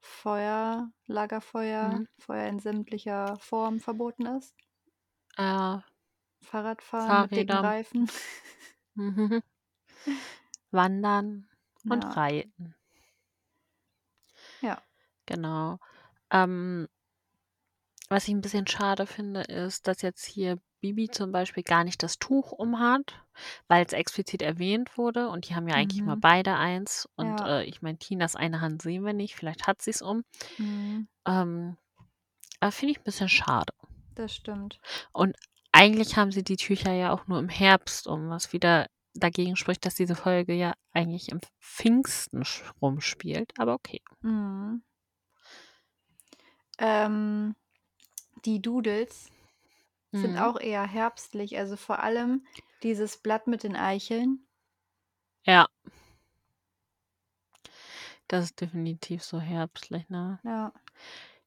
[0.00, 2.08] Feuer, Lagerfeuer, Mhm.
[2.18, 4.54] Feuer in sämtlicher Form verboten ist.
[5.36, 5.78] Äh,
[6.42, 7.58] Fahrradfahren mit dicken Fahrräder.
[7.58, 8.08] Reifen.
[8.96, 9.40] mhm.
[10.72, 11.48] Wandern
[11.88, 12.16] und Ja.
[12.16, 12.74] Reiten.
[14.62, 14.82] Ja.
[15.28, 15.78] Genau.
[16.32, 16.88] Ähm
[18.10, 22.02] was ich 'n bisschen schade finde, ist, dass jetzt hier Bibi zum Beispiel gar nicht
[22.02, 23.14] das Tuch umhat,
[23.68, 26.20] weil's explizit erwähnt wurde und die haben ja eigentlich Mhm.
[26.20, 27.60] beide eins und, Ja.
[27.60, 30.24] äh, ich meine, Tinas eine Hand sehen wir nicht, vielleicht hat sie's um.
[30.58, 31.08] Mhm.
[31.26, 31.76] Ähm,
[32.60, 33.72] aber finde ich 'n bisschen schade.
[34.14, 34.80] Das stimmt.
[35.12, 35.36] Und
[35.72, 39.84] eigentlich haben sie die Tücher ja auch nur im Herbst um, was wieder dagegen spricht,
[39.86, 42.42] dass diese Folge ja eigentlich im Pfingsten
[42.80, 44.00] rumspielt, aber okay.
[44.22, 44.82] Mhm.
[46.78, 47.54] Ähm,
[48.44, 49.30] die Doodles
[50.12, 50.38] sind Mhm.
[50.38, 52.46] auch eher herbstlich, also vor allem
[52.82, 54.46] dieses Blatt mit den Eicheln.
[55.44, 55.66] Ja.
[58.28, 60.38] Das ist definitiv so herbstlich, ne?
[60.44, 60.72] Ja.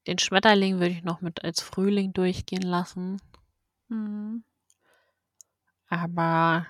[0.08, 3.22] Den Schmetterling würde ich noch mit als Frühling durchgehen lassen.
[3.90, 4.44] Mhm.
[5.90, 6.66] Aber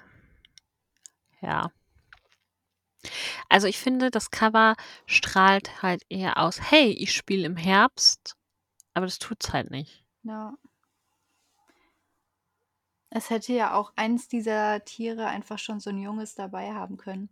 [1.42, 1.72] ja.
[3.50, 8.36] Also, ich finde, das Cover strahlt halt eher aus: „Hey, ich spiele im Herbst“,
[8.94, 10.04] aber das tut's halt nicht.
[10.24, 10.54] Ja.
[13.14, 17.30] Es hätte ja auch eins dieser Tiere einfach schon so 'n Junges dabei haben können.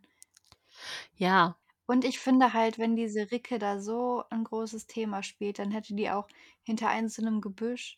[1.17, 1.55] Ja.
[1.89, 5.95] Und ich finde halt, wenn diese Ricke da so 'n großes Thema spielt, dann hätte
[5.95, 6.27] die auch
[6.61, 7.95] hinter einem so 'nem Gebüsch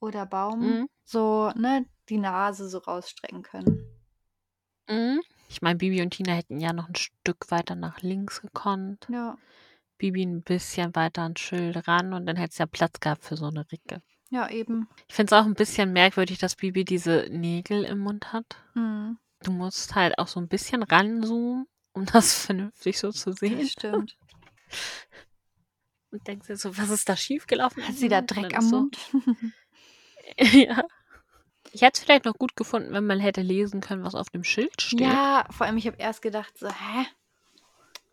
[0.00, 0.86] oder Baum Mhm.
[1.04, 3.78] so, ne, die Nase so rausstrecken können.
[4.88, 5.20] Mhm.
[5.48, 9.08] Ich meine, Bibi und Tina hätten ja noch 'n Stück weiter nach links gekonnt.
[9.08, 9.36] Ja.
[9.98, 13.50] Bibi 'n bisschen weiter ans Schild ran und dann hätt's ja Platz gehabt für so
[13.50, 14.02] 'ne Ricke.
[14.32, 14.88] Ja, eben.
[15.08, 18.56] Ich finde es auch 'n bisschen merkwürdig, dass Bibi diese Nägel im Mund hat.
[18.74, 19.18] Mhm.
[19.44, 23.58] Du musst halt auch so 'n bisschen ranzoomen, um das vernünftig so zu sehen.
[23.58, 24.16] Das stimmt.
[26.10, 28.58] Und denkst dir so: „Was ist da schiefgelaufen Hat sie da Mund?“ Und dann Dreck
[28.58, 28.98] am so Mund?
[30.38, 30.82] Ja.
[31.72, 34.44] Ich hätte es vielleicht noch gut gefunden, wenn man hätte lesen können, was auf dem
[34.44, 35.00] Schild steht.
[35.00, 37.06] Ja, vor allem, ich habe erst gedacht so: „Hä?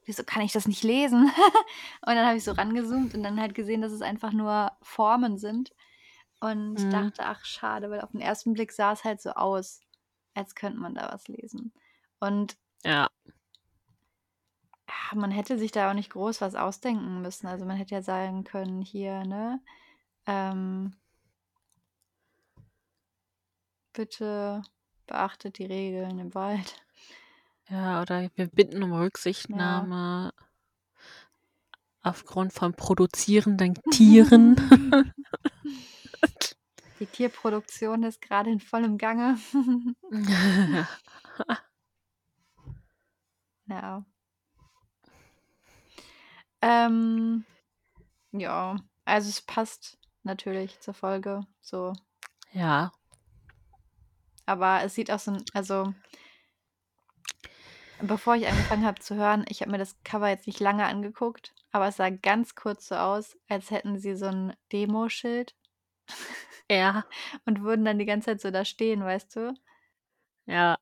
[0.06, 1.26] Wieso kann ich das nicht lesen?“
[2.06, 5.38] Und dann habe ich so rangezoomt und dann halt gesehen, dass es einfach nur Formen
[5.38, 5.72] sind
[6.42, 6.90] und Mhm.
[6.94, 9.82] dachte: „Ach, schade“, weil auf 'n ersten Blick sah's halt so aus,
[10.36, 11.74] als könnte man da was lesen.
[12.20, 13.10] Und Ja.
[14.88, 17.48] ah, man hätte sich da auch nicht groß was ausdenken müssen.
[17.48, 19.62] Also, man hätte ja sagen können hier, ne,
[20.28, 20.96] ähm
[23.96, 24.62] „Bitte
[25.08, 26.84] beachtet die Regeln im Wald.“
[27.68, 28.94] Ja, oder wir bitten um
[29.48, 29.90] Ja.
[29.94, 30.32] Rücksichtnahme
[32.04, 34.56] aufgrund von produzierenden Tieren.
[37.00, 39.38] Die Tierproduktion ist grade in vollem Gange.
[43.70, 44.04] Ja.
[46.62, 47.46] Ähm,
[48.32, 51.94] ja, also, es passt natürlich zur Folge so.
[52.54, 52.92] Ja.
[54.46, 55.94] Aber es sieht auch so also
[58.02, 61.54] bevor ich angefangen habe zu hören ich habe mir das Cover jetzt nicht lange angeguckt,
[61.72, 65.56] aber es sah ganz kurz so aus, als hätten sie so 'n Demoschild
[66.70, 67.06] Ja.
[67.46, 69.54] und würden dann die ganze Zeit so da stehen, weißt du?
[70.46, 70.78] Ja.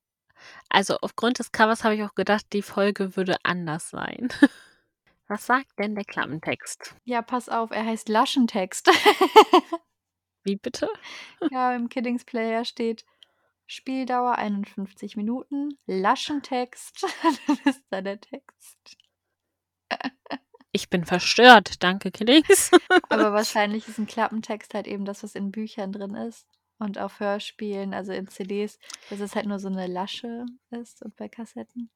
[0.69, 4.29] Also, aufgrund des Covers habe ich auch gedacht, die Folge würde anders sein.
[5.27, 6.95] Was sagt denn der Klappentext?
[7.03, 8.87] Ja, pass auf, er heißt Laschentext.
[10.43, 10.89] Wie bitte?
[11.51, 13.03] Ja, im Kiddings Player steht:
[13.65, 17.05] „Spieldauer 51 Minuten, Laschentext.“
[17.47, 18.97] Das ist da der Text.
[20.75, 21.81] Ich bin verstört.
[21.83, 22.71] Danke, Kiddings.
[23.09, 26.45] Aber wahrscheinlich ist 'n Klappentext halt eben das, was in Büchern drin ist
[26.77, 28.79] und auf Hörspielen, also, in CDs,
[29.09, 31.89] dass es halt nur so 'ne Lasche ist und bei Kassetten.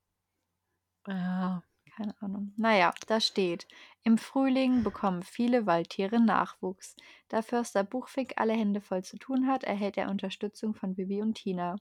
[1.07, 1.63] Ja.
[1.95, 2.53] Keine Ahnung.
[2.57, 3.67] Na ja, da steht:
[4.03, 6.95] „Im Frühling bekommen viele Waldtiere Nachwuchs.
[7.27, 11.33] Da Förster Buchfink alle Hände voll zu tun hat, erhält er Unterstützung von Bibi und
[11.35, 11.75] Tina.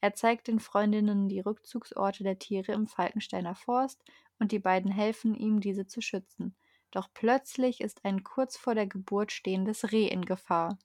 [0.00, 4.02] Er zeigt den Freundinnen die Rückzugsorte der Tiere im Falkensteiner Forst
[4.38, 6.56] und die beiden helfen ihm, diese zu schützen.
[6.92, 10.78] Doch plötzlich ist ein kurz vor der Geburt stehendes Reh in Gefahr.“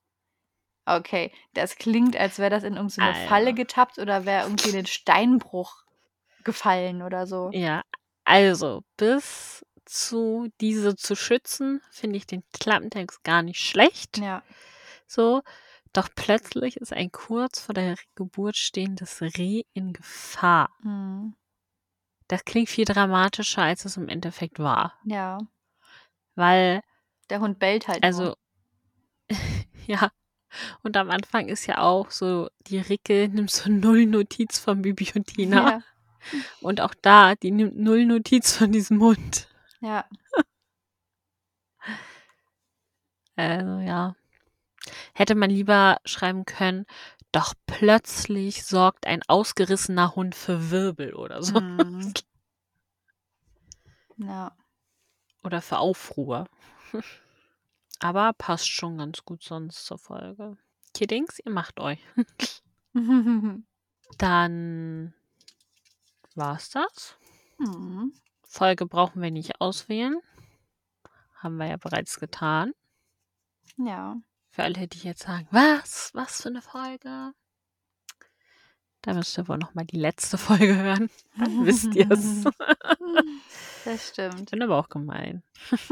[0.87, 4.69] Okay, das klingt, als wäre das in irgend so 'ne Falle getappt oder wäre irgendwie
[4.69, 5.83] in den Steinbruch
[6.43, 7.53] gefallen oder so.
[7.53, 7.81] Ja,
[8.25, 14.21] also, bis zu „diese zu schützen“, finde ich den Klappentext gar nicht schlecht.
[14.21, 14.43] Ja.
[15.07, 15.41] So,
[15.93, 20.69] doch plötzlich ist ein kurz vor der Geburt stehendes Reh in Gefahr.
[20.83, 21.37] Mhm.
[22.27, 24.93] Das klingt viel dramatischer, als es im Endeffekt war.
[25.05, 25.39] Ja.
[26.35, 26.81] Weil
[27.29, 28.35] Der Hund bellt halt also
[29.87, 30.11] ja,
[30.83, 35.11] und am Anfang ist ja auch so, die Ricke nimmt so null Notiz von Bibi
[35.15, 35.69] und Tina.
[35.69, 35.81] Ja.
[36.61, 39.47] Und auch da, die nimmt null Notiz von diesem Hund.
[39.81, 40.05] Ja.
[43.39, 44.15] Also, ja.
[45.13, 46.87] Hätte man lieber schreiben können:
[47.31, 51.59] Doch plötzlich sorgt ein ausgerissener Hund für Wirbel oder so.
[51.59, 52.13] Mhm.
[54.19, 54.51] Ja.
[55.43, 56.47] Oder für Aufruhr.
[57.99, 60.57] Aber passt schon ganz gut sonst zur Folge.
[60.95, 61.99] Kiddings, ihr macht euch.
[64.17, 65.13] Dann
[66.33, 67.17] war's das.
[67.59, 68.13] Mhm.
[68.43, 70.19] Folge brauchen wir nicht auswählen.
[71.35, 72.73] Haben wir ja bereits getan.
[73.77, 74.15] Ja.
[74.57, 76.09] Für alle, die jetzt sagen, was?
[76.15, 77.31] Was für eine Folge?
[79.03, 81.11] Da müsst ihr wohl noch mal die letzte Folge hören.
[81.37, 82.43] Dann wisst ihr es.
[83.85, 84.49] Das stimmt.
[84.49, 85.43] Bin aber auch gemein.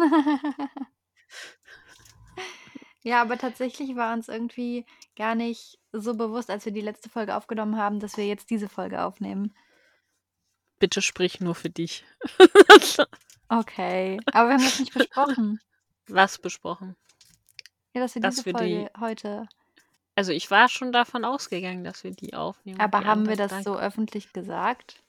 [3.03, 4.83] Ja, aber tatsächlich war uns irgendwie
[5.15, 8.67] gar nicht so bewusst, als wir die letzte Folge aufgenommen haben, dass wir jetzt diese
[8.67, 9.55] Folge aufnehmen.
[10.79, 12.03] Bitte sprich nur für dich.
[13.47, 15.59] Okay, aber wir haben das nicht besprochen.
[16.07, 16.95] Was besprochen?
[17.95, 19.47] Ja, dass wir Dass diese wir die- Folge heute.
[20.15, 22.79] Also ich war schon davon ausgegangen, dass wir die aufnehmen.
[22.79, 25.01] Aber Die haben wir das so öffentlich gesagt?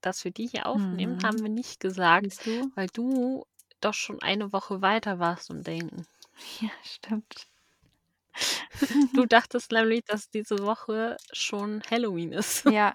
[0.00, 1.22] Dass wir die hier aufnehmen, Mhm.
[1.24, 2.70] haben wir nicht gesagt, du?
[2.74, 3.44] weil du
[3.80, 6.06] doch schon eine Woche weiter warst im Denken.
[6.60, 7.46] Ja, stimmt.
[9.14, 12.64] Du dachtest nämlich, dass diese Woche schon Halloween ist.
[12.66, 12.94] Ja,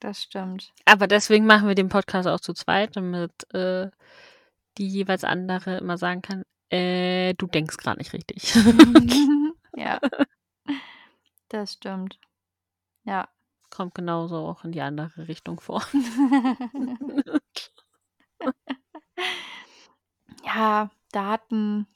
[0.00, 0.72] das stimmt.
[0.86, 3.90] Aber deswegen machen wir den Podcast auch zu zweit, damit äh,
[4.78, 8.54] die jeweils andere immer sagen kann, äh, du denkst gerade nicht richtig.
[9.76, 10.00] ja,
[11.48, 12.18] das stimmt.
[13.04, 13.28] Ja.
[13.70, 15.86] Kommt genauso auch in die andere Richtung vor.
[20.44, 21.86] ja, Daten,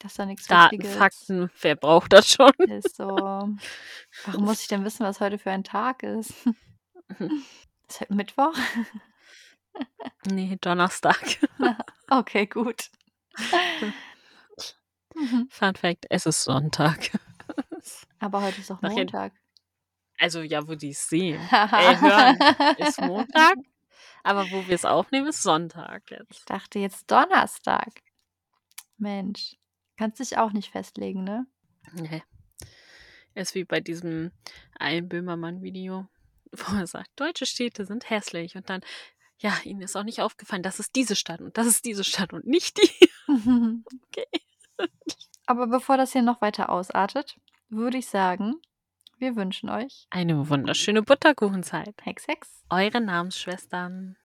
[0.00, 0.96] das ist doch nichts Daten, Wichtiges.
[0.96, 2.52] Fakten, wer braucht das schon?
[2.58, 3.06] Ist so.
[3.06, 6.32] Warum muss ich denn wissen, was heute für ein Tag ist?
[7.88, 8.52] Ist heute Mittwoch?
[10.28, 11.38] Nee, Donnerstag.
[12.10, 12.90] Okay, gut.
[15.14, 15.48] Mhm.
[15.50, 17.10] Fun Fact, es ist Sonntag.
[18.18, 19.32] Aber heute ist doch Nachher- Montag.
[20.18, 21.40] Also ja, wo die es sehen.
[21.52, 22.38] Äh, hören
[22.78, 23.56] ist Montag,
[24.24, 26.48] aber wo wir es aufnehmen, ist Sonntag Ich jetzt.
[26.50, 27.90] dachte jetzt Donnerstag.
[28.96, 29.56] Mensch,
[29.98, 31.46] kannst dich auch nicht festlegen, ne?
[31.92, 32.22] Nee.
[33.34, 34.32] Ist wie bei diesem
[34.78, 36.08] einen Böhmermann-Video,
[36.52, 38.80] wo er sagt, deutsche Städte sind hässlich und dann,
[39.38, 42.32] ja, ihnen ist auch nicht aufgefallen, das ist diese Stadt und das ist diese Stadt
[42.32, 43.10] und nicht die.
[44.08, 44.26] Okay.
[45.46, 47.36] Aber bevor das hier noch weiter ausartet,
[47.68, 48.56] würde ich sagen,
[49.18, 51.94] wir wünschen euch Eine wunderschöne Butterkuchenzeit.
[52.02, 52.62] Hex Hex.
[52.68, 54.14] Eure Namensschwestern.